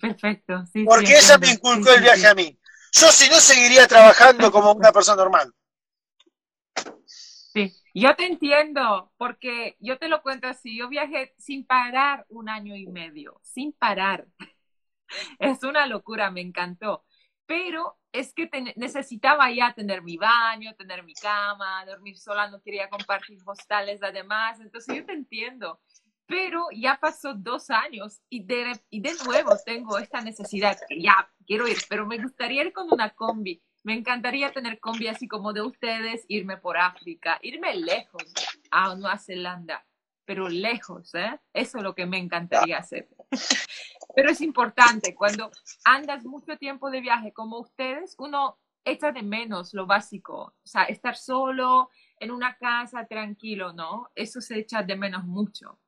Perfecto. 0.00 0.66
Sí, 0.66 0.88
sí, 0.88 1.06
porque 1.06 1.18
ella 1.18 1.36
me 1.38 1.50
inculcó 1.50 1.90
Sí, 1.90 1.94
el 1.94 2.00
viaje 2.00 2.28
a 2.28 2.34
mí. 2.34 2.56
Yo 2.92 3.10
si 3.10 3.28
no 3.28 3.40
seguiría 3.40 3.86
trabajando 3.88 4.52
como 4.52 4.72
una 4.72 4.92
persona 4.92 5.22
normal. 5.22 5.52
Sí, 7.52 7.72
yo 7.94 8.16
te 8.16 8.26
entiendo, 8.26 9.12
porque 9.16 9.76
yo 9.80 9.98
te 9.98 10.08
lo 10.08 10.22
cuento 10.22 10.48
así, 10.48 10.76
yo 10.76 10.88
viajé 10.88 11.34
sin 11.38 11.64
parar 11.66 12.26
un 12.28 12.48
año 12.48 12.74
y 12.76 12.86
medio, 12.86 13.38
sin 13.42 13.72
parar. 13.72 14.26
Es 15.38 15.62
una 15.62 15.86
locura, 15.86 16.30
me 16.30 16.40
encantó. 16.40 17.04
Pero 17.46 17.98
es 18.12 18.32
que 18.32 18.46
te- 18.46 18.74
necesitaba 18.76 19.50
ya 19.50 19.74
tener 19.74 20.02
mi 20.02 20.16
baño, 20.16 20.74
tener 20.76 21.02
mi 21.04 21.14
cama, 21.14 21.84
dormir 21.86 22.18
sola, 22.18 22.48
no 22.50 22.60
quería 22.62 22.88
compartir 22.88 23.38
hostales 23.44 24.02
además, 24.02 24.60
entonces 24.60 24.96
yo 24.96 25.04
te 25.04 25.12
entiendo. 25.12 25.80
Pero 26.26 26.68
ya 26.72 26.98
pasó 27.00 27.34
dos 27.34 27.70
años 27.70 28.20
y 28.30 28.44
de, 28.44 28.80
nuevo 29.24 29.52
tengo 29.64 29.98
esta 29.98 30.20
necesidad, 30.20 30.78
que 30.88 31.02
ya 31.02 31.30
quiero 31.46 31.68
ir, 31.68 31.76
pero 31.88 32.06
me 32.06 32.18
gustaría 32.18 32.62
ir 32.62 32.72
con 32.72 32.90
una 32.90 33.10
combi. 33.10 33.62
Me 33.82 33.94
encantaría 33.94 34.50
tener 34.50 34.80
combi 34.80 35.08
así 35.08 35.28
como 35.28 35.52
de 35.52 35.60
ustedes, 35.60 36.24
irme 36.28 36.56
por 36.56 36.78
África, 36.78 37.38
irme 37.42 37.74
lejos 37.76 38.24
a 38.70 38.94
Nueva 38.94 39.18
Zelanda, 39.18 39.86
pero 40.24 40.48
lejos, 40.48 41.14
¿eh? 41.14 41.38
Eso 41.52 41.78
es 41.78 41.84
lo 41.84 41.94
que 41.94 42.06
me 42.06 42.18
encantaría 42.18 42.78
hacer. 42.78 43.08
Pero 44.14 44.30
es 44.30 44.40
importante, 44.40 45.14
cuando 45.14 45.50
andas 45.84 46.24
mucho 46.24 46.56
tiempo 46.56 46.90
de 46.90 47.02
viaje 47.02 47.32
como 47.32 47.58
ustedes, 47.58 48.14
uno 48.18 48.58
echa 48.84 49.12
de 49.12 49.22
menos 49.22 49.74
lo 49.74 49.86
básico, 49.86 50.36
o 50.36 50.66
sea, 50.66 50.84
estar 50.84 51.16
solo 51.16 51.90
en 52.18 52.30
una 52.30 52.56
casa 52.56 53.06
tranquilo, 53.06 53.72
¿no? 53.72 54.10
Eso 54.14 54.40
se 54.40 54.58
echa 54.58 54.82
de 54.82 54.96
menos 54.96 55.24
mucho. 55.24 55.78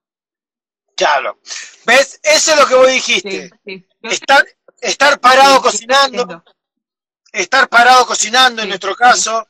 Claro. 0.96 1.38
¿Ves? 1.84 2.18
Eso 2.22 2.52
es 2.52 2.58
lo 2.58 2.66
que 2.66 2.74
vos 2.74 2.88
dijiste. 2.88 3.50
sí. 3.64 3.86
Estar, 4.02 4.44
estar 4.80 5.20
parado 5.20 5.56
sí, 5.56 5.62
cocinando, 5.62 6.44
estar 7.32 7.68
parado 7.68 8.06
cocinando 8.06 8.62
en 8.62 8.68
nuestro 8.68 8.94
caso, 8.94 9.46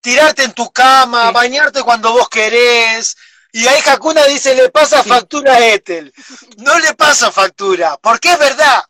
tirarte 0.00 0.44
en 0.44 0.52
tu 0.52 0.70
cama, 0.70 1.30
bañarte 1.30 1.82
cuando 1.82 2.12
vos 2.12 2.28
querés. 2.28 3.16
Y 3.52 3.66
ahí 3.66 3.82
Hakuna 3.86 4.24
dice, 4.24 4.54
le 4.54 4.70
pasa 4.70 5.02
factura 5.02 5.54
a 5.54 5.66
Ethel. 5.66 6.12
No 6.58 6.78
le 6.78 6.94
pasa 6.94 7.30
factura, 7.30 7.98
porque 8.00 8.32
es 8.32 8.38
verdad. 8.38 8.82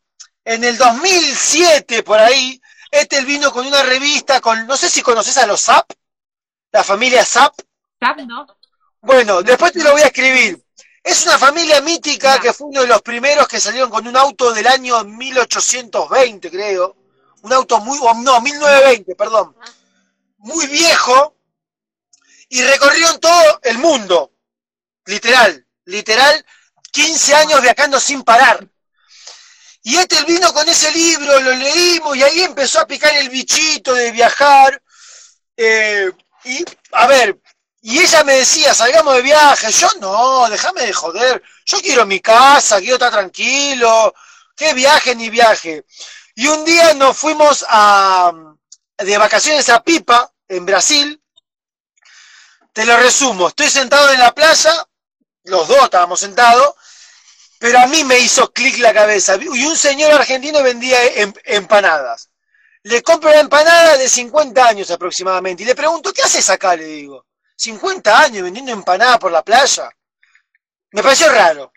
En 0.45 0.63
el 0.63 0.77
2007, 0.77 2.03
por 2.03 2.19
ahí, 2.19 2.61
Ethel 2.91 3.25
vino 3.27 3.53
con 3.53 3.67
una 3.67 3.83
revista 3.83 4.41
con, 4.41 4.67
no 4.67 4.77
sé 4.77 4.89
si 4.89 5.03
conoces 5.03 5.37
a 5.39 5.47
los 5.47 5.63
Zap, 5.63 5.91
la 6.71 6.85
familia 6.85 7.25
Zap. 7.25 7.55
¿Sabes, 7.99 8.27
no? 8.27 8.47
Bueno, 9.01 9.43
después 9.43 9.73
te 9.73 9.83
lo 9.83 9.93
voy 9.93 10.03
a 10.03 10.07
escribir. 10.07 10.63
Es 11.03 11.27
una 11.27 11.37
familia 11.37 11.81
mítica 11.81 12.41
que 12.41 12.53
fue 12.53 12.69
uno 12.69 12.83
de 12.83 12.87
los 12.87 13.03
primeros 13.03 13.49
que 13.49 13.59
salieron 13.59 13.91
con 13.91 14.07
un 14.07 14.17
auto 14.17 14.53
del 14.53 14.67
año 14.67 15.03
1820, 15.03 16.51
creo. 16.51 16.97
Un 17.43 17.53
auto 17.53 17.81
muy, 17.81 17.99
no, 17.99 18.41
1920, 18.41 19.17
perdón. 19.17 19.57
Muy 20.39 20.67
viejo. 20.69 21.37
Y 22.49 22.63
recorrieron 22.63 23.19
todo 23.19 23.61
el 23.65 23.79
mundo. 23.79 24.33
Literal, 25.07 25.67
literal. 25.87 26.47
15 26.93 27.35
años 27.35 27.61
viajando 27.63 27.99
sin 27.99 28.23
parar. 28.23 28.69
Y 29.83 29.97
este 29.97 30.23
vino 30.23 30.53
con 30.53 30.69
ese 30.69 30.93
libro, 30.93 31.41
lo 31.41 31.53
leímos 31.57 32.17
y 32.17 32.23
ahí 32.23 32.43
empezó 32.43 32.81
a 32.81 32.87
picar 32.87 33.17
el 33.17 33.29
bichito 33.29 33.93
de 33.93 34.13
viajar. 34.13 34.81
Eh, 35.57 36.13
y, 36.45 36.65
a 36.93 37.07
ver, 37.09 37.41
Y 37.85 37.99
ella 37.99 38.23
me 38.23 38.35
decía, 38.35 38.73
salgamos 38.73 39.17
de 39.17 39.23
viaje. 39.23 39.71
Yo 39.73 39.89
no, 40.01 40.49
déjame 40.49 40.87
de 40.87 40.93
joder. 40.93 41.43
Yo 41.67 41.81
quiero 41.81 42.07
mi 42.07 42.21
casa, 42.21 42.79
quiero 42.79 42.95
estar 42.95 43.11
tranquilo. 43.11 44.15
¿Qué 44.57 44.73
viaje 44.73 45.17
ni 45.17 45.29
viaje? 45.31 45.85
Y 46.37 46.47
un 46.47 46.65
día 46.65 46.95
nos 46.95 47.17
fuimos 47.17 47.67
a, 47.69 48.33
de 48.99 49.19
vacaciones 49.19 49.69
a 49.69 49.83
Pipa, 49.83 50.33
en 50.47 50.65
Brasil. 50.65 51.21
Te 52.73 52.87
lo 52.87 52.97
resumo, 52.97 53.49
estoy 53.49 53.69
sentado 53.69 54.13
en 54.13 54.21
la 54.21 54.33
playa, 54.33 54.87
los 55.45 55.69
dos 55.69 55.83
estábamos 55.83 56.21
sentados, 56.21 56.75
pero 57.59 57.81
a 57.81 57.87
mí 57.87 58.05
me 58.05 58.19
hizo 58.19 58.53
clic 58.53 58.79
la 58.79 58.95
cabeza. 58.95 59.37
Y 59.37 59.65
un 59.67 59.77
señor 59.77 60.13
argentino 60.13 60.63
vendía 60.63 61.05
em, 61.17 61.33
empanadas. 61.45 62.31
Le 62.85 63.03
compro 63.03 63.31
la 63.31 63.41
empanada 63.41 63.99
de 63.99 64.09
50 64.09 64.69
años 64.69 64.91
aproximadamente 64.91 65.65
y 65.65 65.67
le 65.67 65.75
pregunto, 65.75 66.13
¿qué 66.13 66.23
haces 66.23 66.49
acá? 66.49 66.77
Le 66.77 66.85
digo, 66.85 67.27
50 67.63 68.19
años 68.19 68.43
vendiendo 68.43 68.73
empanadas 68.73 69.19
por 69.19 69.31
la 69.31 69.45
playa. 69.45 69.89
Me 70.91 71.03
pareció 71.03 71.31
raro. 71.31 71.73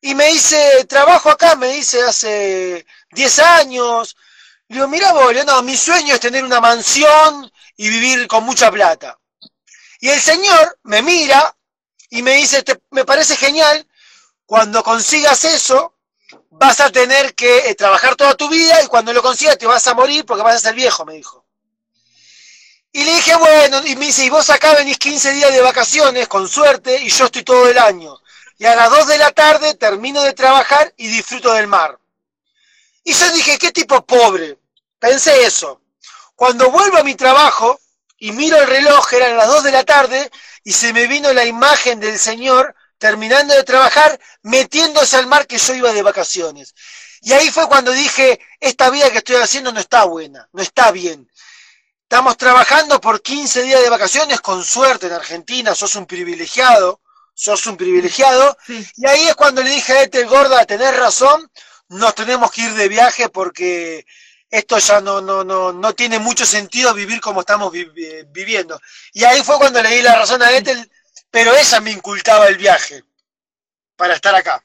Y 0.00 0.14
me 0.14 0.28
dice, 0.28 0.84
trabajo 0.88 1.30
acá, 1.30 1.56
me 1.56 1.68
dice, 1.68 2.00
hace 2.02 2.86
10 3.10 3.38
años. 3.40 4.16
Le 4.68 4.76
digo, 4.76 4.86
mira 4.86 5.12
vos, 5.12 5.34
no, 5.44 5.62
mi 5.62 5.76
sueño 5.76 6.14
es 6.14 6.20
tener 6.20 6.44
una 6.44 6.60
mansión 6.60 7.50
y 7.76 7.88
vivir 7.88 8.28
con 8.28 8.44
mucha 8.44 8.70
plata. 8.70 9.18
Y 9.98 10.10
el 10.10 10.20
señor 10.20 10.78
me 10.84 11.02
mira 11.02 11.56
y 12.10 12.22
me 12.22 12.36
dice, 12.36 12.62
me 12.90 13.04
parece 13.04 13.34
genial, 13.34 13.88
cuando 14.46 14.84
consigas 14.84 15.44
eso, 15.44 15.96
vas 16.50 16.78
a 16.78 16.92
tener 16.92 17.34
que 17.34 17.68
eh, 17.68 17.74
trabajar 17.74 18.14
toda 18.14 18.36
tu 18.36 18.48
vida 18.48 18.80
y 18.80 18.86
cuando 18.86 19.12
lo 19.12 19.22
consigas 19.22 19.58
te 19.58 19.66
vas 19.66 19.86
a 19.88 19.94
morir 19.94 20.24
porque 20.24 20.44
vas 20.44 20.56
a 20.56 20.60
ser 20.60 20.74
viejo, 20.76 21.04
me 21.04 21.14
dijo. 21.14 21.43
Y 22.96 23.02
le 23.02 23.12
dije, 23.16 23.34
bueno, 23.34 23.84
y 23.84 23.96
me 23.96 24.06
dice, 24.06 24.24
y 24.24 24.30
vos 24.30 24.48
acá 24.50 24.72
venís 24.76 24.98
15 24.98 25.32
días 25.32 25.52
de 25.52 25.60
vacaciones, 25.60 26.28
con 26.28 26.48
suerte, 26.48 26.96
y 27.02 27.08
yo 27.08 27.24
estoy 27.24 27.42
todo 27.42 27.68
el 27.68 27.76
año. 27.76 28.16
Y 28.56 28.66
a 28.66 28.76
las 28.76 28.88
2 28.88 29.08
de 29.08 29.18
la 29.18 29.32
tarde 29.32 29.74
termino 29.74 30.22
de 30.22 30.32
trabajar 30.32 30.94
y 30.96 31.08
disfruto 31.08 31.52
del 31.54 31.66
mar. 31.66 31.98
Y 33.02 33.12
yo 33.12 33.32
dije, 33.32 33.58
qué 33.58 33.72
tipo 33.72 34.06
pobre. 34.06 34.58
Pensé 35.00 35.44
eso. 35.44 35.80
Cuando 36.36 36.70
vuelvo 36.70 36.98
a 36.98 37.02
mi 37.02 37.16
trabajo 37.16 37.80
y 38.16 38.30
miro 38.30 38.58
el 38.58 38.68
reloj, 38.68 39.12
eran 39.12 39.36
las 39.36 39.48
2 39.48 39.64
de 39.64 39.72
la 39.72 39.82
tarde, 39.82 40.30
y 40.62 40.72
se 40.72 40.92
me 40.92 41.08
vino 41.08 41.32
la 41.32 41.44
imagen 41.44 41.98
del 41.98 42.16
señor 42.16 42.76
terminando 42.98 43.54
de 43.54 43.64
trabajar, 43.64 44.20
metiéndose 44.42 45.16
al 45.16 45.26
mar 45.26 45.48
que 45.48 45.58
yo 45.58 45.74
iba 45.74 45.92
de 45.92 46.02
vacaciones. 46.02 46.76
Y 47.22 47.32
ahí 47.32 47.50
fue 47.50 47.66
cuando 47.66 47.90
dije, 47.90 48.38
esta 48.60 48.88
vida 48.90 49.10
que 49.10 49.18
estoy 49.18 49.34
haciendo 49.36 49.72
no 49.72 49.80
está 49.80 50.04
buena, 50.04 50.48
no 50.52 50.62
está 50.62 50.92
bien. 50.92 51.28
Estamos 52.14 52.36
trabajando 52.36 53.00
por 53.00 53.20
15 53.22 53.64
días 53.64 53.82
de 53.82 53.90
vacaciones, 53.90 54.40
con 54.40 54.62
suerte 54.62 55.08
en 55.08 55.14
Argentina, 55.14 55.74
sos 55.74 55.96
un 55.96 56.06
privilegiado, 56.06 57.00
sos 57.34 57.66
un 57.66 57.76
privilegiado. 57.76 58.56
Y 58.68 59.04
ahí 59.04 59.26
es 59.26 59.34
cuando 59.34 59.64
le 59.64 59.70
dije 59.70 59.94
a 59.94 60.02
este 60.02 60.22
gorda, 60.22 60.64
tenés 60.64 60.96
razón, 60.96 61.50
nos 61.88 62.14
tenemos 62.14 62.52
que 62.52 62.60
ir 62.60 62.74
de 62.74 62.88
viaje 62.88 63.30
porque 63.30 64.06
esto 64.48 64.78
ya 64.78 65.00
no, 65.00 65.20
no, 65.20 65.42
no, 65.42 65.72
no 65.72 65.92
tiene 65.94 66.20
mucho 66.20 66.46
sentido 66.46 66.94
vivir 66.94 67.20
como 67.20 67.40
estamos 67.40 67.72
viviendo. 67.72 68.80
Y 69.12 69.24
ahí 69.24 69.42
fue 69.42 69.58
cuando 69.58 69.82
le 69.82 69.96
di 69.96 70.02
la 70.02 70.14
razón 70.14 70.40
a 70.40 70.52
Ethel, 70.52 70.88
pero 71.32 71.52
ella 71.52 71.80
me 71.80 71.90
inculcaba 71.90 72.46
el 72.46 72.56
viaje 72.56 73.02
para 73.96 74.14
estar 74.14 74.36
acá. 74.36 74.64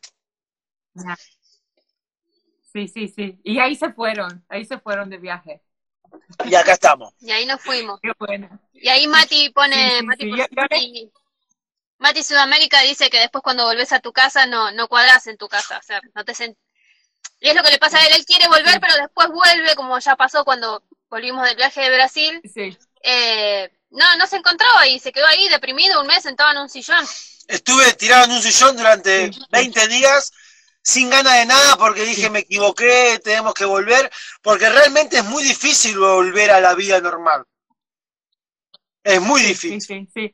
Sí, 2.71 2.87
sí, 2.87 3.07
sí. 3.07 3.39
Y 3.43 3.57
ahí 3.57 3.75
se 3.75 3.91
fueron, 3.91 4.45
ahí 4.49 4.65
se 4.65 4.77
fueron 4.77 5.09
de 5.09 5.17
viaje. 5.17 5.63
Y 6.45 6.55
acá 6.55 6.73
estamos. 6.73 7.13
Y 7.19 7.31
ahí 7.31 7.45
nos 7.45 7.61
fuimos. 7.61 7.99
Qué 8.01 8.11
bueno. 8.17 8.49
Y 8.73 8.87
ahí 8.89 9.07
Mati 9.07 9.49
pone, 9.49 10.01
Mati, 10.03 11.11
Mati, 11.97 12.23
Sudamérica 12.23 12.81
dice 12.81 13.09
que 13.09 13.19
después 13.19 13.43
cuando 13.43 13.65
volvés 13.65 13.91
a 13.91 13.99
tu 13.99 14.13
casa 14.13 14.45
no, 14.45 14.71
no 14.71 14.87
cuadras 14.87 15.27
en 15.27 15.37
tu 15.37 15.47
casa, 15.49 15.77
o 15.77 15.83
sea, 15.83 16.01
no 16.15 16.23
te 16.23 16.31
Y 17.41 17.49
es 17.49 17.55
lo 17.55 17.61
que 17.61 17.71
le 17.71 17.77
pasa 17.77 17.97
a 17.97 18.05
él, 18.05 18.13
él 18.15 18.25
quiere 18.25 18.47
volver, 18.47 18.79
pero 18.79 18.95
después 18.95 19.27
vuelve, 19.29 19.75
como 19.75 19.99
ya 19.99 20.15
pasó 20.15 20.45
cuando 20.45 20.81
volvimos 21.09 21.43
del 21.43 21.57
viaje 21.57 21.81
de 21.81 21.95
Brasil. 21.95 22.41
Sí. 22.53 22.77
Eh, 23.03 23.69
no, 23.91 24.17
no 24.17 24.27
se 24.27 24.37
encontró 24.37 24.67
y 24.87 24.99
se 24.99 25.11
quedó 25.11 25.25
ahí 25.27 25.49
deprimido 25.49 26.01
un 26.01 26.07
mes 26.07 26.23
sentado 26.23 26.51
en 26.51 26.59
un 26.59 26.69
sillón. 26.69 27.05
Estuve 27.47 27.93
tirado 27.93 28.25
en 28.25 28.31
un 28.31 28.41
sillón 28.41 28.77
durante 28.77 29.31
20 29.51 29.87
días 29.87 30.31
sin 30.89 31.09
ganas 31.09 31.37
de 31.37 31.45
nada 31.45 31.77
porque 31.77 32.03
dije 32.03 32.29
me 32.29 32.39
equivoqué, 32.39 33.19
tenemos 33.23 33.53
que 33.53 33.65
volver, 33.65 34.09
porque 34.41 34.69
realmente 34.69 35.17
es 35.17 35.25
muy 35.25 35.43
difícil 35.43 35.97
volver 35.99 36.49
a 36.51 36.59
la 36.59 36.73
vida 36.73 36.99
normal. 36.99 37.45
Es 39.03 39.21
muy 39.21 39.41
difícil. 39.41 39.79
Sí, 39.81 40.07
sí, 40.13 40.33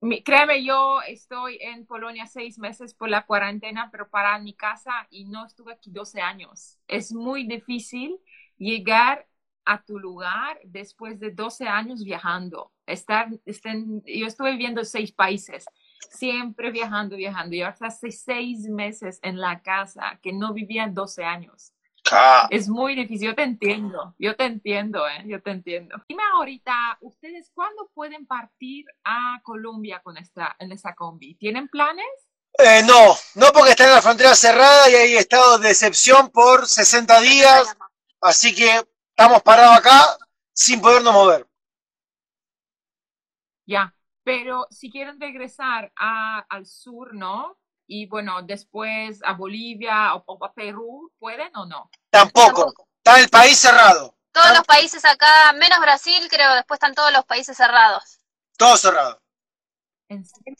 sí. 0.00 0.22
créeme, 0.24 0.64
yo 0.64 1.00
estoy 1.02 1.58
en 1.60 1.86
Polonia 1.86 2.26
seis 2.26 2.58
meses 2.58 2.94
por 2.94 3.08
la 3.08 3.26
cuarentena, 3.26 3.88
pero 3.90 4.08
para 4.08 4.38
mi 4.38 4.54
casa 4.54 5.06
y 5.10 5.24
no 5.24 5.44
estuve 5.44 5.72
aquí 5.72 5.90
12 5.90 6.20
años. 6.20 6.78
Es 6.86 7.12
muy 7.12 7.46
difícil 7.46 8.18
llegar 8.58 9.26
a 9.64 9.82
tu 9.82 9.98
lugar 9.98 10.60
después 10.64 11.18
de 11.18 11.30
12 11.32 11.66
años 11.66 12.04
viajando. 12.04 12.72
Estar, 12.86 13.28
estén, 13.44 14.02
yo 14.06 14.26
estuve 14.26 14.52
viviendo 14.52 14.84
seis 14.84 15.12
países 15.12 15.66
siempre 16.10 16.70
viajando, 16.70 17.16
viajando. 17.16 17.56
Yo 17.56 17.66
hasta 17.66 17.86
hace 17.86 18.10
seis 18.10 18.68
meses 18.68 19.18
en 19.22 19.40
la 19.40 19.62
casa 19.62 20.18
que 20.22 20.32
no 20.32 20.52
vivía 20.52 20.84
en 20.84 20.94
12 20.94 21.24
años. 21.24 21.72
Es 22.50 22.68
muy 22.68 22.94
difícil, 22.94 23.28
yo 23.28 23.34
te 23.34 23.42
entiendo, 23.42 24.14
yo 24.18 24.36
te 24.36 24.44
entiendo, 24.44 25.08
¿eh? 25.08 25.22
yo 25.26 25.40
te 25.40 25.50
entiendo. 25.50 25.96
Dime 26.08 26.22
ahorita, 26.34 26.98
¿ustedes 27.00 27.50
cuándo 27.54 27.90
pueden 27.94 28.26
partir 28.26 28.84
a 29.04 29.40
Colombia 29.42 30.00
con 30.02 30.18
esta, 30.18 30.54
en 30.58 30.72
esa 30.72 30.94
combi? 30.94 31.36
¿Tienen 31.36 31.68
planes? 31.68 32.04
Eh, 32.58 32.82
no, 32.84 33.14
no 33.36 33.52
porque 33.52 33.70
está 33.70 33.84
en 33.84 33.92
la 33.92 34.02
frontera 34.02 34.34
cerrada 34.34 34.90
y 34.90 34.94
hay 34.94 35.14
estado 35.14 35.58
de 35.58 35.70
excepción 35.70 36.30
por 36.30 36.68
60 36.68 37.20
días, 37.20 37.76
así 38.20 38.54
que 38.54 38.84
estamos 39.08 39.42
parados 39.42 39.78
acá 39.78 40.18
sin 40.52 40.80
podernos 40.82 41.14
mover. 41.14 41.46
Ya, 43.64 43.94
pero 44.24 44.66
si 44.70 44.90
quieren 44.90 45.20
regresar 45.20 45.92
al 45.96 46.66
sur, 46.66 47.14
¿no? 47.14 47.58
Y 47.86 48.06
bueno, 48.06 48.42
después 48.42 49.20
a 49.24 49.34
Bolivia 49.34 50.14
o, 50.14 50.44
a 50.44 50.52
Perú, 50.52 51.12
¿pueden 51.18 51.54
o 51.56 51.66
no? 51.66 51.90
Tampoco. 52.10 52.72
Está 52.98 53.20
el 53.20 53.28
país 53.28 53.58
cerrado. 53.58 54.16
Todos 54.30 54.56
los 54.56 54.64
países 54.64 55.04
acá, 55.04 55.52
menos 55.54 55.78
Brasil, 55.80 56.26
creo, 56.30 56.54
después 56.54 56.76
están 56.76 56.94
todos 56.94 57.12
los 57.12 57.24
países 57.24 57.56
cerrados. 57.56 58.20
Todo 58.56 58.76
cerrado. 58.76 59.20
¿En 60.08 60.24
serio? 60.24 60.56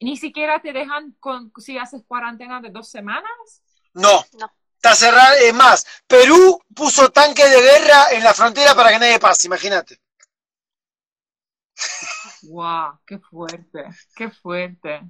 ¿Ni 0.00 0.16
siquiera 0.16 0.60
te 0.60 0.72
dejan 0.72 1.12
con, 1.18 1.52
si 1.58 1.78
haces 1.78 2.02
cuarentena 2.06 2.60
de 2.60 2.70
dos 2.70 2.88
semanas? 2.88 3.62
No. 3.94 4.24
No. 4.38 4.52
Está 4.76 4.94
cerrado. 4.94 5.34
Es 5.36 5.54
más, 5.54 5.86
Perú 6.06 6.62
puso 6.74 7.10
tanque 7.10 7.44
de 7.48 7.60
guerra 7.60 8.10
en 8.12 8.22
la 8.22 8.34
frontera 8.34 8.74
para 8.74 8.90
que 8.90 8.98
nadie 8.98 9.18
pase, 9.18 9.46
imagínate. 9.46 9.98
¡Wow! 12.48 13.00
¡Qué 13.06 13.18
fuerte! 13.18 13.84
¡Qué 14.14 14.30
fuerte! 14.30 15.02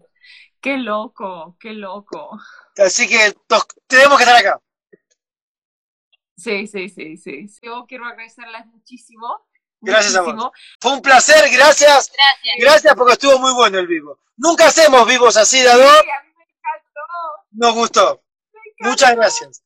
¡Qué 0.60 0.76
loco! 0.78 1.56
¡Qué 1.60 1.72
loco! 1.72 2.38
Así 2.76 3.08
que 3.08 3.34
tenemos 3.86 4.18
que 4.18 4.24
estar 4.24 4.36
acá. 4.36 4.60
Sí, 6.36 6.66
sí, 6.66 6.88
sí, 6.88 7.16
sí. 7.16 7.46
Yo 7.62 7.86
quiero 7.88 8.06
agradecerles 8.06 8.66
muchísimo. 8.66 9.48
Gracias 9.80 10.16
a 10.16 10.22
vos. 10.22 10.50
Fue 10.80 10.92
un 10.92 11.02
placer, 11.02 11.50
gracias. 11.50 12.12
Gracias. 12.12 12.56
Gracias 12.58 12.94
porque 12.94 13.14
estuvo 13.14 13.38
muy 13.38 13.54
bueno 13.54 13.78
el 13.78 13.86
vivo. 13.86 14.18
Nunca 14.36 14.66
hacemos 14.66 15.06
vivos 15.06 15.36
así, 15.36 15.62
Dado. 15.62 15.82
Sí, 15.82 16.10
a 16.10 16.22
mí 16.24 16.30
me 16.36 16.44
encantó. 16.44 17.00
Nos 17.52 17.74
gustó. 17.74 18.22
Muchas 18.80 19.16
gracias. 19.16 19.62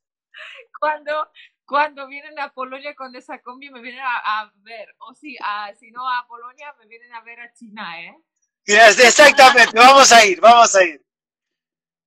Cuando, 0.79 1.29
cuando 1.71 2.09
vienen 2.09 2.37
a 2.41 2.53
Polonia 2.53 2.97
con 2.97 3.14
esa 3.14 3.39
combi 3.39 3.71
me 3.71 3.81
vienen 3.81 4.03
a, 4.05 4.51
ver, 4.57 4.89
o 4.99 5.14
si, 5.14 5.39
si 5.79 5.93
no 5.93 6.03
a 6.11 6.27
Polonia 6.27 6.75
me 6.81 6.87
vienen 6.89 7.14
a 7.14 7.21
ver 7.21 7.39
a 7.39 7.53
China, 7.53 8.03
¿eh? 8.03 8.16
Exactamente, 8.66 9.79
vamos 9.79 10.11
a 10.11 10.27
ir, 10.27 10.41
vamos 10.41 10.75
a 10.75 10.83
ir. 10.83 11.01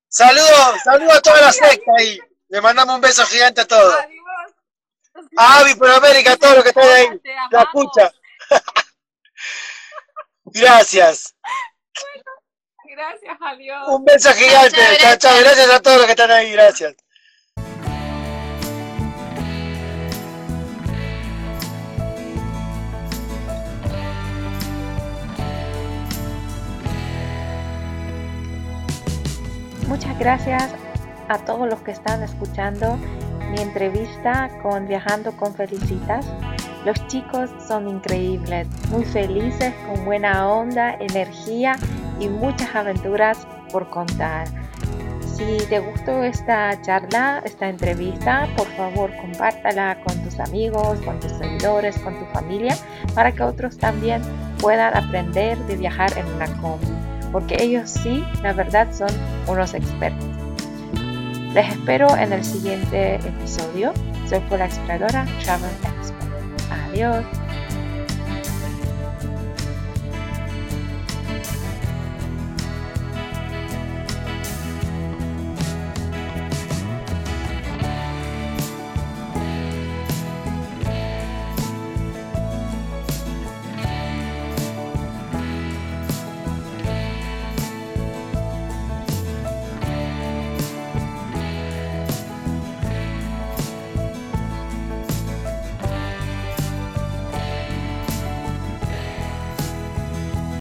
Saludos, 0.09 0.81
saludos 0.83 1.13
a 1.13 1.21
toda 1.21 1.41
la 1.41 1.51
secta 1.53 1.93
ahí. 1.97 2.19
Le 2.49 2.59
mandamos 2.59 2.95
un 2.95 3.01
beso 3.01 3.25
gigante 3.25 3.61
a 3.61 3.65
todos. 3.65 3.95
A 5.37 5.59
Avi 5.59 5.75
por 5.75 5.89
América, 5.89 6.33
a 6.33 6.37
todos 6.37 6.55
los 6.55 6.63
que 6.63 6.69
están 6.69 6.89
ahí. 6.89 7.21
La 7.49 7.61
escucha. 7.61 8.11
Gracias. 10.43 11.33
gracias, 12.83 13.37
adiós. 13.39 13.87
Un 13.87 14.03
beso 14.03 14.33
gigante. 14.33 14.97
Chao, 14.97 15.15
chao. 15.15 15.39
Gracias 15.39 15.69
a 15.69 15.81
todos 15.81 15.97
los 15.99 16.05
que 16.05 16.11
están 16.11 16.31
ahí. 16.31 16.51
Gracias. 16.51 16.95
Muchas 30.03 30.19
gracias 30.19 30.75
a 31.29 31.37
todos 31.37 31.65
los 31.69 31.79
que 31.79 31.91
están 31.91 32.23
escuchando 32.23 32.97
mi 33.51 33.61
entrevista 33.61 34.49
con 34.61 34.85
Viajando 34.85 35.31
con 35.37 35.53
Felicitas. 35.53 36.29
Los 36.83 37.07
chicos 37.07 37.49
son 37.65 37.87
increíbles, 37.87 38.67
muy 38.89 39.05
felices, 39.05 39.73
con 39.87 40.03
buena 40.03 40.49
onda, 40.49 40.95
energía 40.95 41.77
y 42.19 42.27
muchas 42.27 42.75
aventuras 42.75 43.47
por 43.71 43.89
contar. 43.89 44.45
Si 45.21 45.57
te 45.69 45.79
gustó 45.79 46.21
esta 46.21 46.81
charla, 46.81 47.41
esta 47.45 47.69
entrevista, 47.69 48.49
por 48.57 48.67
favor 48.75 49.09
compártala 49.15 49.97
con 50.05 50.21
tus 50.21 50.37
amigos, 50.41 50.99
con 51.05 51.17
tus 51.21 51.31
seguidores, 51.31 51.97
con 51.99 52.19
tu 52.19 52.25
familia, 52.33 52.75
para 53.15 53.31
que 53.31 53.41
otros 53.41 53.77
también 53.77 54.21
puedan 54.59 54.97
aprender 54.97 55.57
de 55.59 55.77
viajar 55.77 56.11
en 56.17 56.27
una 56.27 56.47
combi, 56.61 56.87
porque 57.33 57.57
ellos 57.59 57.89
sí, 57.89 58.23
la 58.43 58.53
verdad, 58.53 58.87
son 58.93 59.09
unos 59.47 59.73
expertos. 59.73 60.25
Les 61.53 61.67
espero 61.67 62.15
en 62.15 62.31
el 62.31 62.45
siguiente 62.45 63.15
episodio. 63.15 63.91
Soy 64.29 64.41
la 64.57 64.65
exploradora 64.65 65.25
Travel 65.43 65.69
Expert. 65.83 66.31
Adiós. 66.71 67.25